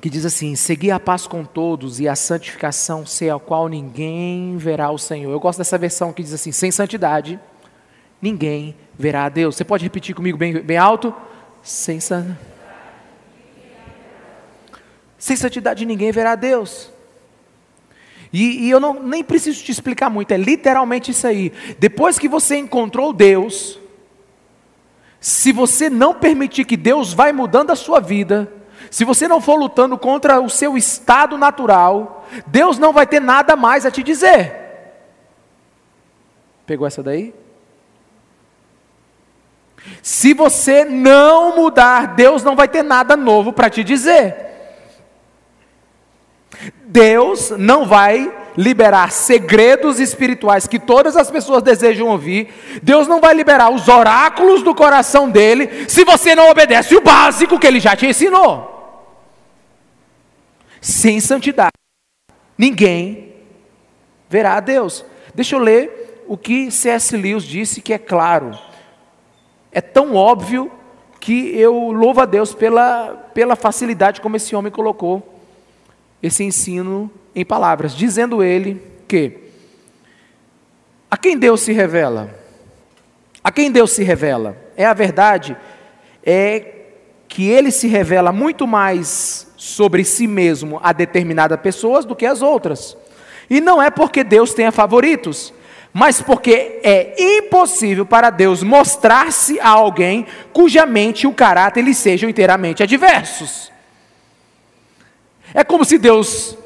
Que 0.00 0.08
diz 0.08 0.24
assim: 0.24 0.56
Segui 0.56 0.90
a 0.90 0.98
paz 0.98 1.26
com 1.26 1.44
todos 1.44 2.00
e 2.00 2.08
a 2.08 2.16
santificação, 2.16 3.04
sem 3.04 3.30
a 3.30 3.38
qual 3.38 3.68
ninguém 3.68 4.56
verá 4.56 4.90
o 4.90 4.98
Senhor. 4.98 5.30
Eu 5.30 5.40
gosto 5.40 5.58
dessa 5.58 5.76
versão 5.76 6.12
que 6.12 6.22
diz 6.22 6.32
assim: 6.32 6.52
Sem 6.52 6.70
santidade, 6.70 7.38
ninguém 8.20 8.74
verá 8.98 9.26
a 9.26 9.28
Deus. 9.28 9.56
Você 9.56 9.64
pode 9.64 9.84
repetir 9.84 10.14
comigo 10.14 10.38
bem, 10.38 10.60
bem 10.60 10.78
alto? 10.78 11.14
Sem 11.62 12.00
santidade 12.00 12.53
sem 15.24 15.36
santidade 15.36 15.86
ninguém 15.86 16.12
verá 16.12 16.34
Deus. 16.34 16.92
E, 18.30 18.66
e, 18.66 18.70
eu 18.70 18.78
não, 18.78 19.02
nem 19.02 19.24
preciso 19.24 19.64
te 19.64 19.72
explicar 19.72 20.10
muito, 20.10 20.32
é 20.32 20.36
literalmente 20.36 21.12
isso 21.12 21.26
aí. 21.26 21.50
Depois 21.78 22.18
que 22.18 22.28
você 22.28 22.56
encontrou 22.56 23.10
Deus, 23.10 23.80
se 25.18 25.50
você 25.50 25.88
não 25.88 26.12
permitir 26.12 26.66
que 26.66 26.76
Deus 26.76 27.14
vai 27.14 27.32
mudando 27.32 27.70
a 27.70 27.74
sua 27.74 28.00
vida, 28.00 28.52
se 28.90 29.02
você 29.02 29.26
não 29.26 29.40
for 29.40 29.58
lutando 29.58 29.96
contra 29.96 30.42
o 30.42 30.50
seu 30.50 30.76
estado 30.76 31.38
natural, 31.38 32.26
Deus 32.46 32.78
não 32.78 32.92
vai 32.92 33.06
ter 33.06 33.20
nada 33.20 33.56
mais 33.56 33.86
a 33.86 33.90
te 33.90 34.02
dizer. 34.02 34.54
Pegou 36.66 36.86
essa 36.86 37.02
daí? 37.02 37.34
Se 40.02 40.34
você 40.34 40.84
não 40.84 41.56
mudar, 41.56 42.08
Deus 42.08 42.42
não 42.42 42.54
vai 42.54 42.68
ter 42.68 42.82
nada 42.82 43.16
novo 43.16 43.54
para 43.54 43.70
te 43.70 43.82
dizer. 43.82 44.52
Deus 46.86 47.50
não 47.50 47.86
vai 47.86 48.32
liberar 48.56 49.10
segredos 49.10 49.98
espirituais 49.98 50.66
que 50.66 50.78
todas 50.78 51.16
as 51.16 51.30
pessoas 51.30 51.62
desejam 51.62 52.08
ouvir. 52.08 52.80
Deus 52.82 53.08
não 53.08 53.20
vai 53.20 53.34
liberar 53.34 53.70
os 53.70 53.88
oráculos 53.88 54.62
do 54.62 54.74
coração 54.74 55.28
dele 55.28 55.88
se 55.88 56.04
você 56.04 56.34
não 56.34 56.50
obedece 56.50 56.94
o 56.94 57.00
básico 57.00 57.58
que 57.58 57.66
ele 57.66 57.80
já 57.80 57.96
te 57.96 58.06
ensinou. 58.06 58.72
Sem 60.80 61.18
santidade, 61.18 61.72
ninguém 62.56 63.34
verá 64.28 64.54
a 64.54 64.60
Deus. 64.60 65.04
Deixa 65.34 65.56
eu 65.56 65.58
ler 65.58 66.24
o 66.28 66.36
que 66.36 66.70
C.S. 66.70 67.16
Lewis 67.16 67.42
disse 67.42 67.80
que 67.80 67.92
é 67.92 67.98
claro. 67.98 68.56
É 69.72 69.80
tão 69.80 70.14
óbvio 70.14 70.70
que 71.18 71.58
eu 71.58 71.90
louvo 71.90 72.20
a 72.20 72.26
Deus 72.26 72.54
pela, 72.54 73.30
pela 73.34 73.56
facilidade 73.56 74.20
como 74.20 74.36
esse 74.36 74.54
homem 74.54 74.70
colocou 74.70 75.33
esse 76.22 76.42
ensino 76.42 77.10
em 77.34 77.44
palavras, 77.44 77.94
dizendo 77.94 78.42
ele 78.42 78.80
que 79.06 79.38
a 81.10 81.16
quem 81.16 81.38
Deus 81.38 81.60
se 81.60 81.72
revela? 81.72 82.34
A 83.42 83.52
quem 83.52 83.70
Deus 83.70 83.92
se 83.92 84.02
revela? 84.02 84.56
É 84.76 84.84
a 84.84 84.94
verdade, 84.94 85.56
é 86.24 86.72
que 87.28 87.48
ele 87.48 87.70
se 87.70 87.86
revela 87.88 88.32
muito 88.32 88.66
mais 88.66 89.46
sobre 89.56 90.04
si 90.04 90.26
mesmo 90.26 90.80
a 90.82 90.92
determinadas 90.92 91.60
pessoas 91.60 92.04
do 92.04 92.16
que 92.16 92.26
as 92.26 92.42
outras. 92.42 92.96
E 93.50 93.60
não 93.60 93.82
é 93.82 93.90
porque 93.90 94.24
Deus 94.24 94.54
tenha 94.54 94.72
favoritos, 94.72 95.52
mas 95.92 96.20
porque 96.20 96.80
é 96.82 97.14
impossível 97.38 98.06
para 98.06 98.30
Deus 98.30 98.62
mostrar-se 98.62 99.60
a 99.60 99.68
alguém 99.68 100.26
cuja 100.52 100.86
mente 100.86 101.22
e 101.22 101.26
o 101.26 101.32
caráter 101.32 101.82
lhe 101.82 101.94
sejam 101.94 102.28
inteiramente 102.28 102.82
adversos. 102.82 103.73
É 105.54 105.62
como 105.62 105.84
se 105.84 105.96
Deus 105.96 106.58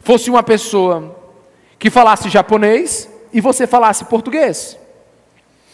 fosse 0.00 0.30
uma 0.30 0.42
pessoa 0.42 1.16
que 1.78 1.90
falasse 1.90 2.28
japonês 2.28 3.08
e 3.32 3.40
você 3.40 3.66
falasse 3.66 4.04
português. 4.04 4.78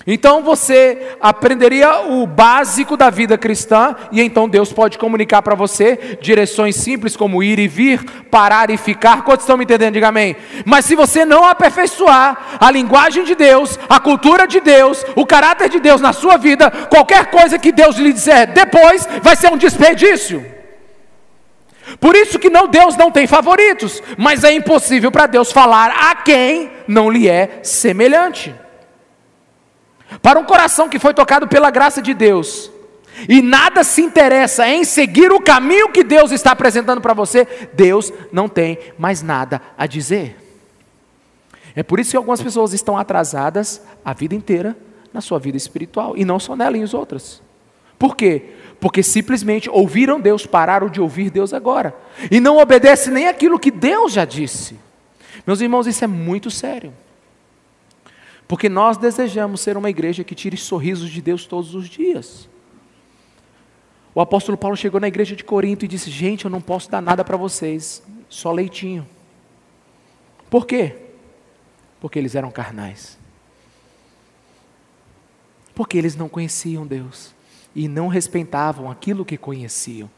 Então 0.06 0.42
você 0.42 1.16
aprenderia 1.20 2.10
o 2.10 2.26
básico 2.26 2.94
da 2.94 3.08
vida 3.08 3.38
cristã, 3.38 3.96
e 4.12 4.20
então 4.20 4.46
Deus 4.46 4.70
pode 4.70 4.98
comunicar 4.98 5.40
para 5.40 5.54
você 5.54 6.18
direções 6.20 6.76
simples 6.76 7.16
como 7.16 7.42
ir 7.42 7.58
e 7.58 7.66
vir, 7.66 8.04
parar 8.30 8.68
e 8.68 8.76
ficar. 8.76 9.22
Quantos 9.22 9.44
estão 9.44 9.56
me 9.56 9.64
entendendo? 9.64 9.94
Diga 9.94 10.08
amém. 10.08 10.36
Mas 10.66 10.84
se 10.84 10.94
você 10.94 11.24
não 11.24 11.44
aperfeiçoar 11.44 12.58
a 12.60 12.70
linguagem 12.70 13.24
de 13.24 13.34
Deus, 13.34 13.78
a 13.88 13.98
cultura 13.98 14.46
de 14.46 14.60
Deus, 14.60 15.04
o 15.16 15.24
caráter 15.24 15.70
de 15.70 15.80
Deus 15.80 16.02
na 16.02 16.12
sua 16.12 16.36
vida, 16.36 16.70
qualquer 16.70 17.30
coisa 17.30 17.58
que 17.58 17.72
Deus 17.72 17.96
lhe 17.96 18.12
disser 18.12 18.52
depois 18.52 19.08
vai 19.22 19.36
ser 19.36 19.50
um 19.50 19.56
desperdício. 19.56 20.44
Por 22.00 22.16
isso 22.16 22.38
que 22.38 22.50
não 22.50 22.66
Deus 22.66 22.96
não 22.96 23.10
tem 23.10 23.26
favoritos, 23.26 24.02
mas 24.16 24.44
é 24.44 24.52
impossível 24.52 25.10
para 25.10 25.26
Deus 25.26 25.52
falar 25.52 25.90
a 25.90 26.16
quem 26.16 26.70
não 26.86 27.10
lhe 27.10 27.28
é 27.28 27.60
semelhante. 27.62 28.54
Para 30.22 30.38
um 30.38 30.44
coração 30.44 30.88
que 30.88 30.98
foi 30.98 31.14
tocado 31.14 31.48
pela 31.48 31.70
graça 31.70 32.00
de 32.00 32.14
Deus, 32.14 32.70
e 33.28 33.40
nada 33.40 33.84
se 33.84 34.02
interessa 34.02 34.68
em 34.68 34.84
seguir 34.84 35.32
o 35.32 35.40
caminho 35.40 35.90
que 35.90 36.02
Deus 36.02 36.32
está 36.32 36.50
apresentando 36.50 37.00
para 37.00 37.14
você, 37.14 37.46
Deus 37.72 38.12
não 38.32 38.48
tem 38.48 38.78
mais 38.98 39.22
nada 39.22 39.60
a 39.78 39.86
dizer. 39.86 40.36
É 41.76 41.82
por 41.82 41.98
isso 41.98 42.10
que 42.12 42.16
algumas 42.16 42.42
pessoas 42.42 42.72
estão 42.72 42.96
atrasadas 42.96 43.82
a 44.04 44.12
vida 44.12 44.34
inteira 44.34 44.76
na 45.12 45.20
sua 45.20 45.38
vida 45.38 45.56
espiritual, 45.56 46.16
e 46.16 46.24
não 46.24 46.40
só 46.40 46.56
nela, 46.56 46.76
em 46.76 46.82
as 46.82 46.92
outras. 46.92 47.40
Por 48.04 48.16
quê? 48.16 48.42
Porque 48.78 49.02
simplesmente 49.02 49.70
ouviram 49.70 50.20
Deus, 50.20 50.44
pararam 50.44 50.90
de 50.90 51.00
ouvir 51.00 51.30
Deus 51.30 51.54
agora, 51.54 51.96
e 52.30 52.38
não 52.38 52.58
obedecem 52.58 53.10
nem 53.10 53.28
aquilo 53.28 53.58
que 53.58 53.70
Deus 53.70 54.12
já 54.12 54.26
disse. 54.26 54.78
Meus 55.46 55.62
irmãos, 55.62 55.86
isso 55.86 56.04
é 56.04 56.06
muito 56.06 56.50
sério. 56.50 56.92
Porque 58.46 58.68
nós 58.68 58.98
desejamos 58.98 59.62
ser 59.62 59.78
uma 59.78 59.88
igreja 59.88 60.22
que 60.22 60.34
tire 60.34 60.58
sorrisos 60.58 61.08
de 61.08 61.22
Deus 61.22 61.46
todos 61.46 61.74
os 61.74 61.88
dias. 61.88 62.46
O 64.14 64.20
apóstolo 64.20 64.58
Paulo 64.58 64.76
chegou 64.76 65.00
na 65.00 65.08
igreja 65.08 65.34
de 65.34 65.42
Corinto 65.42 65.86
e 65.86 65.88
disse: 65.88 66.10
Gente, 66.10 66.44
eu 66.44 66.50
não 66.50 66.60
posso 66.60 66.90
dar 66.90 67.00
nada 67.00 67.24
para 67.24 67.38
vocês, 67.38 68.02
só 68.28 68.52
leitinho. 68.52 69.08
Por 70.50 70.66
quê? 70.66 70.94
Porque 72.02 72.18
eles 72.18 72.34
eram 72.34 72.50
carnais. 72.50 73.18
Porque 75.74 75.96
eles 75.96 76.14
não 76.14 76.28
conheciam 76.28 76.86
Deus 76.86 77.32
e 77.74 77.88
não 77.88 78.08
respeitavam 78.08 78.90
aquilo 78.90 79.24
que 79.24 79.36
conheciam. 79.36 80.08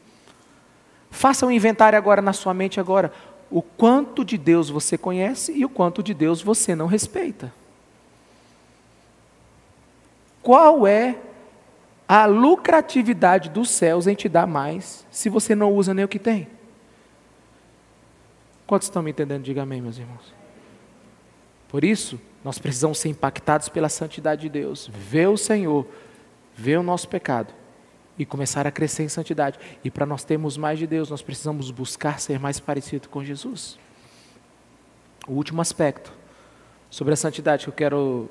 Faça 1.09 1.45
um 1.45 1.51
inventário 1.51 1.97
agora 1.97 2.21
na 2.21 2.33
sua 2.33 2.53
mente 2.53 2.79
agora, 2.79 3.11
o 3.49 3.61
quanto 3.61 4.25
de 4.25 4.37
Deus 4.37 4.69
você 4.69 4.97
conhece 4.97 5.53
e 5.53 5.65
o 5.65 5.69
quanto 5.69 6.03
de 6.03 6.13
Deus 6.13 6.41
você 6.41 6.75
não 6.75 6.85
respeita. 6.85 7.53
Qual 10.41 10.85
é 10.85 11.17
a 12.07 12.25
lucratividade 12.25 13.49
dos 13.49 13.69
céus 13.69 14.07
em 14.07 14.15
te 14.15 14.29
dar 14.29 14.47
mais, 14.47 15.05
se 15.11 15.29
você 15.29 15.55
não 15.55 15.73
usa 15.73 15.93
nem 15.93 16.05
o 16.05 16.07
que 16.07 16.19
tem? 16.19 16.47
Quantos 18.65 18.87
estão 18.87 19.01
me 19.01 19.11
entendendo? 19.11 19.43
Diga 19.43 19.63
amém, 19.63 19.81
meus 19.81 19.97
irmãos. 19.97 20.33
Por 21.69 21.83
isso, 21.83 22.19
nós 22.43 22.59
precisamos 22.59 22.97
ser 22.97 23.09
impactados 23.09 23.67
pela 23.69 23.89
santidade 23.89 24.41
de 24.41 24.49
Deus, 24.49 24.89
ver 24.93 25.27
o 25.27 25.37
Senhor, 25.37 25.85
ver 26.57 26.77
o 26.79 26.83
nosso 26.83 27.07
pecado 27.07 27.53
e 28.17 28.25
começar 28.25 28.65
a 28.65 28.71
crescer 28.71 29.03
em 29.03 29.09
santidade. 29.09 29.59
E 29.83 29.91
para 29.91 30.05
nós 30.05 30.23
termos 30.23 30.57
mais 30.57 30.79
de 30.79 30.87
Deus, 30.87 31.09
nós 31.09 31.21
precisamos 31.21 31.69
buscar 31.69 32.19
ser 32.19 32.39
mais 32.39 32.59
parecido 32.59 33.07
com 33.07 33.23
Jesus. 33.23 33.77
O 35.27 35.33
último 35.33 35.61
aspecto 35.61 36.11
sobre 36.89 37.13
a 37.13 37.17
santidade 37.17 37.63
que 37.63 37.69
eu 37.69 37.73
quero 37.73 38.29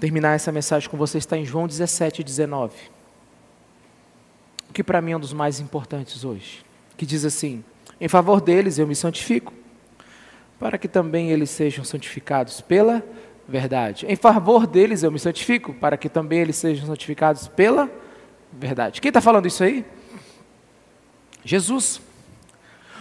terminar 0.00 0.34
essa 0.34 0.50
mensagem 0.50 0.88
com 0.88 0.96
você 0.96 1.18
está 1.18 1.36
em 1.36 1.44
João 1.44 1.66
17, 1.66 2.24
19. 2.24 2.74
O 4.70 4.72
que 4.72 4.82
para 4.82 5.02
mim 5.02 5.12
é 5.12 5.16
um 5.16 5.20
dos 5.20 5.32
mais 5.32 5.60
importantes 5.60 6.24
hoje. 6.24 6.64
Que 6.96 7.04
diz 7.04 7.24
assim: 7.24 7.62
Em 8.00 8.08
favor 8.08 8.40
deles 8.40 8.78
eu 8.78 8.86
me 8.86 8.94
santifico, 8.96 9.52
para 10.58 10.78
que 10.78 10.88
também 10.88 11.30
eles 11.30 11.50
sejam 11.50 11.84
santificados 11.84 12.60
pela 12.60 13.02
verdade. 13.48 14.06
Em 14.08 14.16
favor 14.16 14.66
deles 14.66 15.02
eu 15.02 15.10
me 15.10 15.18
santifico, 15.18 15.74
para 15.74 15.96
que 15.96 16.08
também 16.08 16.40
eles 16.40 16.56
sejam 16.56 16.86
santificados 16.86 17.48
pela 17.48 17.90
verdade. 18.52 19.00
Quem 19.00 19.10
está 19.10 19.20
falando 19.20 19.46
isso 19.46 19.62
aí? 19.62 19.84
Jesus. 21.44 22.00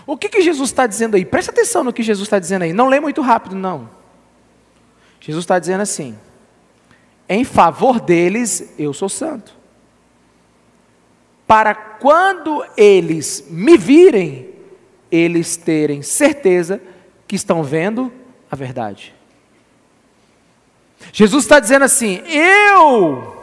O 0.05 0.17
que, 0.17 0.27
que 0.27 0.41
Jesus 0.41 0.69
está 0.69 0.85
dizendo 0.85 1.15
aí? 1.15 1.23
Presta 1.23 1.51
atenção 1.51 1.83
no 1.83 1.93
que 1.93 2.03
Jesus 2.03 2.25
está 2.25 2.39
dizendo 2.39 2.63
aí. 2.63 2.73
Não 2.73 2.87
lê 2.87 2.99
muito 2.99 3.21
rápido, 3.21 3.55
não. 3.55 3.89
Jesus 5.19 5.43
está 5.43 5.57
dizendo 5.57 5.81
assim: 5.81 6.17
em 7.27 7.43
favor 7.43 8.01
deles 8.01 8.73
eu 8.77 8.93
sou 8.93 9.07
santo. 9.07 9.55
Para 11.47 11.73
quando 11.73 12.65
eles 12.75 13.45
me 13.49 13.77
virem, 13.77 14.49
eles 15.11 15.55
terem 15.55 16.01
certeza 16.01 16.81
que 17.27 17.35
estão 17.35 17.63
vendo 17.63 18.11
a 18.49 18.55
verdade. 18.55 19.13
Jesus 21.11 21.43
está 21.43 21.59
dizendo 21.59 21.83
assim: 21.83 22.21
eu 22.27 23.33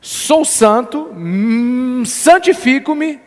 sou 0.00 0.44
santo, 0.44 1.10
hum, 1.16 2.04
santifico-me, 2.04 3.18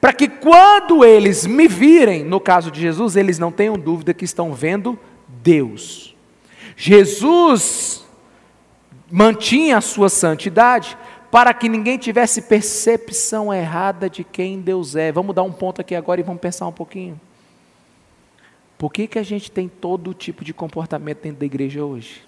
para 0.00 0.12
que 0.12 0.28
quando 0.28 1.04
eles 1.04 1.46
me 1.46 1.68
virem, 1.68 2.24
no 2.24 2.40
caso 2.40 2.70
de 2.70 2.80
Jesus, 2.80 3.16
eles 3.16 3.38
não 3.38 3.52
tenham 3.52 3.78
dúvida 3.78 4.14
que 4.14 4.24
estão 4.24 4.52
vendo 4.52 4.98
Deus. 5.28 6.14
Jesus 6.76 8.04
mantinha 9.10 9.78
a 9.78 9.80
sua 9.80 10.08
santidade 10.08 10.98
para 11.30 11.54
que 11.54 11.68
ninguém 11.68 11.98
tivesse 11.98 12.42
percepção 12.42 13.52
errada 13.52 14.08
de 14.10 14.24
quem 14.24 14.60
Deus 14.60 14.96
é. 14.96 15.12
Vamos 15.12 15.34
dar 15.34 15.42
um 15.42 15.52
ponto 15.52 15.80
aqui 15.80 15.94
agora 15.94 16.20
e 16.20 16.24
vamos 16.24 16.40
pensar 16.40 16.66
um 16.66 16.72
pouquinho. 16.72 17.20
Por 18.78 18.92
que, 18.92 19.06
que 19.06 19.18
a 19.18 19.22
gente 19.22 19.50
tem 19.50 19.68
todo 19.68 20.12
tipo 20.12 20.44
de 20.44 20.52
comportamento 20.52 21.22
dentro 21.22 21.40
da 21.40 21.46
igreja 21.46 21.84
hoje? 21.84 22.22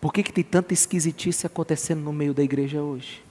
Por 0.00 0.12
que, 0.12 0.22
que 0.22 0.32
tem 0.32 0.44
tanta 0.44 0.74
esquisitice 0.74 1.46
acontecendo 1.46 2.02
no 2.02 2.12
meio 2.12 2.34
da 2.34 2.42
igreja 2.42 2.82
hoje? 2.82 3.24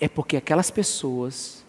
É 0.00 0.08
porque 0.08 0.38
aquelas 0.38 0.70
pessoas 0.70 1.62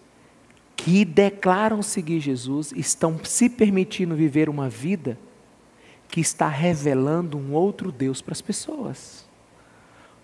que 0.77 1.03
declaram 1.03 1.81
seguir 1.81 2.21
Jesus 2.21 2.71
estão 2.71 3.19
se 3.25 3.49
permitindo 3.49 4.15
viver 4.15 4.47
uma 4.47 4.69
vida 4.69 5.19
que 6.07 6.21
está 6.21 6.47
revelando 6.47 7.37
um 7.37 7.51
outro 7.51 7.91
Deus 7.91 8.21
para 8.21 8.31
as 8.31 8.41
pessoas. 8.41 9.26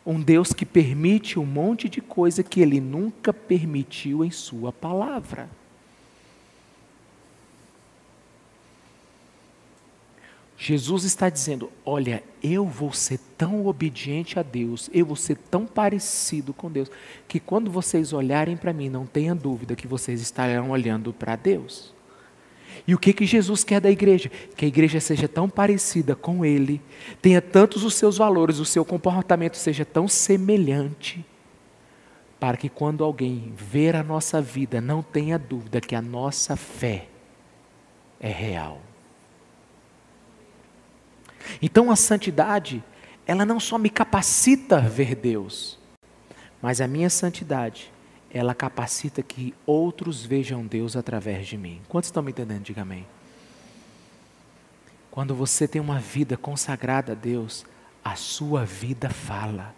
Um 0.06 0.20
Deus 0.22 0.52
que 0.52 0.66
permite 0.66 1.40
um 1.40 1.46
monte 1.46 1.88
de 1.88 2.02
coisa 2.02 2.44
que 2.44 2.62
ele 2.62 2.82
nunca 2.82 3.32
permitiu 3.34 4.24
em 4.24 4.32
Sua 4.32 4.72
palavra. 4.72 5.50
Jesus 10.58 11.04
está 11.04 11.30
dizendo: 11.30 11.72
Olha, 11.86 12.24
eu 12.42 12.66
vou 12.66 12.94
ser 12.94 13.20
tão 13.38 13.66
obediente 13.66 14.40
a 14.40 14.44
Deus, 14.44 14.90
eu 14.94 15.06
vou 15.06 15.16
ser 15.16 15.36
tão 15.36 15.66
parecido 15.66 16.54
com 16.54 16.72
Deus, 16.72 16.90
que 17.28 17.40
quando 17.40 17.70
vocês 17.70 18.14
olharem 18.14 18.56
para 18.56 18.72
mim, 18.72 18.88
não 18.88 19.06
tenha 19.06 19.36
dúvida 19.36 19.76
que 19.76 19.88
vocês 19.88 20.22
estarão 20.22 20.70
olhando 20.70 21.12
para 21.12 21.36
Deus. 21.36 21.93
E 22.86 22.94
o 22.94 23.00
que, 23.00 23.14
que 23.14 23.26
Jesus 23.26 23.64
quer 23.64 23.80
da 23.80 23.90
igreja? 23.90 24.30
Que 24.58 24.66
a 24.66 24.68
igreja 24.68 25.00
seja 25.00 25.28
tão 25.28 25.50
parecida 25.50 26.16
com 26.16 26.44
Ele, 26.44 26.82
tenha 27.22 27.42
tantos 27.42 27.84
os 27.84 27.96
seus 27.96 28.18
valores, 28.18 28.60
o 28.60 28.66
seu 28.66 28.84
comportamento 28.84 29.56
seja 29.56 29.86
tão 29.86 30.08
semelhante, 30.08 31.26
para 32.40 32.58
que 32.58 32.68
quando 32.68 33.04
alguém 33.04 33.54
ver 33.56 33.96
a 33.96 34.04
nossa 34.04 34.42
vida, 34.42 34.82
não 34.82 35.02
tenha 35.02 35.40
dúvida 35.40 35.80
que 35.80 35.96
a 35.96 36.02
nossa 36.02 36.58
fé 36.58 37.08
é 38.20 38.30
real. 38.30 38.82
Então 41.62 41.90
a 41.90 41.96
santidade, 41.96 42.84
ela 43.26 43.46
não 43.46 43.62
só 43.62 43.78
me 43.78 43.90
capacita 43.90 44.78
a 44.78 44.82
ver 44.82 45.16
Deus, 45.16 45.80
mas 46.62 46.82
a 46.82 46.88
minha 46.88 47.10
santidade, 47.10 47.93
ela 48.34 48.56
capacita 48.56 49.22
que 49.22 49.54
outros 49.66 50.26
vejam 50.26 50.66
Deus 50.66 50.96
através 50.96 51.46
de 51.48 51.56
mim. 51.56 51.80
Quantos 51.88 52.08
estão 52.08 52.24
me 52.24 52.32
entendendo? 52.32 52.64
Diga 52.64 52.82
amém. 52.82 53.06
Quando 55.12 55.36
você 55.36 55.68
tem 55.68 55.80
uma 55.80 56.00
vida 56.00 56.36
consagrada 56.36 57.12
a 57.12 57.16
Deus, 57.16 57.64
a 58.04 58.16
sua 58.16 58.66
vida 58.66 59.10
fala. 59.12 59.76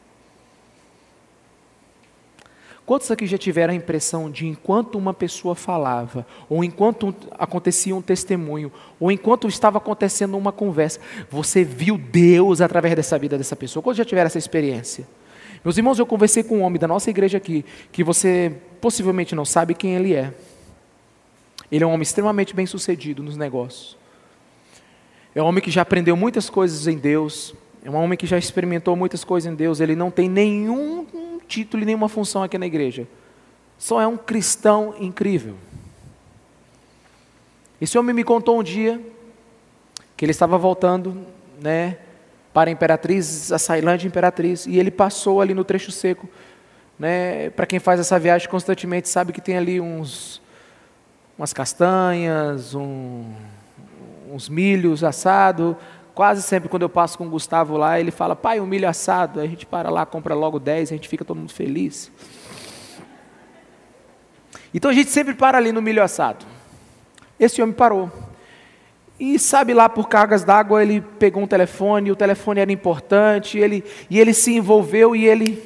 Quantos 2.86 3.10
aqui 3.12 3.26
já 3.26 3.38
tiveram 3.38 3.74
a 3.74 3.76
impressão 3.76 4.30
de 4.30 4.47
enquanto 4.47 4.95
uma 4.95 5.14
pessoa 5.14 5.56
falava, 5.56 6.26
ou 6.47 6.64
enquanto 6.64 7.14
acontecia 7.32 7.95
um 7.95 8.01
testemunho, 8.01 8.72
ou 8.99 9.12
enquanto 9.12 9.47
estava 9.47 9.80
acontecendo 9.80 10.38
uma 10.38 10.51
conversa, 10.51 10.99
você 11.30 11.64
viu 11.64 11.97
Deus 11.97 12.62
através 12.62 12.95
dessa 12.95 13.18
vida 13.18 13.38
dessa 13.38 13.56
pessoa? 13.56 13.84
Quantos 13.84 13.97
já 13.97 14.06
tiveram 14.06 14.28
essa 14.28 14.38
experiência? 14.38 15.06
Meus 15.64 15.78
irmãos, 15.78 16.00
eu 16.00 16.06
conversei 16.06 16.43
com 16.43 16.60
um 16.60 16.62
homem 16.62 16.80
da 16.80 16.88
nossa 16.88 17.10
igreja 17.10 17.38
aqui, 17.38 17.66
que 17.91 18.04
você 18.04 18.56
possivelmente 18.80 19.34
não 19.36 19.46
sabe 19.46 19.74
quem 19.74 19.96
ele 19.96 20.14
é. 20.14 20.34
Ele 21.72 21.84
é 21.84 21.88
um 21.88 21.91
homem 21.91 22.04
extremamente 22.04 22.56
bem 22.56 22.66
sucedido 22.66 23.24
nos 23.24 23.36
negócios. 23.36 23.98
É 25.34 25.41
um 25.41 25.46
homem 25.46 25.62
que 25.62 25.72
já 25.72 25.82
aprendeu 25.82 26.16
muitas 26.16 26.50
coisas 26.50 26.88
em 26.88 26.98
Deus. 26.98 27.54
É 27.84 27.89
um 27.89 27.96
homem 27.96 28.18
que 28.18 28.26
já 28.26 28.38
experimentou 28.38 28.96
muitas 28.96 29.24
coisas 29.24 29.52
em 29.52 29.56
Deus. 29.56 29.80
Ele 29.80 29.96
não 29.96 30.10
tem 30.10 30.30
nenhum 30.30 31.06
título 31.48 31.84
e 31.84 31.86
nenhuma 31.86 32.08
função 32.08 32.43
aqui 32.43 32.58
na 32.58 32.66
igreja. 32.66 33.08
Só 33.78 34.00
é 34.00 34.08
um 34.08 34.18
cristão 34.18 34.96
incrível. 35.00 35.56
Esse 37.80 37.98
homem 37.98 38.16
me 38.16 38.24
contou 38.24 38.60
um 38.60 38.64
dia 38.64 39.02
que 40.16 40.24
ele 40.24 40.32
estava 40.32 40.58
voltando, 40.58 41.26
né, 41.62 41.98
para 42.56 42.70
a 42.70 42.72
Imperatriz, 42.72 43.51
a 43.51 43.60
Sailândia 43.60 44.08
Imperatriz, 44.08 44.66
e 44.66 44.80
ele 44.80 44.89
passou 44.89 45.41
ali 45.41 45.53
no 45.53 45.66
trecho 45.66 45.91
seco. 45.91 46.26
Né? 46.97 47.49
Para 47.49 47.66
quem 47.66 47.80
faz 47.80 47.99
essa 47.99 48.18
viagem 48.18 48.47
constantemente 48.47 49.10
sabe 49.10 49.34
que 49.34 49.41
tem 49.41 49.58
ali 49.58 49.82
uns, 49.82 50.41
umas 51.38 51.51
castanhas, 51.51 52.74
um, 52.74 53.26
uns 54.32 54.47
milhos 54.47 55.03
assados. 55.03 55.76
Quase 56.14 56.41
sempre 56.43 56.70
quando 56.70 56.84
eu 56.84 56.89
passo 56.89 57.18
com 57.18 57.28
o 57.28 57.30
Gustavo 57.30 57.76
lá, 57.76 57.99
ele 57.99 58.10
fala, 58.10 58.38
pai, 58.38 58.62
um 58.62 58.66
milho 58.66 58.88
assado. 58.88 59.41
Aí 59.41 59.47
a 59.47 59.49
gente 59.49 59.66
para 59.66 59.89
lá, 59.89 60.06
compra 60.06 60.34
logo 60.34 60.58
10, 60.58 60.93
a 60.93 60.95
gente 60.95 61.10
fica 61.10 61.26
todo 61.26 61.36
mundo 61.36 61.51
feliz. 61.51 62.10
Então 64.74 64.89
a 64.89 64.93
gente 64.93 65.10
sempre 65.10 65.34
para 65.34 65.58
ali 65.58 65.74
no 65.74 65.82
milho 65.82 66.01
assado. 66.01 66.45
Esse 67.38 67.62
homem 67.62 67.76
parou. 67.76 68.10
E 69.20 69.39
sabe 69.39 69.74
lá 69.74 69.88
por 69.88 70.09
cargas 70.09 70.43
d'água 70.43 70.84
ele 70.84 70.99
pegou 70.99 71.41
um 71.41 71.47
telefone, 71.47 72.11
o 72.11 72.16
telefone 72.16 72.59
era 72.59 72.72
importante, 72.72 73.57
ele, 73.57 73.84
e 74.09 74.20
ele 74.20 74.34
se 74.34 74.53
envolveu 74.53 75.16
e 75.16 75.26
ele 75.26 75.63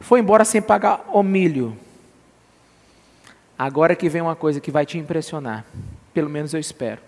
foi 0.00 0.20
embora 0.20 0.44
sem 0.44 0.62
pagar 0.62 1.04
o 1.12 1.22
milho. 1.22 1.76
Agora 3.58 3.94
que 3.94 4.08
vem 4.08 4.22
uma 4.22 4.36
coisa 4.36 4.60
que 4.60 4.70
vai 4.70 4.86
te 4.86 4.98
impressionar, 4.98 5.64
pelo 6.14 6.30
menos 6.30 6.54
eu 6.54 6.60
espero. 6.60 7.00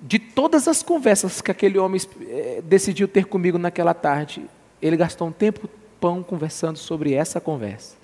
De 0.00 0.18
todas 0.18 0.68
as 0.68 0.82
conversas 0.82 1.40
que 1.40 1.50
aquele 1.50 1.78
homem 1.78 2.00
eh, 2.28 2.62
decidiu 2.64 3.08
ter 3.08 3.24
comigo 3.24 3.56
naquela 3.56 3.94
tarde, 3.94 4.44
ele 4.80 4.96
gastou 4.96 5.28
um 5.28 5.32
tempo 5.32 5.68
pão 6.00 6.22
conversando 6.22 6.76
sobre 6.76 7.14
essa 7.14 7.40
conversa. 7.40 7.96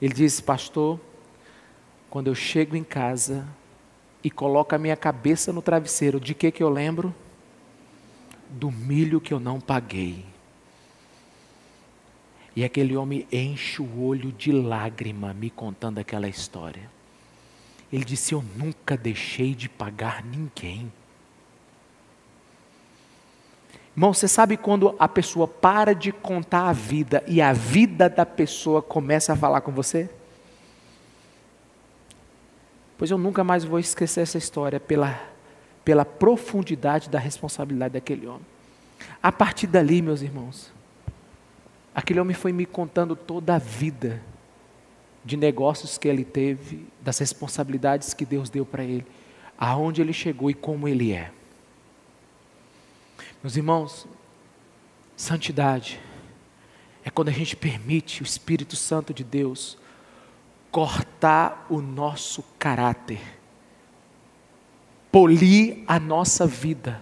Ele 0.00 0.12
disse, 0.12 0.42
pastor, 0.42 1.00
quando 2.10 2.26
eu 2.26 2.34
chego 2.34 2.76
em 2.76 2.84
casa, 2.84 3.46
e 4.22 4.30
coloco 4.30 4.74
a 4.74 4.78
minha 4.78 4.96
cabeça 4.96 5.52
no 5.52 5.60
travesseiro, 5.60 6.20
de 6.20 6.34
que 6.34 6.50
que 6.50 6.62
eu 6.62 6.68
lembro? 6.68 7.14
Do 8.48 8.70
milho 8.70 9.20
que 9.20 9.32
eu 9.34 9.40
não 9.40 9.60
paguei. 9.60 10.24
E 12.54 12.64
aquele 12.64 12.96
homem 12.96 13.26
enche 13.32 13.80
o 13.80 14.02
olho 14.02 14.30
de 14.30 14.52
lágrima 14.52 15.32
me 15.32 15.48
contando 15.48 15.98
aquela 15.98 16.28
história. 16.28 16.90
Ele 17.90 18.04
disse: 18.04 18.34
Eu 18.34 18.44
nunca 18.56 18.96
deixei 18.96 19.54
de 19.54 19.68
pagar 19.68 20.22
ninguém. 20.22 20.92
Irmão, 23.94 24.12
você 24.12 24.26
sabe 24.26 24.56
quando 24.56 24.94
a 24.98 25.06
pessoa 25.06 25.46
para 25.46 25.94
de 25.94 26.12
contar 26.12 26.68
a 26.68 26.72
vida 26.72 27.22
e 27.26 27.42
a 27.42 27.52
vida 27.52 28.08
da 28.08 28.24
pessoa 28.24 28.80
começa 28.80 29.32
a 29.32 29.36
falar 29.36 29.60
com 29.60 29.72
você? 29.72 30.08
Pois 33.02 33.10
eu 33.10 33.18
nunca 33.18 33.42
mais 33.42 33.64
vou 33.64 33.80
esquecer 33.80 34.20
essa 34.20 34.38
história 34.38 34.78
pela, 34.78 35.20
pela 35.84 36.04
profundidade 36.04 37.10
da 37.10 37.18
responsabilidade 37.18 37.94
daquele 37.94 38.28
homem. 38.28 38.46
A 39.20 39.32
partir 39.32 39.66
dali, 39.66 40.00
meus 40.00 40.22
irmãos, 40.22 40.70
aquele 41.92 42.20
homem 42.20 42.32
foi 42.32 42.52
me 42.52 42.64
contando 42.64 43.16
toda 43.16 43.56
a 43.56 43.58
vida 43.58 44.22
de 45.24 45.36
negócios 45.36 45.98
que 45.98 46.06
ele 46.06 46.24
teve, 46.24 46.86
das 47.00 47.18
responsabilidades 47.18 48.14
que 48.14 48.24
Deus 48.24 48.48
deu 48.48 48.64
para 48.64 48.84
ele, 48.84 49.04
aonde 49.58 50.00
ele 50.00 50.12
chegou 50.12 50.48
e 50.48 50.54
como 50.54 50.86
ele 50.86 51.10
é. 51.12 51.32
Meus 53.42 53.56
irmãos, 53.56 54.06
santidade 55.16 55.98
é 57.04 57.10
quando 57.10 57.30
a 57.30 57.32
gente 57.32 57.56
permite 57.56 58.22
o 58.22 58.24
Espírito 58.24 58.76
Santo 58.76 59.12
de 59.12 59.24
Deus 59.24 59.76
cortar 60.72 61.66
o 61.68 61.82
nosso 61.82 62.42
caráter, 62.58 63.20
polir 65.12 65.84
a 65.86 66.00
nossa 66.00 66.46
vida. 66.46 67.00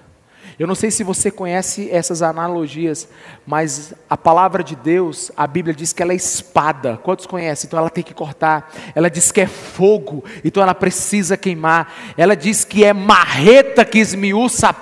Eu 0.58 0.66
não 0.66 0.74
sei 0.74 0.90
se 0.90 1.04
você 1.04 1.30
conhece 1.30 1.88
essas 1.90 2.20
analogias, 2.20 3.08
mas 3.46 3.94
a 4.10 4.16
palavra 4.16 4.64
de 4.64 4.74
Deus, 4.74 5.30
a 5.36 5.46
Bíblia 5.46 5.72
diz 5.72 5.92
que 5.92 6.02
ela 6.02 6.12
é 6.12 6.16
espada. 6.16 6.98
Quantos 6.98 7.26
conhecem? 7.26 7.68
Então 7.68 7.78
ela 7.78 7.88
tem 7.88 8.02
que 8.02 8.12
cortar. 8.12 8.70
Ela 8.94 9.08
diz 9.08 9.30
que 9.30 9.40
é 9.40 9.46
fogo, 9.46 10.24
então 10.44 10.62
ela 10.62 10.74
precisa 10.74 11.36
queimar. 11.36 12.14
Ela 12.16 12.36
diz 12.36 12.64
que 12.64 12.84
é 12.84 12.92
marreta 12.92 13.84
que 13.84 13.98
esmiuça 13.98 14.74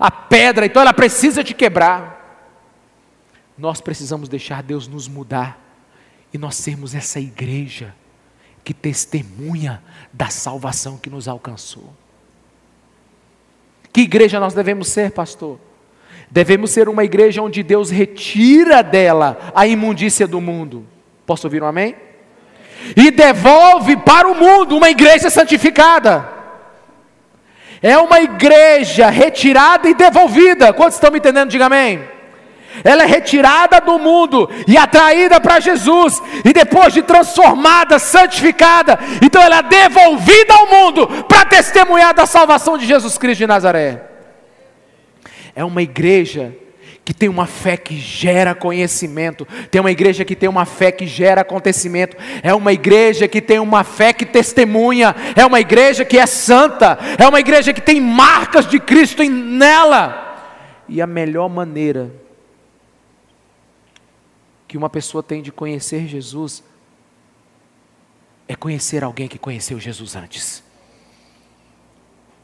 a 0.00 0.10
pedra, 0.10 0.64
então 0.64 0.80
ela 0.80 0.94
precisa 0.94 1.44
te 1.44 1.52
quebrar. 1.52 2.48
Nós 3.58 3.80
precisamos 3.82 4.28
deixar 4.28 4.62
Deus 4.62 4.88
nos 4.88 5.06
mudar 5.06 5.60
e 6.32 6.38
nós 6.38 6.56
sermos 6.56 6.94
essa 6.94 7.20
igreja 7.20 7.94
que 8.64 8.72
testemunha 8.72 9.82
da 10.12 10.28
salvação 10.28 10.96
que 10.96 11.10
nos 11.10 11.26
alcançou. 11.26 11.92
Que 13.92 14.02
igreja 14.02 14.40
nós 14.40 14.54
devemos 14.54 14.88
ser, 14.88 15.10
pastor? 15.10 15.58
Devemos 16.30 16.70
ser 16.70 16.88
uma 16.88 17.04
igreja 17.04 17.42
onde 17.42 17.62
Deus 17.62 17.90
retira 17.90 18.82
dela 18.82 19.52
a 19.54 19.66
imundícia 19.66 20.26
do 20.26 20.40
mundo. 20.40 20.86
Posso 21.26 21.46
ouvir 21.46 21.62
um 21.62 21.66
amém? 21.66 21.94
E 22.96 23.10
devolve 23.10 23.96
para 23.98 24.28
o 24.28 24.34
mundo 24.34 24.76
uma 24.76 24.90
igreja 24.90 25.28
santificada. 25.28 26.28
É 27.82 27.98
uma 27.98 28.20
igreja 28.20 29.10
retirada 29.10 29.88
e 29.88 29.94
devolvida. 29.94 30.72
Quantos 30.72 30.94
estão 30.94 31.10
me 31.10 31.18
entendendo? 31.18 31.50
Diga 31.50 31.66
amém 31.66 32.21
ela 32.84 33.02
é 33.02 33.06
retirada 33.06 33.80
do 33.80 33.98
mundo 33.98 34.48
e 34.66 34.76
atraída 34.76 35.40
para 35.40 35.60
Jesus, 35.60 36.20
e 36.44 36.52
depois 36.52 36.92
de 36.92 37.02
transformada, 37.02 37.98
santificada, 37.98 38.98
então 39.22 39.40
ela 39.42 39.58
é 39.58 39.62
devolvida 39.62 40.54
ao 40.54 40.66
mundo 40.68 41.06
para 41.24 41.44
testemunhar 41.44 42.14
da 42.14 42.26
salvação 42.26 42.78
de 42.78 42.86
Jesus 42.86 43.18
Cristo 43.18 43.38
de 43.38 43.46
Nazaré. 43.46 44.02
É 45.54 45.64
uma 45.64 45.82
igreja 45.82 46.56
que 47.04 47.12
tem 47.12 47.28
uma 47.28 47.46
fé 47.46 47.76
que 47.76 47.96
gera 47.96 48.54
conhecimento, 48.54 49.46
tem 49.70 49.80
uma 49.80 49.90
igreja 49.90 50.24
que 50.24 50.36
tem 50.36 50.48
uma 50.48 50.64
fé 50.64 50.92
que 50.92 51.06
gera 51.06 51.40
acontecimento, 51.40 52.16
é 52.42 52.54
uma 52.54 52.72
igreja 52.72 53.26
que 53.26 53.40
tem 53.40 53.58
uma 53.58 53.82
fé 53.82 54.12
que 54.12 54.24
testemunha, 54.24 55.14
é 55.34 55.44
uma 55.44 55.58
igreja 55.58 56.04
que 56.04 56.16
é 56.16 56.26
santa, 56.26 56.98
é 57.18 57.26
uma 57.26 57.40
igreja 57.40 57.72
que 57.72 57.80
tem 57.80 58.00
marcas 58.00 58.68
de 58.68 58.78
Cristo 58.78 59.22
nela. 59.24 60.30
E 60.88 61.02
a 61.02 61.06
melhor 61.06 61.48
maneira 61.48 62.21
que 64.72 64.78
uma 64.78 64.88
pessoa 64.88 65.22
tem 65.22 65.42
de 65.42 65.52
conhecer 65.52 66.06
Jesus 66.06 66.64
é 68.48 68.56
conhecer 68.56 69.04
alguém 69.04 69.28
que 69.28 69.38
conheceu 69.38 69.78
Jesus 69.78 70.16
antes. 70.16 70.64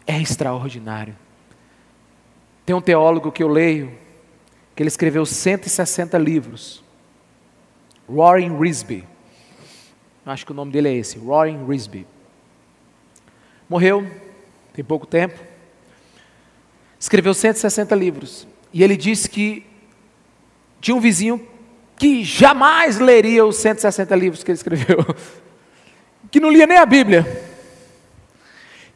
É 0.07 0.21
extraordinário. 0.21 1.17
Tem 2.67 2.77
um 2.77 2.83
teólogo 2.83 3.33
que 3.33 3.43
eu 3.43 3.49
leio, 3.49 3.99
que 4.77 4.83
ele 4.83 4.89
escreveu 4.89 5.25
160 5.25 6.19
livros. 6.19 6.85
Warren 8.07 8.61
Risby. 8.61 9.09
Acho 10.27 10.45
que 10.45 10.53
o 10.53 10.55
nome 10.55 10.71
dele 10.71 10.89
é 10.91 10.97
esse, 10.97 11.19
Warren 11.19 11.65
Risby. 11.67 12.07
Morreu, 13.71 14.07
tem 14.75 14.85
pouco 14.85 15.07
tempo. 15.07 15.43
Escreveu 17.01 17.33
160 17.33 17.95
livros. 17.95 18.47
E 18.71 18.83
ele 18.83 18.99
disse 18.99 19.31
que 19.31 19.65
tinha 20.79 20.95
um 20.95 21.01
vizinho 21.01 21.57
que 21.99 22.23
jamais 22.23 22.99
leria 22.99 23.45
os 23.45 23.57
160 23.57 24.15
livros 24.15 24.45
que 24.45 24.51
ele 24.51 24.57
escreveu, 24.57 24.99
que 26.31 26.41
não 26.41 26.51
lia 26.51 26.67
nem 26.67 26.79
a 26.79 26.87
Bíblia. 26.87 27.27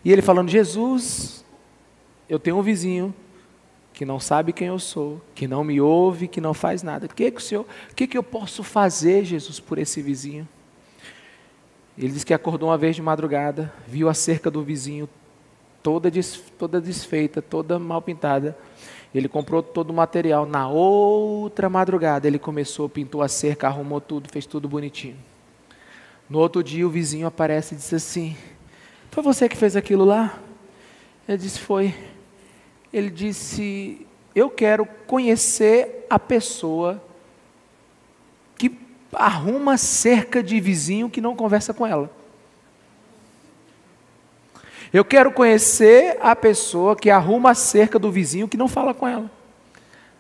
E 0.05 0.13
ele 0.13 0.23
falando: 0.23 0.49
Jesus, 0.49 1.45
eu 2.29 2.39
tenho 2.39 2.57
um 2.57 2.63
vizinho 2.63 3.15
que 3.93 4.05
não 4.05 4.19
sabe 4.19 4.53
quem 4.53 4.69
eu 4.69 4.79
sou, 4.79 5.21
que 5.35 5.47
não 5.47 5.63
me 5.63 5.81
ouve, 5.81 6.27
que 6.27 6.41
não 6.41 6.55
faz 6.55 6.83
nada. 6.83 7.07
O 7.07 7.09
que, 7.09 7.31
que 7.31 7.39
o 7.39 7.43
Senhor, 7.43 7.67
o 7.91 7.95
que, 7.95 8.07
que 8.07 8.17
eu 8.17 8.23
posso 8.23 8.63
fazer, 8.63 9.25
Jesus, 9.25 9.61
por 9.61 9.79
esse 9.79 10.01
vizinho? 10.01 10.49
Ele 11.97 12.09
disse 12.09 12.25
que 12.25 12.33
acordou 12.33 12.71
uma 12.71 12.79
vez 12.79 12.97
de 12.97 13.03
madrugada, 13.03 13.73
viu 13.87 14.09
a 14.09 14.15
cerca 14.15 14.51
do 14.51 14.63
vizinho 14.63 15.09
toda, 15.83 16.11
des, 16.11 16.43
toda 16.59 16.81
desfeita, 16.81 17.43
toda 17.43 17.79
mal 17.79 18.01
pintada. 18.01 18.57
Ele 19.15 19.29
comprou 19.29 19.63
todo 19.63 19.91
o 19.91 19.95
material. 19.95 20.47
Na 20.47 20.69
outra 20.69 21.69
madrugada, 21.69 22.27
ele 22.27 22.39
começou, 22.39 22.89
pintou 22.89 23.23
a 23.23 23.29
cerca, 23.29 23.67
arrumou 23.67 24.01
tudo, 24.01 24.29
fez 24.31 24.47
tudo 24.47 24.69
bonitinho. 24.69 25.17
No 26.29 26.39
outro 26.39 26.63
dia, 26.63 26.87
o 26.87 26.91
vizinho 26.91 27.27
aparece 27.27 27.75
e 27.75 27.77
disse 27.77 27.95
assim: 27.95 28.37
Foi 29.11 29.23
você 29.23 29.49
que 29.49 29.57
fez 29.57 29.77
aquilo 29.77 30.05
lá? 30.05 30.39
Ele 31.29 31.39
disse: 31.39 31.59
Foi. 31.59 31.95
Ele 32.91 33.11
disse: 33.11 34.07
Eu 34.35 34.49
quero 34.49 34.87
conhecer 35.07 36.07
a 36.09 36.19
pessoa 36.19 37.03
que 38.57 38.79
arruma 39.13 39.77
cerca 39.77 40.43
de 40.43 40.59
vizinho 40.59 41.11
que 41.11 41.21
não 41.21 41.37
conversa 41.37 41.75
com 41.75 41.87
ela. 41.87 42.11
Eu 44.93 45.05
quero 45.05 45.33
conhecer 45.33 46.19
a 46.21 46.37
pessoa 46.37 46.95
que 46.95 47.09
arruma 47.09 47.51
a 47.51 47.55
cerca 47.55 47.99
do 47.99 48.11
vizinho 48.11 48.47
que 48.47 48.57
não 48.57 48.69
fala 48.69 48.93
com 48.93 49.09
ela. 49.09 49.31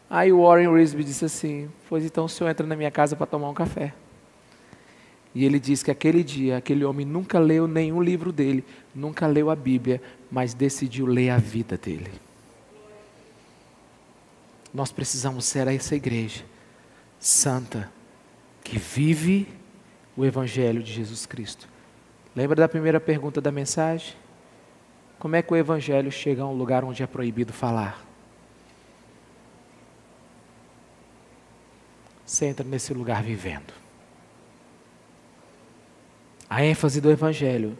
Aí 0.09 0.33
o 0.33 0.43
Warren 0.43 0.75
Risby 0.75 1.05
disse 1.05 1.25
assim: 1.25 1.71
Pois 1.89 2.05
então 2.05 2.25
o 2.25 2.29
senhor 2.29 2.51
entra 2.51 2.67
na 2.67 2.75
minha 2.75 2.91
casa 2.91 3.15
para 3.15 3.27
tomar 3.27 3.51
um 3.51 3.55
café. 3.55 3.93
E 5.35 5.45
ele 5.45 5.59
diz 5.59 5.83
que 5.83 5.91
aquele 5.91 6.23
dia, 6.23 6.59
aquele 6.59 6.85
homem 6.85 7.07
nunca 7.07 7.39
leu 7.39 7.67
nenhum 7.67 8.03
livro 8.03 8.33
dele, 8.33 8.65
nunca 8.95 9.27
leu 9.27 9.51
a 9.51 9.57
Bíblia, 9.57 10.01
mas 10.31 10.53
decidiu 10.53 11.07
ler 11.07 11.31
a 11.31 11.39
vida 11.39 11.77
dele. 11.79 12.11
Nós 14.73 14.93
precisamos 14.93 15.45
ser 15.45 15.67
essa 15.69 15.95
igreja 15.95 16.45
santa, 17.23 17.89
que 18.65 18.79
vive 18.79 19.47
o 20.17 20.25
Evangelho 20.25 20.83
de 20.83 20.93
Jesus 20.93 21.25
Cristo. 21.25 21.69
Lembra 22.35 22.57
da 22.57 22.69
primeira 22.69 22.99
pergunta 22.99 23.41
da 23.41 23.53
mensagem? 23.53 24.15
Como 25.23 25.37
é 25.37 25.41
que 25.41 25.53
o 25.53 25.57
Evangelho 25.57 26.11
chega 26.11 26.43
a 26.43 26.49
um 26.49 26.53
lugar 26.53 26.83
onde 26.83 27.01
é 27.01 27.07
proibido 27.07 27.53
falar? 27.53 28.05
Você 32.27 32.47
entra 32.47 32.67
nesse 32.67 32.93
lugar 32.93 33.23
vivendo. 33.23 33.73
A 36.51 36.65
ênfase 36.65 37.01
do 37.01 37.09
Evangelho 37.09 37.79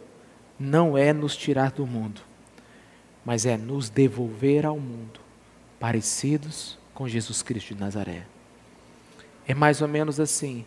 não 0.57 0.97
é 0.97 1.11
nos 1.11 1.35
tirar 1.35 1.73
do 1.73 1.85
mundo, 1.85 2.21
mas 3.25 3.45
é 3.45 3.57
nos 3.57 3.89
devolver 3.89 4.65
ao 4.65 4.79
mundo, 4.79 5.19
parecidos 5.77 6.79
com 6.93 7.09
Jesus 7.09 7.43
Cristo 7.43 7.75
de 7.75 7.81
Nazaré. 7.81 8.25
É 9.45 9.53
mais 9.53 9.81
ou 9.81 9.87
menos 9.89 10.17
assim. 10.17 10.63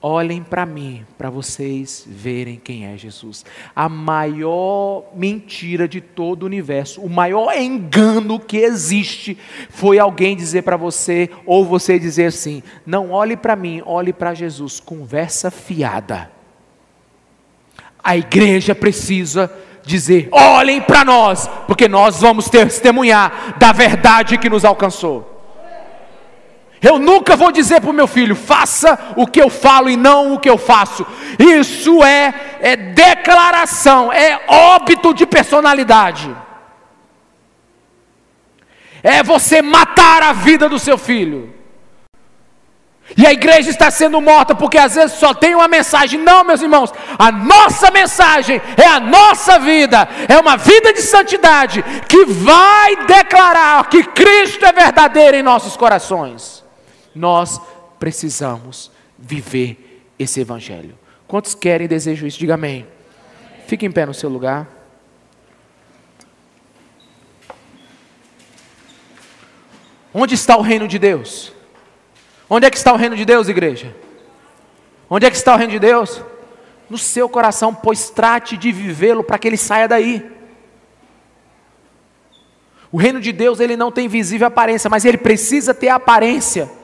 Olhem 0.00 0.44
para 0.44 0.64
mim, 0.64 1.04
para 1.16 1.28
vocês 1.28 2.04
verem 2.06 2.54
quem 2.54 2.86
é 2.86 2.96
Jesus. 2.96 3.44
A 3.74 3.88
maior 3.88 5.06
mentira 5.12 5.88
de 5.88 6.00
todo 6.00 6.44
o 6.44 6.46
universo, 6.46 7.00
o 7.00 7.10
maior 7.10 7.52
engano 7.56 8.38
que 8.38 8.58
existe, 8.58 9.36
foi 9.68 9.98
alguém 9.98 10.36
dizer 10.36 10.62
para 10.62 10.76
você, 10.76 11.28
ou 11.44 11.64
você 11.64 11.98
dizer 11.98 12.26
assim: 12.26 12.62
não 12.86 13.10
olhe 13.10 13.36
para 13.36 13.56
mim, 13.56 13.82
olhe 13.84 14.12
para 14.12 14.34
Jesus. 14.34 14.78
Conversa 14.78 15.50
fiada. 15.50 16.30
A 18.02 18.16
igreja 18.16 18.76
precisa 18.76 19.52
dizer: 19.84 20.28
olhem 20.30 20.80
para 20.80 21.04
nós, 21.04 21.50
porque 21.66 21.88
nós 21.88 22.20
vamos 22.20 22.48
testemunhar 22.48 23.58
da 23.58 23.72
verdade 23.72 24.38
que 24.38 24.48
nos 24.48 24.64
alcançou. 24.64 25.37
Eu 26.80 26.98
nunca 26.98 27.36
vou 27.36 27.50
dizer 27.50 27.80
para 27.80 27.90
o 27.90 27.94
meu 27.94 28.06
filho, 28.06 28.36
faça 28.36 29.14
o 29.16 29.26
que 29.26 29.40
eu 29.40 29.50
falo 29.50 29.90
e 29.90 29.96
não 29.96 30.34
o 30.34 30.38
que 30.38 30.48
eu 30.48 30.56
faço. 30.56 31.04
Isso 31.38 32.04
é, 32.04 32.32
é 32.60 32.76
declaração, 32.76 34.12
é 34.12 34.40
óbito 34.46 35.12
de 35.12 35.26
personalidade. 35.26 36.34
É 39.02 39.22
você 39.22 39.60
matar 39.60 40.22
a 40.22 40.32
vida 40.32 40.68
do 40.68 40.78
seu 40.78 40.96
filho. 40.96 41.54
E 43.16 43.26
a 43.26 43.32
igreja 43.32 43.70
está 43.70 43.90
sendo 43.90 44.20
morta 44.20 44.54
porque 44.54 44.76
às 44.76 44.94
vezes 44.94 45.18
só 45.18 45.32
tem 45.32 45.54
uma 45.54 45.66
mensagem. 45.66 46.20
Não, 46.20 46.44
meus 46.44 46.60
irmãos, 46.60 46.92
a 47.18 47.32
nossa 47.32 47.90
mensagem 47.90 48.60
é 48.76 48.86
a 48.86 49.00
nossa 49.00 49.58
vida, 49.58 50.08
é 50.28 50.38
uma 50.38 50.56
vida 50.56 50.92
de 50.92 51.00
santidade 51.00 51.82
que 52.06 52.26
vai 52.26 53.06
declarar 53.06 53.88
que 53.88 54.04
Cristo 54.04 54.64
é 54.66 54.72
verdadeiro 54.72 55.36
em 55.36 55.42
nossos 55.42 55.76
corações. 55.76 56.67
Nós 57.18 57.60
precisamos 57.98 58.92
viver 59.18 60.06
esse 60.16 60.40
evangelho. 60.40 60.96
Quantos 61.26 61.52
querem 61.52 61.86
e 61.86 61.88
desejam 61.88 62.28
isso? 62.28 62.38
Diga 62.38 62.54
amém. 62.54 62.86
Fique 63.66 63.84
em 63.84 63.90
pé 63.90 64.06
no 64.06 64.14
seu 64.14 64.30
lugar. 64.30 64.68
Onde 70.14 70.36
está 70.36 70.56
o 70.56 70.62
reino 70.62 70.86
de 70.86 70.96
Deus? 70.96 71.52
Onde 72.48 72.66
é 72.66 72.70
que 72.70 72.76
está 72.76 72.92
o 72.92 72.96
reino 72.96 73.16
de 73.16 73.24
Deus, 73.24 73.48
igreja? 73.48 73.94
Onde 75.10 75.26
é 75.26 75.30
que 75.30 75.36
está 75.36 75.54
o 75.54 75.56
reino 75.58 75.72
de 75.72 75.80
Deus? 75.80 76.22
No 76.88 76.96
seu 76.96 77.28
coração, 77.28 77.74
pois 77.74 78.10
trate 78.10 78.56
de 78.56 78.70
vivê-lo 78.70 79.24
para 79.24 79.38
que 79.38 79.48
ele 79.48 79.56
saia 79.56 79.88
daí. 79.88 80.24
O 82.92 82.96
reino 82.96 83.20
de 83.20 83.32
Deus, 83.32 83.58
ele 83.58 83.76
não 83.76 83.90
tem 83.90 84.06
visível 84.06 84.46
aparência, 84.46 84.88
mas 84.88 85.04
ele 85.04 85.18
precisa 85.18 85.74
ter 85.74 85.88
aparência. 85.88 86.77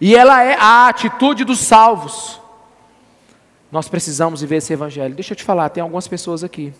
E 0.00 0.14
ela 0.14 0.42
é 0.42 0.54
a 0.54 0.88
atitude 0.88 1.44
dos 1.44 1.60
salvos. 1.60 2.40
Nós 3.70 3.88
precisamos 3.88 4.40
viver 4.40 4.56
esse 4.56 4.72
evangelho. 4.72 5.14
Deixa 5.14 5.32
eu 5.32 5.36
te 5.36 5.44
falar, 5.44 5.68
tem 5.68 5.82
algumas 5.82 6.06
pessoas 6.06 6.44
aqui 6.44 6.72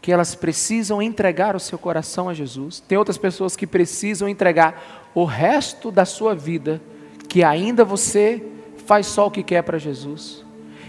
que 0.00 0.12
elas 0.12 0.34
precisam 0.34 1.02
entregar 1.02 1.54
o 1.54 1.60
seu 1.60 1.78
coração 1.78 2.28
a 2.28 2.34
Jesus. 2.34 2.80
Tem 2.80 2.96
outras 2.96 3.18
pessoas 3.18 3.56
que 3.56 3.66
precisam 3.66 4.28
entregar 4.28 5.10
o 5.14 5.24
resto 5.24 5.90
da 5.90 6.04
sua 6.04 6.34
vida, 6.34 6.80
que 7.28 7.44
ainda 7.44 7.84
você 7.84 8.42
faz 8.86 9.06
só 9.06 9.26
o 9.26 9.30
que 9.30 9.42
quer 9.42 9.62
para 9.62 9.76
Jesus. 9.76 10.44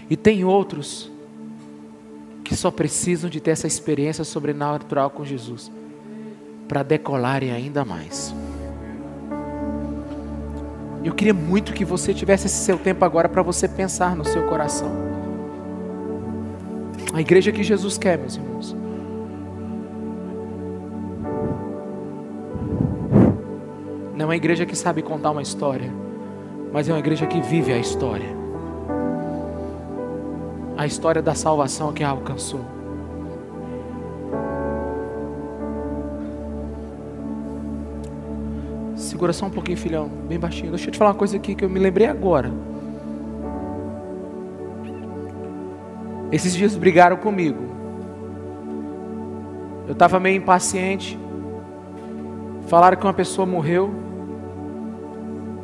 E 0.08 0.16
tem 0.16 0.42
outros 0.42 1.10
que 2.42 2.56
só 2.56 2.70
precisam 2.70 3.28
de 3.28 3.40
ter 3.40 3.50
essa 3.50 3.66
experiência 3.66 4.24
sobrenatural 4.24 5.10
com 5.10 5.22
Jesus 5.22 5.70
para 6.66 6.82
decolarem 6.82 7.50
ainda 7.50 7.84
mais. 7.84 8.34
Eu 11.02 11.14
queria 11.14 11.32
muito 11.32 11.72
que 11.72 11.84
você 11.84 12.12
tivesse 12.12 12.46
esse 12.46 12.64
seu 12.64 12.78
tempo 12.78 13.04
agora 13.04 13.28
para 13.28 13.42
você 13.42 13.66
pensar 13.66 14.14
no 14.14 14.24
seu 14.24 14.46
coração. 14.46 14.90
A 17.14 17.20
igreja 17.20 17.50
que 17.50 17.62
Jesus 17.62 17.96
quer, 17.96 18.18
meus 18.18 18.36
irmãos. 18.36 18.76
Não 24.14 24.24
é 24.24 24.24
uma 24.26 24.36
igreja 24.36 24.66
que 24.66 24.76
sabe 24.76 25.00
contar 25.00 25.30
uma 25.30 25.40
história, 25.40 25.90
mas 26.70 26.88
é 26.88 26.92
uma 26.92 26.98
igreja 26.98 27.26
que 27.26 27.40
vive 27.40 27.72
a 27.72 27.78
história. 27.78 28.28
A 30.76 30.86
história 30.86 31.22
da 31.22 31.34
salvação 31.34 31.92
que 31.92 32.04
a 32.04 32.10
alcançou. 32.10 32.79
Segura 39.20 39.34
só 39.34 39.44
um 39.44 39.50
pouquinho, 39.50 39.76
filhão, 39.76 40.08
bem 40.26 40.38
baixinho. 40.38 40.70
Deixa 40.70 40.88
eu 40.88 40.92
te 40.92 40.96
falar 40.96 41.10
uma 41.10 41.16
coisa 41.18 41.36
aqui 41.36 41.54
que 41.54 41.62
eu 41.62 41.68
me 41.68 41.78
lembrei 41.78 42.06
agora. 42.06 42.50
Esses 46.32 46.54
dias 46.54 46.74
brigaram 46.74 47.18
comigo. 47.18 47.62
Eu 49.86 49.92
estava 49.92 50.18
meio 50.18 50.38
impaciente. 50.38 51.18
Falaram 52.66 52.96
que 52.96 53.04
uma 53.04 53.12
pessoa 53.12 53.44
morreu. 53.44 53.90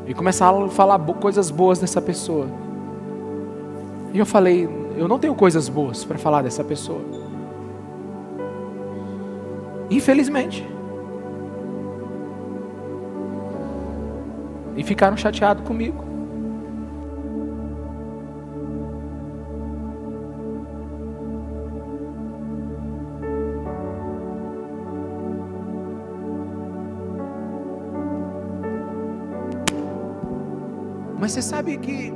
E 0.07 0.13
começaram 0.13 0.67
a 0.67 0.69
falar 0.69 0.99
coisas 0.99 1.51
boas 1.51 1.79
dessa 1.79 2.03
pessoa. 2.03 2.49
E 4.13 4.19
eu 4.19 4.27
falei: 4.27 4.69
eu 4.99 5.09
não 5.09 5.19
tenho 5.19 5.35
coisas 5.35 5.67
boas 5.67 6.05
para 6.05 6.19
falar 6.19 6.43
dessa 6.43 6.63
pessoa. 6.63 7.01
Infelizmente. 9.91 10.76
E 14.77 14.85
ficaram 14.85 15.17
chateados 15.17 15.67
comigo. 15.67 16.05
Mas 31.19 31.33
você 31.33 31.43
sabe 31.43 31.77
que 31.79 32.13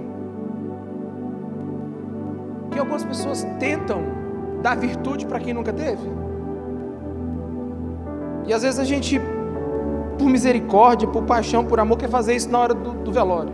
que 2.70 2.78
algumas 2.78 3.02
pessoas 3.02 3.44
tentam 3.58 4.02
dar 4.62 4.76
virtude 4.76 5.26
para 5.26 5.40
quem 5.40 5.52
nunca 5.52 5.72
teve? 5.72 6.08
E 8.46 8.52
às 8.52 8.62
vezes 8.62 8.78
a 8.78 8.84
gente 8.84 9.20
por 10.20 10.28
misericórdia, 10.28 11.08
por 11.08 11.22
paixão, 11.22 11.64
por 11.64 11.80
amor, 11.80 11.96
quer 11.96 12.10
fazer 12.10 12.36
isso 12.36 12.50
na 12.50 12.58
hora 12.58 12.74
do, 12.74 12.92
do 12.92 13.10
velório. 13.10 13.52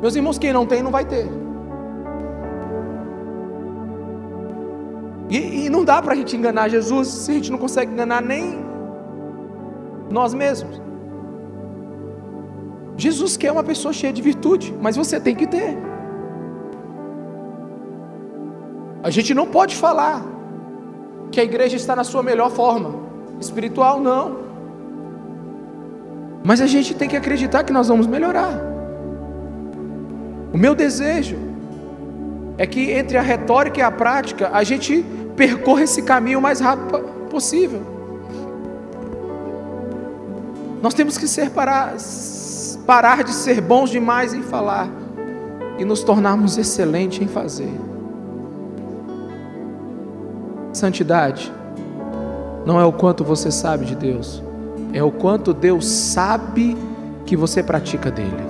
Meus 0.00 0.16
irmãos, 0.16 0.38
quem 0.38 0.54
não 0.54 0.64
tem, 0.64 0.82
não 0.82 0.90
vai 0.90 1.04
ter. 1.04 1.28
E, 5.28 5.66
e 5.66 5.70
não 5.70 5.84
dá 5.84 6.00
para 6.00 6.14
a 6.14 6.16
gente 6.16 6.34
enganar 6.34 6.68
Jesus 6.68 7.08
se 7.08 7.30
a 7.30 7.34
gente 7.34 7.50
não 7.52 7.58
consegue 7.58 7.92
enganar 7.92 8.22
nem 8.22 8.58
nós 10.10 10.32
mesmos. 10.32 10.80
Jesus 12.96 13.36
quer 13.36 13.52
uma 13.52 13.62
pessoa 13.62 13.92
cheia 13.92 14.12
de 14.12 14.22
virtude, 14.22 14.74
mas 14.80 14.96
você 14.96 15.20
tem 15.20 15.36
que 15.36 15.46
ter. 15.46 15.76
A 19.02 19.10
gente 19.10 19.34
não 19.34 19.46
pode 19.46 19.76
falar 19.76 20.22
que 21.30 21.38
a 21.38 21.44
igreja 21.44 21.76
está 21.76 21.94
na 21.94 22.04
sua 22.04 22.22
melhor 22.22 22.50
forma 22.50 22.94
espiritual, 23.38 24.00
não. 24.00 24.49
Mas 26.42 26.60
a 26.60 26.66
gente 26.66 26.94
tem 26.94 27.08
que 27.08 27.16
acreditar 27.16 27.64
que 27.64 27.72
nós 27.72 27.88
vamos 27.88 28.06
melhorar. 28.06 28.54
O 30.52 30.58
meu 30.58 30.74
desejo 30.74 31.36
é 32.58 32.66
que 32.66 32.90
entre 32.90 33.16
a 33.16 33.22
retórica 33.22 33.80
e 33.80 33.82
a 33.82 33.90
prática 33.90 34.50
a 34.52 34.64
gente 34.64 35.04
percorra 35.36 35.82
esse 35.82 36.02
caminho 36.02 36.38
o 36.38 36.42
mais 36.42 36.60
rápido 36.60 36.98
possível. 37.30 37.80
Nós 40.82 40.94
temos 40.94 41.18
que 41.18 41.28
ser 41.28 41.50
para, 41.50 41.94
parar 42.86 43.22
de 43.22 43.32
ser 43.32 43.60
bons 43.60 43.90
demais 43.90 44.34
em 44.34 44.42
falar 44.42 44.88
e 45.78 45.84
nos 45.84 46.02
tornarmos 46.02 46.58
excelentes 46.58 47.22
em 47.22 47.28
fazer. 47.28 47.72
Santidade 50.72 51.52
não 52.66 52.80
é 52.80 52.84
o 52.84 52.92
quanto 52.92 53.24
você 53.24 53.50
sabe 53.50 53.84
de 53.84 53.94
Deus, 53.94 54.42
é 54.92 55.02
o 55.02 55.10
quanto 55.10 55.52
Deus 55.52 55.86
sabe 55.86 56.76
que 57.24 57.36
você 57.36 57.62
pratica 57.62 58.10
dele. 58.10 58.44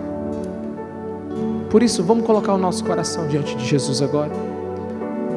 Por 1.70 1.82
isso, 1.82 2.02
vamos 2.02 2.24
colocar 2.24 2.54
o 2.54 2.58
nosso 2.58 2.84
coração 2.84 3.28
diante 3.28 3.56
de 3.56 3.64
Jesus 3.64 4.02
agora. 4.02 4.32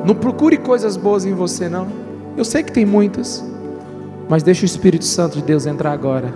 Não 0.05 0.15
procure 0.15 0.57
coisas 0.57 0.97
boas 0.97 1.25
em 1.25 1.33
você, 1.33 1.69
não. 1.69 1.87
Eu 2.35 2.43
sei 2.43 2.63
que 2.63 2.71
tem 2.71 2.85
muitas, 2.85 3.43
mas 4.27 4.41
deixe 4.41 4.63
o 4.63 4.65
Espírito 4.65 5.05
Santo 5.05 5.37
de 5.37 5.43
Deus 5.43 5.65
entrar 5.65 5.91
agora 5.91 6.33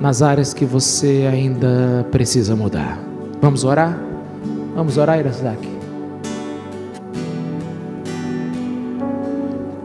nas 0.00 0.22
áreas 0.22 0.54
que 0.54 0.64
você 0.64 1.28
ainda 1.30 2.06
precisa 2.10 2.54
mudar. 2.54 2.98
Vamos 3.40 3.64
orar? 3.64 3.98
Vamos 4.74 4.96
orar, 4.96 5.18
Irasak? 5.18 5.68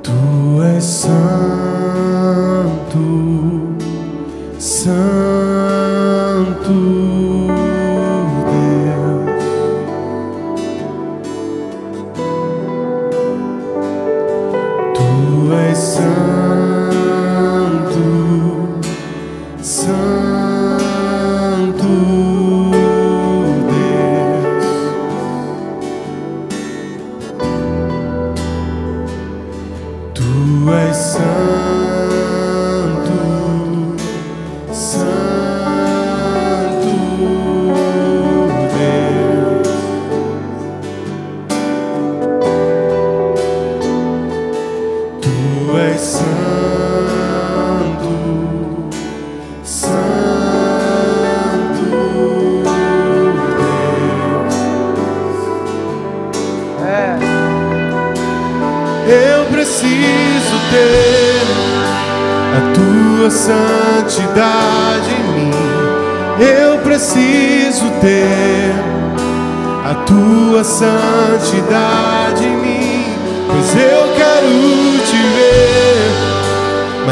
Tu 0.04 0.64
és 0.76 0.84
santo, 0.84 1.73
santo. 4.60 4.84
santidade 6.60 7.13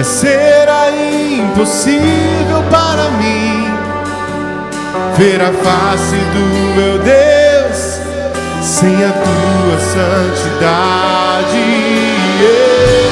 mas 0.02 0.08
será 0.08 0.90
impossível 0.90 2.64
para 2.72 3.12
mim 3.20 3.70
ver 5.16 5.40
a 5.40 5.54
face 5.54 6.16
do 6.16 6.44
meu 6.76 6.98
Deus 6.98 8.00
sem 8.64 8.96
a 9.06 9.12
tua 9.12 9.80
santidade. 9.80 10.82
Eu 12.42 13.12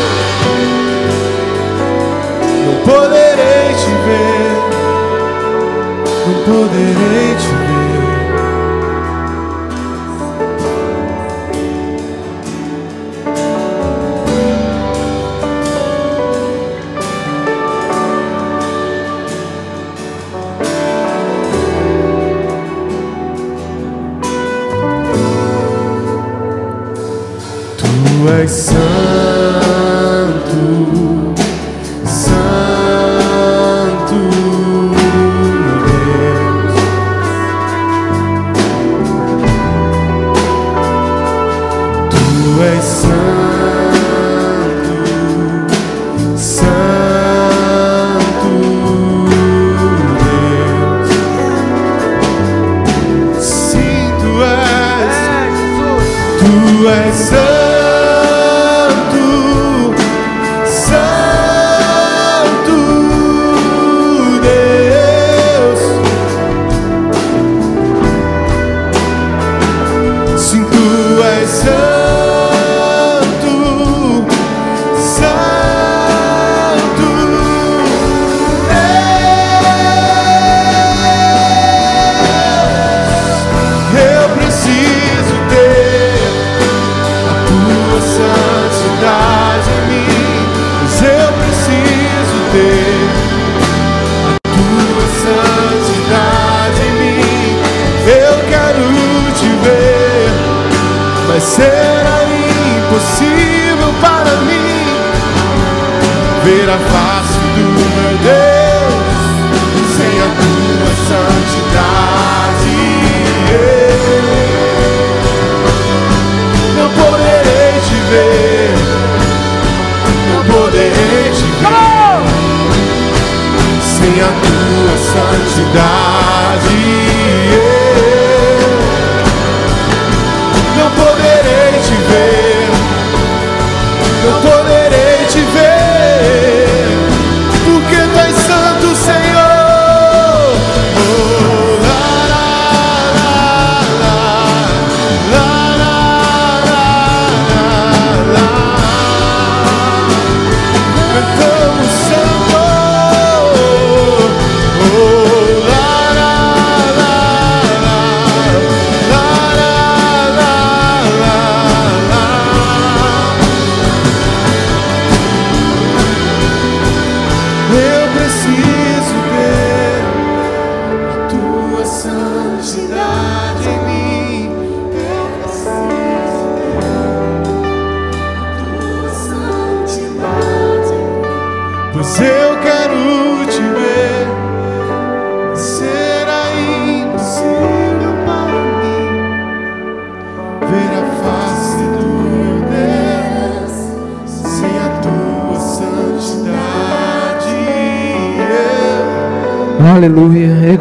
não 2.65 2.75
poderei 2.83 3.69
te 3.75 3.91
ver, 4.07 4.57
não 6.25 6.33
poderei 6.43 7.35
te 7.35 7.49
ver. 7.49 7.78
coração. 28.49 28.88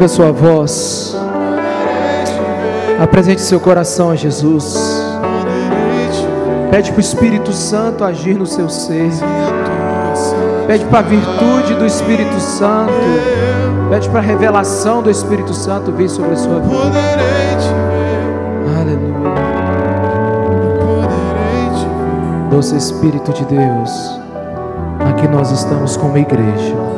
Sua 0.09 0.31
voz. 0.31 1.15
Apresente 2.99 3.41
seu 3.41 3.59
coração 3.59 4.09
a 4.09 4.15
Jesus. 4.15 4.75
Pede 6.69 6.91
para 6.91 6.97
o 6.97 7.01
Espírito 7.01 7.53
Santo 7.53 8.03
agir 8.03 8.35
no 8.35 8.45
seu 8.45 8.67
ser. 8.69 9.09
Pede 10.67 10.85
para 10.85 10.99
a 10.99 11.01
virtude 11.03 11.75
do 11.75 11.85
Espírito 11.85 12.39
Santo. 12.39 12.91
Pede 13.89 14.09
para 14.09 14.19
a 14.19 14.23
revelação 14.23 15.01
do 15.01 15.09
Espírito 15.09 15.53
Santo 15.53 15.91
vir 15.91 16.09
sobre 16.09 16.33
a 16.33 16.35
sua 16.35 16.59
vida. 16.59 16.99
Aleluia. 18.79 19.29
Doce 22.49 22.75
Espírito 22.75 23.31
de 23.31 23.45
Deus, 23.45 24.19
aqui 25.09 25.27
nós 25.27 25.51
estamos 25.51 25.95
como 25.95 26.17
igreja. 26.17 26.88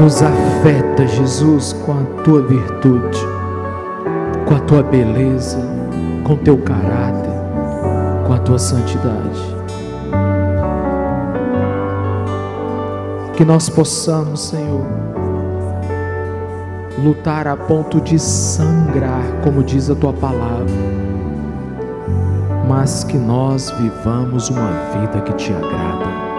Nos 0.00 0.22
afeta, 0.22 1.06
Jesus, 1.06 1.74
com 1.84 1.92
a 1.92 2.22
tua 2.24 2.40
virtude, 2.40 3.18
com 4.48 4.54
a 4.54 4.60
tua 4.60 4.82
beleza, 4.82 5.58
com 6.24 6.32
o 6.32 6.36
teu 6.38 6.56
caráter, 6.56 7.30
com 8.26 8.32
a 8.32 8.38
tua 8.38 8.58
santidade. 8.58 9.40
Que 13.36 13.44
nós 13.44 13.68
possamos, 13.68 14.40
Senhor, 14.40 14.86
lutar 17.04 17.46
a 17.46 17.54
ponto 17.54 18.00
de 18.00 18.18
sangrar, 18.18 19.42
como 19.44 19.62
diz 19.62 19.90
a 19.90 19.94
tua 19.94 20.14
palavra, 20.14 20.64
mas 22.66 23.04
que 23.04 23.18
nós 23.18 23.70
vivamos 23.72 24.48
uma 24.48 24.70
vida 24.94 25.20
que 25.20 25.34
te 25.34 25.52
agrada. 25.52 26.29